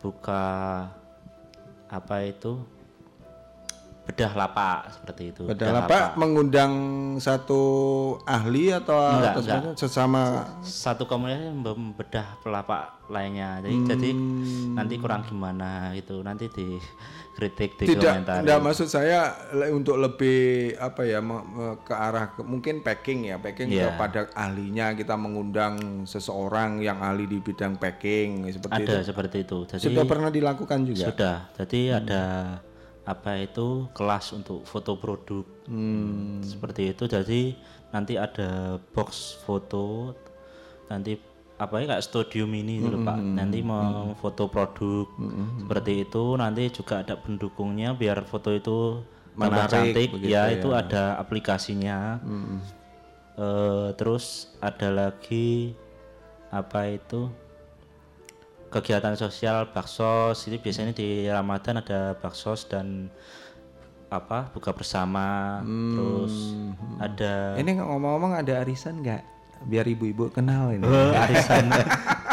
[0.00, 0.44] buka
[1.86, 2.60] apa itu
[4.04, 5.42] bedah lapak seperti itu.
[5.46, 6.72] Padahal apa mengundang
[7.16, 7.62] satu
[8.22, 9.62] ahli atau Enggak, atau enggak.
[9.74, 10.20] sesama
[10.60, 13.58] satu komunitas membedah pelapak lainnya.
[13.58, 14.10] Jadi jadi
[14.70, 16.20] nanti kurang gimana gitu.
[16.20, 18.44] Nanti dikritik di tidak komentar.
[18.44, 19.32] tidak maksud saya
[19.70, 20.40] untuk lebih
[20.76, 21.24] apa ya
[21.80, 23.88] ke arah ke- mungkin packing ya packing Iya.
[23.90, 29.06] kepada ahlinya kita mengundang seseorang yang ahli di bidang packing seperti ada itu.
[29.06, 29.58] seperti itu.
[29.66, 31.08] Jadi Sudah pernah dilakukan juga?
[31.08, 31.36] Sudah.
[31.56, 32.22] Jadi ada
[33.04, 36.40] apa itu kelas untuk foto produk Hmm.
[36.40, 37.04] seperti itu.
[37.04, 37.52] Jadi
[37.90, 40.12] nanti ada box foto,
[40.88, 41.16] nanti
[41.54, 43.16] apa ya kayak studio mini gitu loh, pak.
[43.16, 43.36] Hmm.
[43.36, 45.06] Nanti memfoto produk
[45.60, 46.24] seperti itu.
[46.34, 49.04] Nanti juga ada pendukungnya biar foto itu
[49.34, 50.08] Menarik cantik.
[50.14, 50.56] begitu Ya, ya.
[50.56, 52.18] itu ada aplikasinya.
[53.34, 55.74] Eh, terus ada lagi
[56.48, 57.26] apa itu
[58.74, 63.06] kegiatan sosial baksos ini biasanya di Ramadan ada baksos dan
[64.10, 66.58] apa buka bersama terus
[66.98, 69.22] ada Ini ngomong-ngomong ada arisan nggak?
[69.64, 70.84] Biar ibu-ibu kenal ini.
[70.84, 71.70] Oh, arisan.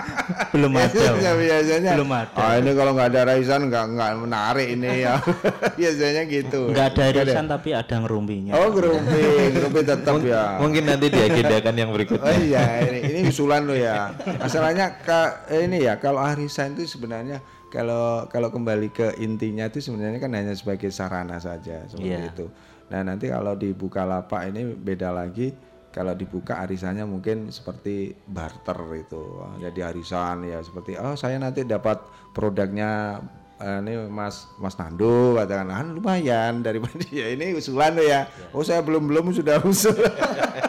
[0.51, 1.03] belum ada
[1.37, 5.15] Biasanya, belum ada Oh ini kalau nggak ada arisan nggak nggak menarik ini ya.
[5.79, 6.69] biasanya gitu.
[6.69, 10.57] nggak ada arisan tapi ada ngerumpinya Oh gerumping, gerumping tetap ya.
[10.57, 12.23] Mungkin nanti diagendakan yang berikutnya.
[12.23, 14.11] Oh iya, ini, ini usulan lo ya.
[14.37, 20.19] Masalahnya ka, ini ya kalau arisan itu sebenarnya kalau kalau kembali ke intinya itu sebenarnya
[20.19, 22.27] kan hanya sebagai sarana saja seperti Iya.
[22.27, 22.45] itu.
[22.91, 25.55] Nah nanti kalau dibuka lapak ini beda lagi.
[25.91, 29.43] Kalau dibuka arisannya mungkin seperti barter itu.
[29.59, 31.99] Jadi arisan ya seperti oh saya nanti dapat
[32.31, 33.19] produknya
[33.59, 38.31] eh, ini Mas Mas Nando katakan ah, lumayan daripada ya ini usulan ya.
[38.55, 39.95] Oh saya belum belum sudah usul.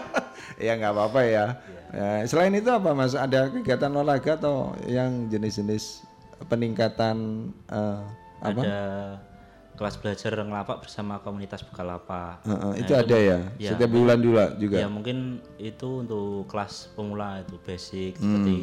[0.67, 1.47] ya nggak apa-apa ya.
[1.93, 3.13] Ya, Selain itu apa Mas?
[3.15, 6.03] Ada kegiatan olahraga atau yang jenis-jenis
[6.51, 8.01] peningkatan eh,
[8.43, 8.61] apa?
[8.61, 8.81] ada
[9.73, 12.45] kelas belajar ngelapak bersama komunitas Bukalapak.
[12.45, 13.39] Heeh, itu ada ya?
[13.57, 14.77] Setiap bulan juga- juga?
[14.79, 18.23] Ya mungkin itu untuk kelas pemula itu basic Hmm.
[18.39, 18.59] seperti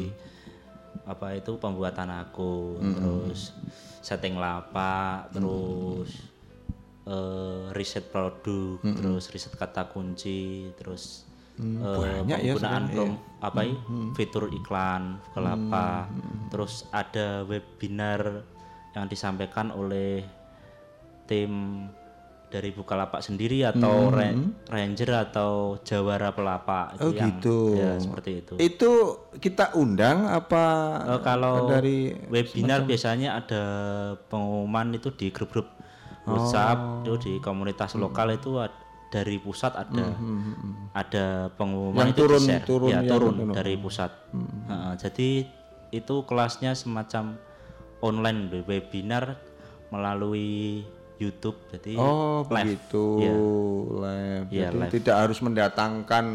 [1.02, 2.94] apa itu pembuatan akun, Hmm.
[2.94, 3.52] terus
[4.00, 6.30] setting lapak, terus
[7.02, 8.94] eh, riset produk, Hmm.
[8.94, 11.26] terus riset kata kunci, terus
[11.58, 13.42] Hmm, banyak ya penggunaan sebenarnya prom- ya.
[13.42, 14.10] apa ya, Hmm, hmm.
[14.14, 18.46] fitur iklan Bukalapak, Hmm, terus ada webinar
[18.94, 20.22] yang disampaikan oleh
[21.30, 21.86] tim
[22.50, 24.12] dari Bukalapak sendiri atau Hmm.
[24.12, 24.42] Ra-
[24.74, 27.78] Ranger atau Jawara Pelapak Oh yang- gitu.
[27.78, 28.52] ya seperti itu.
[28.58, 28.90] Itu
[29.38, 30.64] kita undang apa
[31.08, 33.62] Eh, kalau dari webinar semacam- biasanya ada
[34.26, 35.70] pengumuman itu di grup-grup
[36.26, 36.34] Oh.
[36.36, 38.58] WhatsApp itu di komunitas lokal itu
[39.08, 40.74] dari pusat ada Hmm, hmm, hmm, hmm.
[40.92, 42.64] ada pengumuman Yang itu turun- di-share.
[42.64, 43.54] turun ya, yang turun turun.
[43.54, 44.10] dari pusat.
[44.28, 44.50] Hmm.
[44.66, 45.28] Heeh, jadi
[45.92, 47.38] itu kelasnya semacam
[48.00, 49.38] online webinar
[49.90, 50.82] melalui
[51.20, 52.48] YouTube jadi Oh live.
[52.48, 53.34] begitu Ya.
[53.94, 54.46] live.
[54.48, 54.92] Iya, Jadi live.
[54.94, 56.26] tidak harus mendatangkan.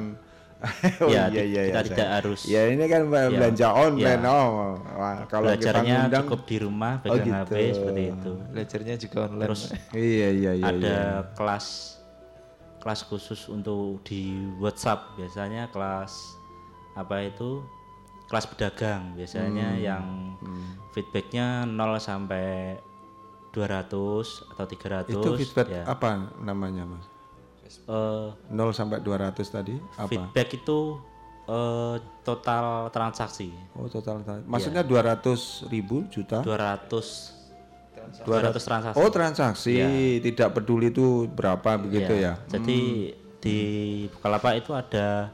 [1.04, 4.22] oh Ya, iya iya kita iya, tidak saya- harus- Ya ini kan Ya, belanja online.
[4.22, 4.30] ya.
[4.30, 4.48] Oh
[4.96, 7.54] wah, kalau kita Belajarnya ngundang cukup di rumah Oh, pegang gitu.
[7.54, 8.32] HP seperti itu.
[8.48, 9.44] Belajarnya juga online.
[9.44, 10.66] Terus Iya iya iya.
[10.66, 11.00] ada iya.
[11.34, 11.66] kelas
[12.78, 16.14] kelas khusus untuk di WhatsApp biasanya kelas
[16.94, 17.66] apa itu
[18.26, 20.06] kelas pedagang biasanya Hmm, yang
[20.92, 22.78] feedbacknya 0 sampai
[23.56, 23.88] 200
[24.52, 25.84] atau 300 Itu feedback ya.
[25.88, 27.06] apa namanya mas?
[27.88, 30.06] Eh, 0 sampai 200 tadi apa?
[30.06, 31.00] feedback itu
[31.46, 34.20] eh, total transaksi Oh total.
[34.20, 34.44] Iya.
[34.44, 35.24] Maksudnya 200
[35.66, 36.42] ribu juta?
[36.42, 37.34] 200
[38.22, 38.96] 200 transaksi.
[38.96, 39.90] Oh transaksi, Iya.
[40.22, 42.46] tidak peduli itu berapa begitu Iya, ya?
[42.46, 43.10] Jadi
[43.40, 43.58] di
[44.10, 45.34] Bukalapak itu ada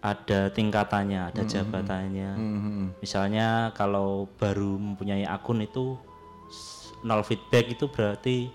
[0.00, 2.30] ada tingkatannya, ada Hmm, jabatannya.
[2.34, 2.86] hmm, hmm.
[2.98, 5.94] Misalnya kalau baru mempunyai akun itu
[7.02, 8.50] nol feedback itu berarti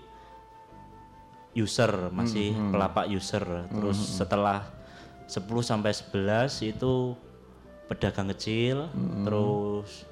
[1.52, 2.72] user masih Hmm, hmm.
[2.72, 3.44] pelapak user.
[3.68, 4.16] Terus Hmm, hmm.
[4.20, 4.58] setelah
[5.26, 7.12] 10 sampai 11 itu
[7.88, 9.24] pedagang kecil, Mm-mm.
[9.24, 10.04] terus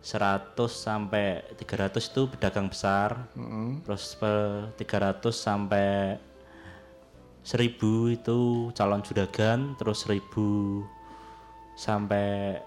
[0.00, 3.26] 100 sampai 300 itu pedagang besar.
[3.34, 3.82] Mm-mm.
[3.82, 6.18] Terus pe- 300 sampai
[7.42, 8.38] 1000 itu
[8.72, 10.86] calon juragan, terus 1000
[11.74, 12.58] sampai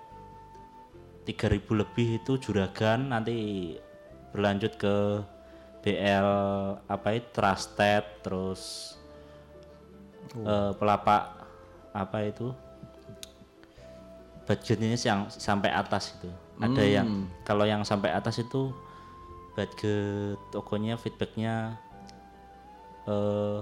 [1.23, 3.35] 3000 lebih itu juragan, nanti
[4.31, 4.95] berlanjut ke
[5.81, 6.29] BL
[6.85, 8.95] apa itu trusted, terus
[10.37, 11.43] eh, pelapak
[11.91, 12.55] apa itu
[14.47, 16.29] budgetnya yang sampai atas itu.
[16.61, 17.25] Ada yang Hmm.
[17.41, 18.69] kalau yang sampai atas itu
[19.57, 21.75] budget tokonya feedbacknya
[23.09, 23.59] eh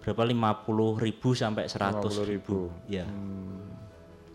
[0.00, 2.72] berapa 50.000 ribu sampai 100 ribu.
[2.88, 3.04] Ya.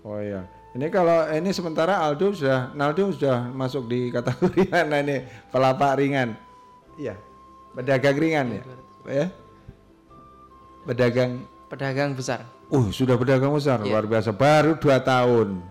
[0.05, 0.45] Oh iya.
[0.75, 6.35] Ini kalau ini sementara Aldo sudah Naldo sudah masuk di kategori mana ini pelapak ringan.
[6.99, 7.15] Iya.
[7.71, 8.61] Pedagang ringan ya.
[9.07, 9.25] Ya.
[10.83, 12.45] Pedagang Pedagang besar.
[12.69, 13.87] Uh, sudah pedagang besar Iya.
[13.87, 14.35] luar biasa.
[14.35, 15.63] Baru dua tahun.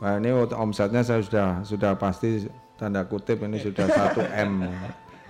[0.00, 2.48] Wah, ini omsetnya saya sudah sudah pasti
[2.80, 4.16] tanda kutip ini sudah 1
[4.48, 4.64] m.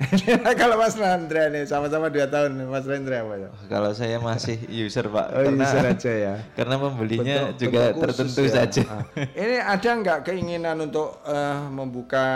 [0.60, 3.48] kalau Mas Rendra nih sama-sama dua tahun Mas Rendra apa ya?
[3.68, 6.35] Kalau saya masih user pak, Oh, user aja ya.
[6.59, 8.52] Karena pembelinya Bentuk- juga bentuk tertentu ya.
[8.55, 8.82] saja.
[8.86, 9.02] Ah.
[9.14, 12.27] Ini ada nggak keinginan untuk eh, membuka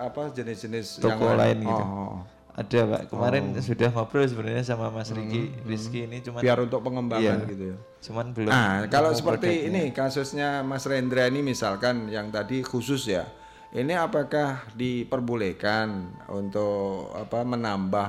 [0.00, 1.84] apa jenis-jenis yang Toko lain gitu.
[1.84, 2.16] Oh, oh.
[2.50, 3.02] Ada pak.
[3.08, 3.62] Kemarin Oh.
[3.62, 6.06] sudah ngobrol sebenarnya sama Mas Riki, Hmm, Rizky hmm.
[6.06, 7.76] ini cuma biar untuk pengembangan gitu ya.
[8.00, 8.48] Cuman belum.
[8.48, 9.68] Nah, kalau seperti produknya.
[9.70, 13.24] ini kasusnya Mas Rendra ini misalkan yang tadi khusus ya.
[13.70, 15.86] Ini apakah diperbolehkan
[16.26, 18.08] untuk apa menambah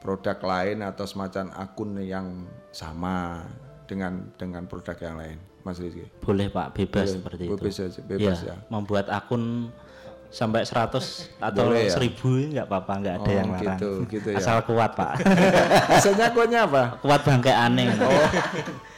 [0.00, 3.44] produk lain atau semacam akun yang sama
[3.84, 6.08] dengan dengan produk yang lain, Mas Rizky?
[6.24, 7.52] Boleh Pak, bebas Boleh, seperti itu.
[7.60, 8.56] bebas aja, bebas ya.
[8.72, 9.68] Membuat akun
[10.32, 11.96] sampai 100 atau Boleh ya?
[12.00, 13.76] 1000 nggak apa-apa, nggak ada Oh, yang larang.
[13.76, 14.40] gitu, gitu ya.
[14.40, 15.12] Asal kuat Pak.
[15.92, 16.82] Biasanya akunnya apa?
[17.04, 17.92] Kuat bangkai aneh.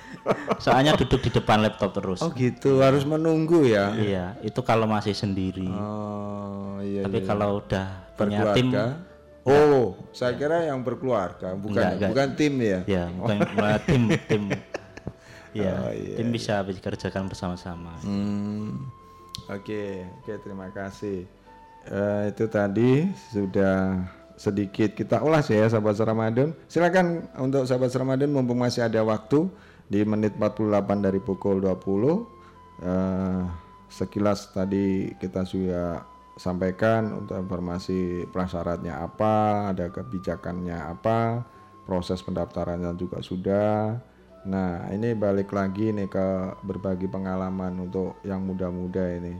[0.64, 2.20] Soalnya duduk di depan laptop terus.
[2.20, 3.94] Oh gitu, harus menunggu ya.
[3.94, 5.68] Iya, itu kalau masih sendiri.
[5.68, 7.04] Oh iya.
[7.06, 7.26] Tapi iya.
[7.26, 7.86] kalau udah
[8.18, 9.06] punya tim berkeluarga.
[9.48, 12.10] Oh, saya kira yang berkeluarga, bukan Enggak, enggak.
[12.12, 12.80] bukan tim ya.
[12.84, 14.42] Ya, bukan bukan tim tim.
[15.56, 17.96] Ya, Oh, iya, tim bisa dikerjakan bersama-sama.
[18.04, 18.92] Hmm.
[19.48, 21.24] Oke, oke terima kasih.
[21.88, 24.04] Eh, itu tadi sudah
[24.36, 26.52] sedikit kita ulas ya sahabat Ramadan.
[26.68, 29.48] Silakan untuk sahabat Ramadan mumpung masih ada waktu
[29.88, 32.24] di menit 48 dari pukul 20.
[32.84, 33.42] Eh,
[33.88, 36.04] sekilas tadi kita sudah
[36.38, 41.42] sampaikan untuk informasi prasyaratnya apa, ada kebijakannya apa,
[41.88, 43.98] proses pendaftarannya juga sudah.
[44.46, 46.28] Nah, ini balik lagi nih ke
[46.62, 49.34] berbagi pengalaman untuk yang muda-muda ini.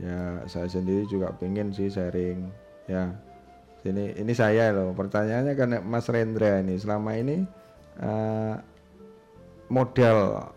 [0.00, 2.48] Ya, saya sendiri juga pengen sih sharing
[2.88, 3.12] ya.
[3.84, 4.96] Sini ini saya loh.
[4.96, 7.44] Pertanyaannya kan Mas Rendra ini selama ini
[8.00, 8.54] eh,
[9.72, 10.52] modal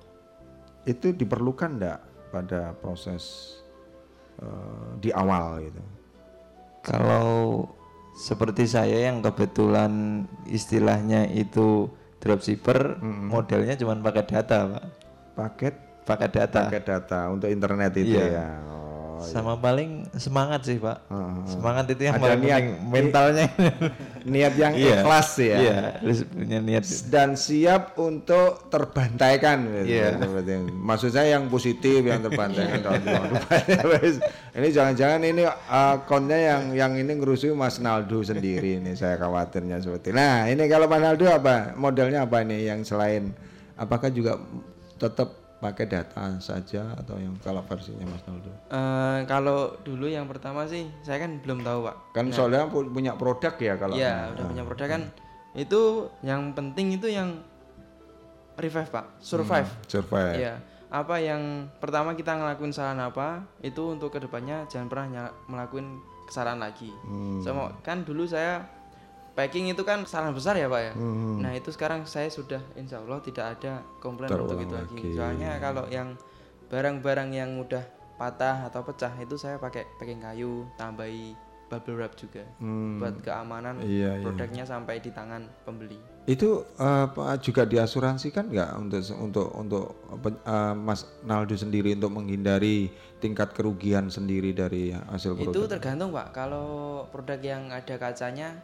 [0.84, 2.00] itu diperlukan enggak
[2.36, 3.56] pada proses
[4.44, 5.84] eh, di awal gitu.
[6.84, 7.66] Kalau
[8.14, 11.90] seperti saya yang kebetulan istilahnya itu
[12.22, 14.86] dropshipper, modelnya cuma pakai data, Pak.
[15.36, 15.76] Paket
[16.06, 16.62] pakai data.
[16.70, 18.26] Pakai data untuk internet itu Iya.
[18.30, 18.48] ya.
[19.16, 21.08] Oh, Sama paling semangat sih, Pak.
[21.48, 23.46] Semangat itu yang Ada paling niat mentalnya.
[24.28, 24.96] niat yang Iya.
[25.00, 25.56] ikhlas ya.
[25.56, 26.84] Iya, harus punya niat.
[27.08, 29.88] dan siap untuk terbantaikan gitu.
[29.88, 30.20] Iya.
[30.20, 30.68] Seperti itu.
[30.76, 33.00] Maksud saya yang positif yang terbantaikan.
[34.56, 40.12] Ini jangan-jangan ini akunnya yang yang ini ngerusuh Mas Naldo sendiri ini saya khawatirnya seperti.
[40.12, 41.76] Nah, ini kalau Mas Naldo apa?
[41.76, 43.36] Modelnya apa ini yang selain
[43.76, 44.40] apakah juga
[44.96, 48.52] tetap pakai data saja atau yang kalau versinya Mas Naldo?
[48.70, 51.96] Eh, kalau dulu yang pertama sih saya kan belum tahu pak.
[52.14, 55.02] Kan Nah, soalnya pu- punya produk ya kalau Iya, udah Nah, punya produk kan.
[55.54, 55.82] Itu
[56.22, 57.42] yang penting itu yang
[58.56, 59.68] revive pak, survive.
[59.68, 60.36] Hmm, survive.
[60.38, 60.54] Iya.
[60.88, 61.42] Apa yang
[61.76, 65.08] pertama kita ngelakuin kesalahan apa, itu untuk ke depannya jangan pernah
[65.46, 66.94] melakukin kesalahan lagi.
[67.04, 67.42] Hmm.
[67.42, 68.64] Sama kan dulu saya
[69.36, 70.94] packing itu kan kesalahan besar ya pak ya.
[70.94, 71.40] Hmm.
[71.40, 74.95] Nah itu sekarang saya sudah insya Allah tidak ada komplain Terulang untuk itu lagi.
[74.95, 75.10] lagi.
[75.14, 76.16] Soalnya kalau yang
[76.66, 77.84] barang-barang yang udah
[78.16, 81.36] patah atau pecah itu saya pakai packing kayu, tambahi
[81.66, 82.95] bubble wrap juga Hmm.
[82.95, 84.24] buat keamanan Iya, iya.
[84.24, 85.98] produknya sampai di tangan pembeli.
[86.24, 89.86] Itu Pak, juga diasuransikan nggak untuk untuk untuk
[90.41, 92.88] eh, Mas Naldo sendiri untuk menghindari
[93.18, 95.68] tingkat kerugian sendiri dari hasil Itu produk?
[95.68, 96.32] tergantung pak.
[96.32, 96.68] Kalau
[97.10, 98.62] produk yang ada kacanya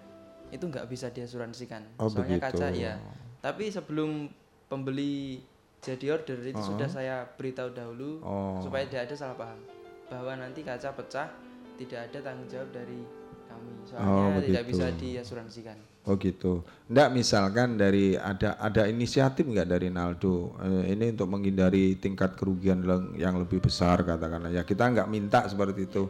[0.52, 1.82] itu nggak bisa diasuransikan.
[1.95, 2.60] Oh, Soalnya begitu.
[2.60, 2.94] kaca ya.
[3.40, 4.28] Tapi sebelum
[4.68, 5.41] pembeli
[5.80, 6.68] jadi order itu Oh.
[6.69, 8.60] sudah saya beritahu dahulu Oh.
[8.60, 9.60] supaya tidak ada salah paham
[10.07, 11.28] bahwa nanti kaca pecah
[11.76, 13.02] tidak ada tanggung jawab dari
[13.48, 13.72] kami.
[13.84, 15.78] Soalnya Oh, tidak bisa diasuransikan.
[16.02, 16.61] Oh gitu.
[16.88, 22.82] Nggak misalkan dari ada ada inisiatif nggak dari Naldo eh, ini untuk menghindari tingkat kerugian
[23.15, 26.06] yang- lebih besar katakanlah ya kita nggak minta seperti itu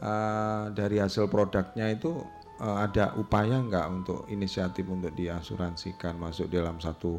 [0.00, 2.24] Eh, dari hasil produknya itu
[2.60, 7.18] eh, ada upaya nggak untuk inisiatif untuk diasuransikan masuk dalam satu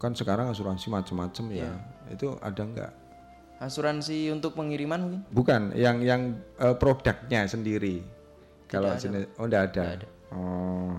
[0.00, 1.72] kan sekarang asuransi macam-macam ya Iya.
[2.16, 2.92] itu ada nggak?
[3.60, 5.20] Asuransi untuk pengiriman mungkin?
[5.28, 8.00] Bukan yang yang eh, produknya sendiri.
[8.64, 10.06] Kalau ada, jenis oh enggak ada.
[10.30, 10.94] Oh,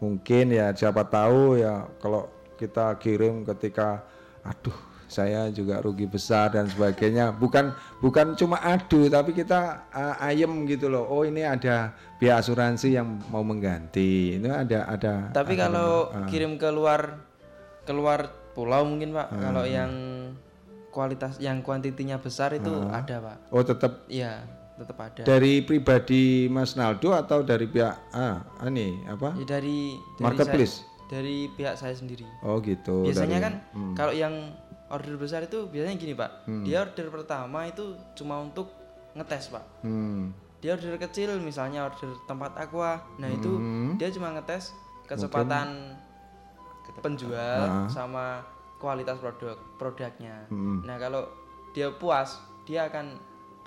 [0.00, 4.06] mungkin ya siapa tahu ya kalau kita kirim ketika
[4.46, 7.32] aduh saya juga rugi besar dan sebagainya.
[7.32, 11.04] Bukan bukan cuma adu tapi kita eh, ayem gitu loh.
[11.04, 14.36] Oh ini ada pihak asuransi yang mau mengganti.
[14.36, 16.28] Itu ada ada Tapi ada kalau ah.
[16.28, 17.24] kirim keluar
[17.82, 19.40] keluar pulau mungkin Pak, Hmm.
[19.40, 19.92] kalau yang
[20.88, 23.00] kualitas yang kuantitinya besar itu Ah.
[23.00, 23.36] ada Pak.
[23.48, 24.44] Oh tetap Iya,
[24.74, 25.22] tetap ada.
[25.22, 29.32] dari pribadi Mas Naldo atau dari pihak ah ini apa?
[29.36, 30.74] Ya, dari, dari marketplace.
[30.76, 32.28] saya- dari pihak saya sendiri.
[32.42, 33.06] Oh gitu.
[33.06, 33.94] Biasanya dari- kan hmm.
[33.94, 34.34] kalau yang
[34.88, 36.30] order besar itu biasanya gini Pak.
[36.48, 36.64] Hmm.
[36.64, 38.72] Dia order pertama itu cuma untuk
[39.12, 39.64] ngetes Pak.
[39.84, 40.32] Hmm.
[40.58, 42.98] Dia order kecil misalnya order tempat aqua.
[43.16, 43.94] Nah, itu Hmm.
[43.94, 44.72] dia cuma ngetes
[45.06, 45.94] kecepatan
[46.98, 47.86] penjual Ah.
[47.86, 48.42] sama
[48.80, 50.48] kualitas produk produknya.
[50.48, 50.82] Hmm.
[50.82, 51.28] Nah, kalau
[51.70, 53.18] dia puas, dia akan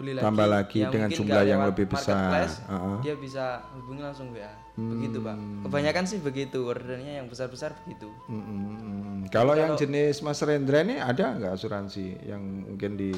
[0.01, 0.25] beli lagi.
[0.25, 2.49] Tambah lagi Ya, dengan jumlah yang lebih besar.
[2.65, 2.97] Ah, ah.
[2.99, 4.49] Dia bisa hubungi langsung WA.
[4.73, 5.35] Begitu, Pak.
[5.37, 5.61] Hmm.
[5.63, 8.09] Kebanyakan sih begitu ordernya yang besar-besar begitu.
[8.25, 9.29] Mm-mm.
[9.29, 13.11] Kalau yang jenis Mas Rendra ini ada nggak asuransi yang mungkin di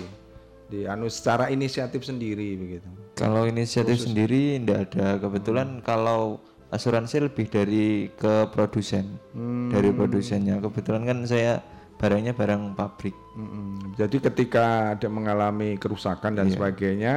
[0.67, 2.89] di anu secara inisiatif sendiri begitu?
[3.13, 4.09] Kalau inisiatif Khusus.
[4.09, 5.21] sendiri tidak ada.
[5.21, 9.69] Kebetulan kalau asuransi lebih dari ke produsen, Hmm.
[9.69, 10.57] dari produsennya.
[10.57, 11.61] Kebetulan kan saya
[12.03, 13.15] barangnya barang pabrik.
[13.39, 13.95] Mm-mm.
[13.95, 16.59] Jadi ketika ada mengalami kerusakan dan Iya.
[16.59, 17.13] sebagainya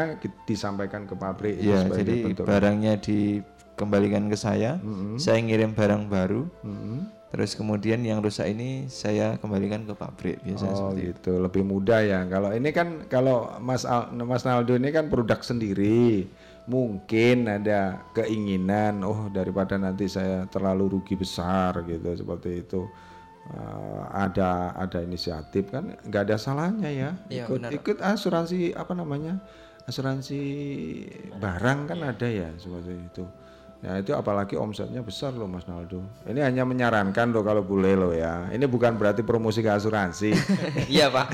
[0.47, 4.79] disampaikan ke pabrik itu Iya, jadi bentuk- barangnya dikembalikan ke saya.
[4.79, 5.19] Mm-mm.
[5.19, 6.47] Saya ngirim barang baru.
[6.63, 7.19] Mm-mm.
[7.27, 11.11] Terus kemudian yang rusak ini saya kembalikan ke pabrik biasanya Oh seperti itu.
[11.11, 12.23] gitu, lebih mudah ya.
[12.25, 16.31] Kalau ini kan kalau Mas Al- Mas Naldo ini kan produk sendiri,
[16.71, 22.87] mungkin ada keinginan, oh daripada nanti saya terlalu rugi besar gitu seperti itu.
[23.47, 27.11] Eh, ada ada inisiatif kan, nggak ada salahnya ya.
[27.31, 27.71] Iya, ikut benar.
[27.71, 29.39] ikut asuransi apa namanya?
[29.87, 30.41] Asuransi
[31.39, 32.11] barang kan Iya.
[32.11, 33.23] ada ya seperti itu.
[33.87, 36.03] Ya itu apalagi omsetnya besar loh Mas Naldo.
[36.27, 38.51] Ini hanya menyarankan loh kalau boleh loh ya.
[38.51, 40.35] Ini bukan berarti promosi ke asuransi.
[40.91, 41.27] Iya, Pak.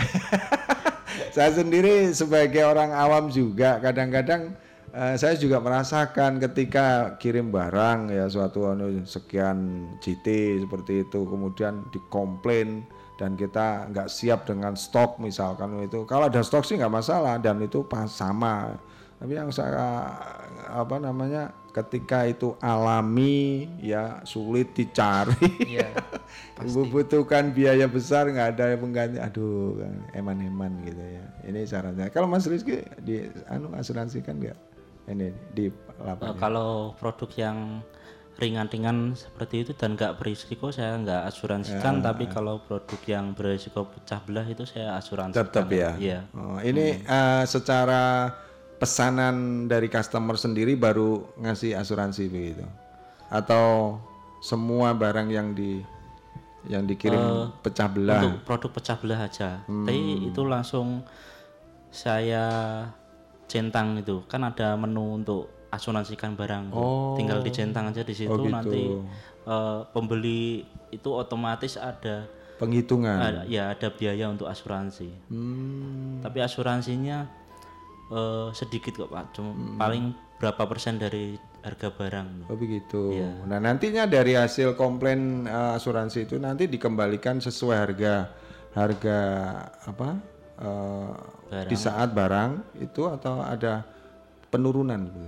[1.34, 4.52] saya sendiri sebagai orang awam juga kadang-kadang
[4.92, 11.88] eh, saya juga merasakan ketika kirim barang ya suatu anu sekian GT seperti itu kemudian
[11.90, 12.84] dikomplain
[13.22, 16.02] dan kita nggak siap dengan stok misalkan itu.
[16.08, 18.74] Kalau ada stok sih nggak masalah dan itu pas sama.
[19.22, 20.10] Tapi yang saya
[20.66, 25.94] apa namanya ketika itu alami ya sulit dicari Iya,
[26.74, 31.24] membutuhkan biaya besar nggak ada pengganti aduh kan eman-eman gitu ya.
[31.46, 34.71] Ini caranya kalau Mas Rizky di anu asuransikan nggak
[35.04, 35.66] ini di
[36.02, 37.78] Eh, kalau produk yang
[38.34, 42.02] ringan-ringan seperti itu dan nggak berisiko saya nggak asuransikan Ya.
[42.02, 45.46] tapi kalau produk yang berisiko pecah belah itu saya asuransikan.
[45.46, 45.94] Tetap ya?
[45.94, 46.20] Iya.
[46.34, 48.34] Oh, ini eh, secara
[48.76, 52.66] pesanan dari customer sendiri baru ngasih asuransi begitu?
[53.30, 54.00] Atau
[54.42, 55.78] semua barang yang di
[56.66, 58.26] yang dikirim Eh, pecah belah?
[58.26, 59.62] untuk produk pecah belah aja.
[59.66, 59.86] Hmm.
[59.86, 61.06] tapi itu langsung
[61.90, 62.44] saya
[63.52, 66.68] centang itu kan ada menu untuk asuransikan barang.
[66.70, 67.12] Oh.
[67.12, 68.48] tinggal dicentang aja di situ Oh, gitu.
[68.48, 68.82] nanti
[69.42, 72.24] eh, pembeli itu otomatis ada
[72.56, 76.20] penghitungan ada- ya ada biaya untuk asuransi Hmm.
[76.20, 77.28] tapi asuransinya
[78.08, 83.14] eh, sedikit kok pak cuma paling berapa persen dari harga barang Oh begitu.
[83.14, 83.46] Iya.
[83.46, 88.14] Nah nantinya dari hasil komplain eh, asuransi itu nanti dikembalikan sesuai harga
[88.72, 89.18] harga
[89.84, 90.08] apa
[91.68, 93.84] di saat barang itu atau ada
[94.48, 95.00] penurunan?
[95.04, 95.20] gitu?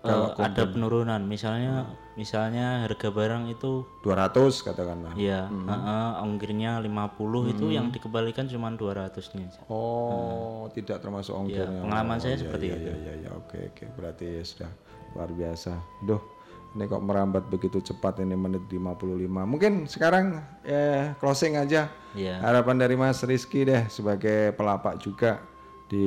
[0.00, 5.12] Eh, Kalau ada penurunan misalnya misalnya harga barang itu 200 katakanlah.
[5.12, 5.68] ya Hmm.
[5.68, 7.76] heeh, ongkirnya 50 itu Hmm.
[7.76, 9.60] yang dikembalikan cuma 200 nya aja.
[9.68, 11.68] Oh, tidak termasuk ongkirnya.
[11.68, 12.88] Iya, pengalaman Oh, saya iya, seperti iya, itu.
[12.88, 13.84] Iya, iya, iya, oke, oke.
[13.92, 14.70] Berarti ya sudah
[15.12, 15.72] luar biasa.
[16.00, 16.22] Duh,
[16.70, 19.26] ini kok merambat begitu cepat ini menit 55.
[19.26, 21.90] Mungkin sekarang eh closing aja.
[22.14, 22.38] Iya.
[22.38, 25.42] Harapan dari Mas Rizky deh sebagai pelapak juga
[25.90, 26.06] di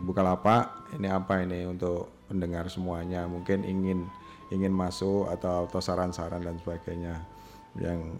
[0.00, 0.92] Bukalapak.
[0.96, 4.08] Ini apa ini untuk pendengar semuanya mungkin ingin
[4.48, 7.20] ingin masuk atau atau saran-saran dan sebagainya
[7.76, 8.16] yang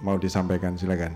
[0.00, 1.12] mau disampaikan silakan.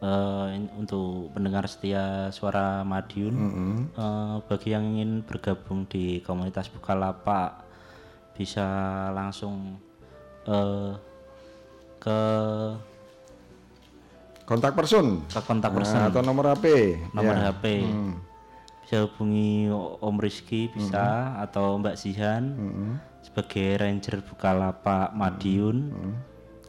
[0.00, 3.72] In- untuk pendengar setia suara Madiun Mm-mm.
[3.92, 7.68] eh, bagi yang ingin bergabung di komunitas Bukalapak
[8.40, 8.64] bisa
[9.12, 9.76] langsung
[10.46, 10.90] eh,
[11.98, 12.20] ke
[14.44, 15.20] kontak person?
[15.26, 16.00] Ke kontak Nah, person.
[16.02, 17.52] atau nomor HP nomor Ya.
[17.52, 18.16] HP Hmm.
[18.80, 19.68] bisa hubungi
[20.00, 21.04] Om Rizky bisa
[21.38, 22.44] atau Mbak Sihan.
[23.20, 25.92] Sebagai Ranger Bukalapak Madiun.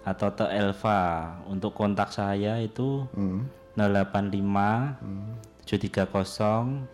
[0.04, 1.02] Atau Te Elva.
[1.48, 3.08] Untuk kontak saya itu
[3.74, 5.00] 085
[5.64, 6.86] 730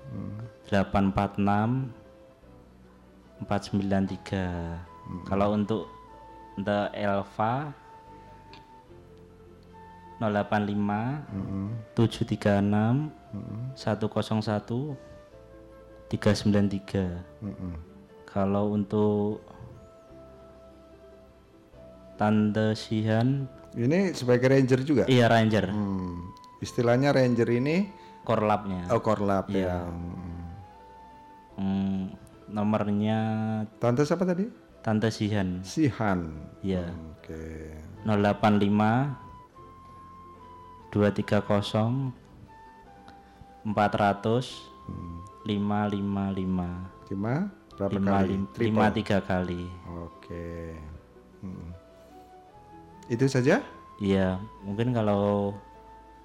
[0.70, 1.92] 846
[3.44, 5.86] 493 kalau untuk
[6.58, 7.74] The Elva
[10.18, 14.98] 085 736 101
[16.10, 19.46] 393 kalau untuk
[22.18, 23.46] Tante Sihan
[23.78, 25.06] Ini sebagai ranger juga?
[25.06, 25.70] Iya ranger.
[25.70, 26.34] Hmm.
[26.66, 27.94] Istilahnya ranger ini
[28.26, 28.90] korlapnya.
[28.90, 29.86] Oh korlap Iya.
[29.86, 29.94] ya.
[31.62, 32.10] Hmm,
[32.48, 33.20] nomornya
[33.78, 34.48] Tante siapa tadi?
[34.80, 35.60] Tante Sihan.
[35.62, 36.32] Sihan.
[36.62, 36.88] Iya.
[37.14, 37.76] Oke.
[38.04, 39.20] 085
[40.90, 42.14] 230
[43.68, 44.72] 400
[45.44, 47.36] 555 Lima
[47.78, 48.28] berapa lima, kali?
[48.32, 48.66] lim- Triple.
[48.66, 49.64] lima tiga kali.
[50.02, 50.76] Oke.
[51.40, 51.70] Hmm.
[53.08, 53.62] Itu saja?
[53.98, 55.54] Iya, mungkin kalau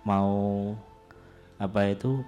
[0.02, 0.32] mau
[1.56, 2.22] apa itu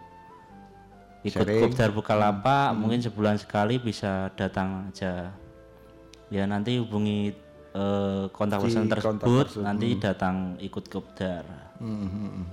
[1.25, 1.63] ikut Sharing.
[1.73, 2.85] kopdar Bukalapak Hmm.
[2.85, 5.33] mungkin sebulan sekali bisa datang aja.
[6.29, 7.33] Ya nanti hubungi
[7.75, 10.01] eh, kontak person kontak tersebut person, nanti hmm.
[10.05, 11.45] datang ikut kopdar.
[11.81, 12.47] Hmm, hmm, hmm.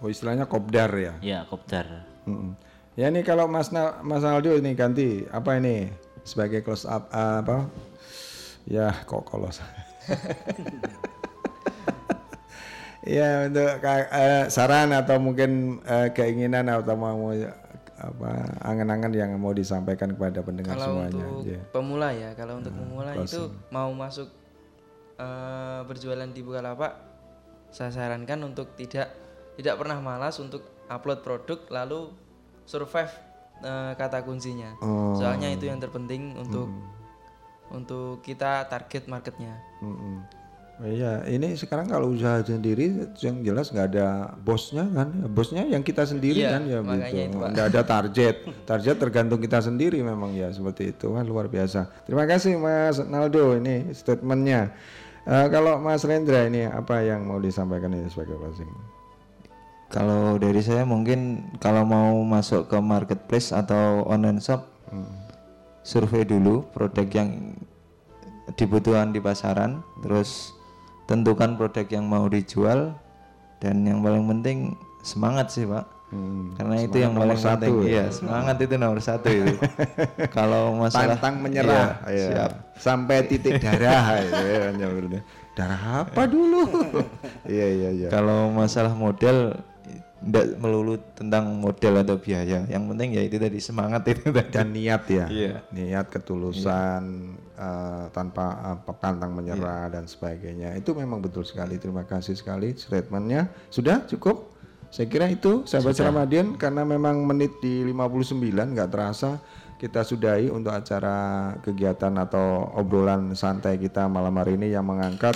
[0.00, 1.12] Oh istilahnya kopdar ya?
[1.20, 2.06] Ya kopdar.
[2.24, 2.54] Hmm.
[2.94, 5.90] Ya ini kalau Mas Na- Mas Aldo ini ganti apa ini
[6.22, 7.66] sebagai close up ah, apa?
[8.70, 9.58] Ya kok kolos.
[13.02, 17.34] Ya untuk eh, saran atau mungkin eh, keinginan atau mau
[18.02, 18.30] apa
[18.66, 21.22] angan-angan yang mau disampaikan kepada pendengar Kalau semuanya.
[21.22, 21.60] untuk Ya.
[21.70, 23.70] pemula ya, kalau untuk pemula itu closing.
[23.70, 24.28] mau masuk
[25.16, 26.92] eh, berjualan di Bukalapak,
[27.70, 29.14] saya sarankan untuk tidak
[29.54, 32.10] tidak pernah malas untuk upload produk lalu
[32.66, 33.14] survive
[33.62, 34.74] eh, kata kuncinya.
[34.82, 35.14] Oh.
[35.14, 36.66] Soalnya itu yang terpenting untuk
[37.70, 39.56] untuk kita target marketnya.
[39.80, 40.41] Oh
[40.82, 46.02] Iya, ini sekarang kalau usaha sendiri yang jelas nggak ada bosnya kan, bosnya yang kita
[46.02, 47.38] sendiri Iya, kan ya begitu.
[47.38, 48.36] Nggak ada target,
[48.66, 51.14] target tergantung kita sendiri memang ya seperti itu.
[51.14, 51.86] Wah luar biasa.
[52.02, 54.74] Terima kasih Mas Naldo ini statementnya.
[55.22, 58.66] Eh, kalau Mas Rendra ini apa yang mau disampaikan ini sebagai closing?
[59.86, 64.66] Kalau dari saya mungkin kalau mau masuk ke marketplace atau online shop,
[65.86, 67.54] survei dulu produk yang
[68.58, 70.56] dibutuhkan di pasaran, terus
[71.12, 72.96] tentukan produk yang mau dijual,
[73.60, 74.72] dan yang paling penting
[75.04, 75.84] semangat sih pak,
[76.56, 77.88] karena itu yang paling satu penting.
[77.88, 77.92] ya.
[77.92, 79.54] Iya semangat itu nomor satu itu.
[80.36, 82.26] kalau masalah Pantang menyerah, Iya, ya.
[82.28, 82.52] siap.
[82.80, 84.16] sampai titik darah.
[84.24, 85.20] itu ya, nyebutnya.
[85.52, 86.64] darah apa dulu?
[87.52, 88.08] Iya iya iya.
[88.08, 89.56] Kalau masalah model
[90.22, 92.62] tidak melulu tentang model atau biaya.
[92.66, 94.50] Yang penting ya itu tadi semangat itu tadi.
[94.50, 95.54] dan niat ya Iya.
[95.70, 97.02] niat ketulusan
[97.52, 98.44] eh, tanpa
[98.78, 99.92] apa pantang menyerah Iya.
[99.92, 104.50] dan sebagainya itu memang betul sekali terima kasih sekali statementnya sudah cukup
[104.88, 106.12] saya kira itu sahabat Sudah.
[106.12, 108.38] Ramadhan karena memang menit di 59
[108.76, 109.40] nggak terasa
[109.76, 111.16] kita sudahi untuk acara
[111.58, 115.34] kegiatan atau obrolan santai kita malam hari ini yang mengangkat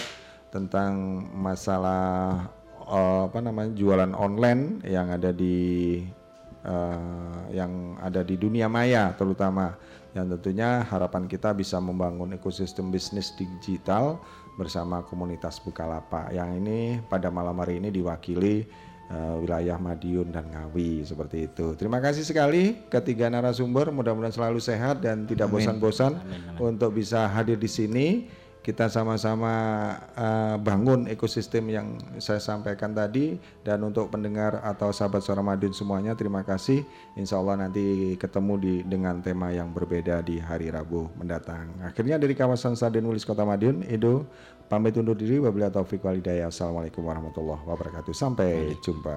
[0.48, 0.94] tentang
[1.34, 2.46] masalah
[2.86, 5.98] eh, apa namanya jualan online yang ada di
[6.62, 9.74] eh, yang ada di dunia maya terutama.
[10.16, 14.16] Yang tentunya harapan kita bisa membangun ekosistem bisnis digital
[14.56, 16.32] bersama komunitas Bukalapak.
[16.32, 18.64] Yang ini pada malam hari ini diwakili
[19.12, 21.76] eh, wilayah Madiun dan Ngawi seperti itu.
[21.76, 23.92] Terima kasih sekali ketiga narasumber.
[23.92, 26.16] Mudah-mudahan selalu sehat dan tidak bosan-bosan
[26.56, 28.06] untuk bisa hadir di sini
[28.66, 29.54] kita sama-sama
[30.18, 33.38] uh, bangun ekosistem yang saya sampaikan tadi.
[33.62, 36.82] Dan untuk pendengar atau sahabat suara Madiun semuanya terima kasih.
[37.14, 41.78] Insya Allah nanti ketemu di dengan tema yang berbeda di hari Rabu mendatang.
[41.86, 44.26] Akhirnya dari kawasan Saden Nulis Kota Madiun Edo
[44.66, 45.38] pamit undur diri.
[45.38, 46.50] Wabillahi taufiq walhidayah.
[46.50, 48.10] Assalamualaikum warahmatullahi wabarakatuh.
[48.10, 49.14] Sampai jumpa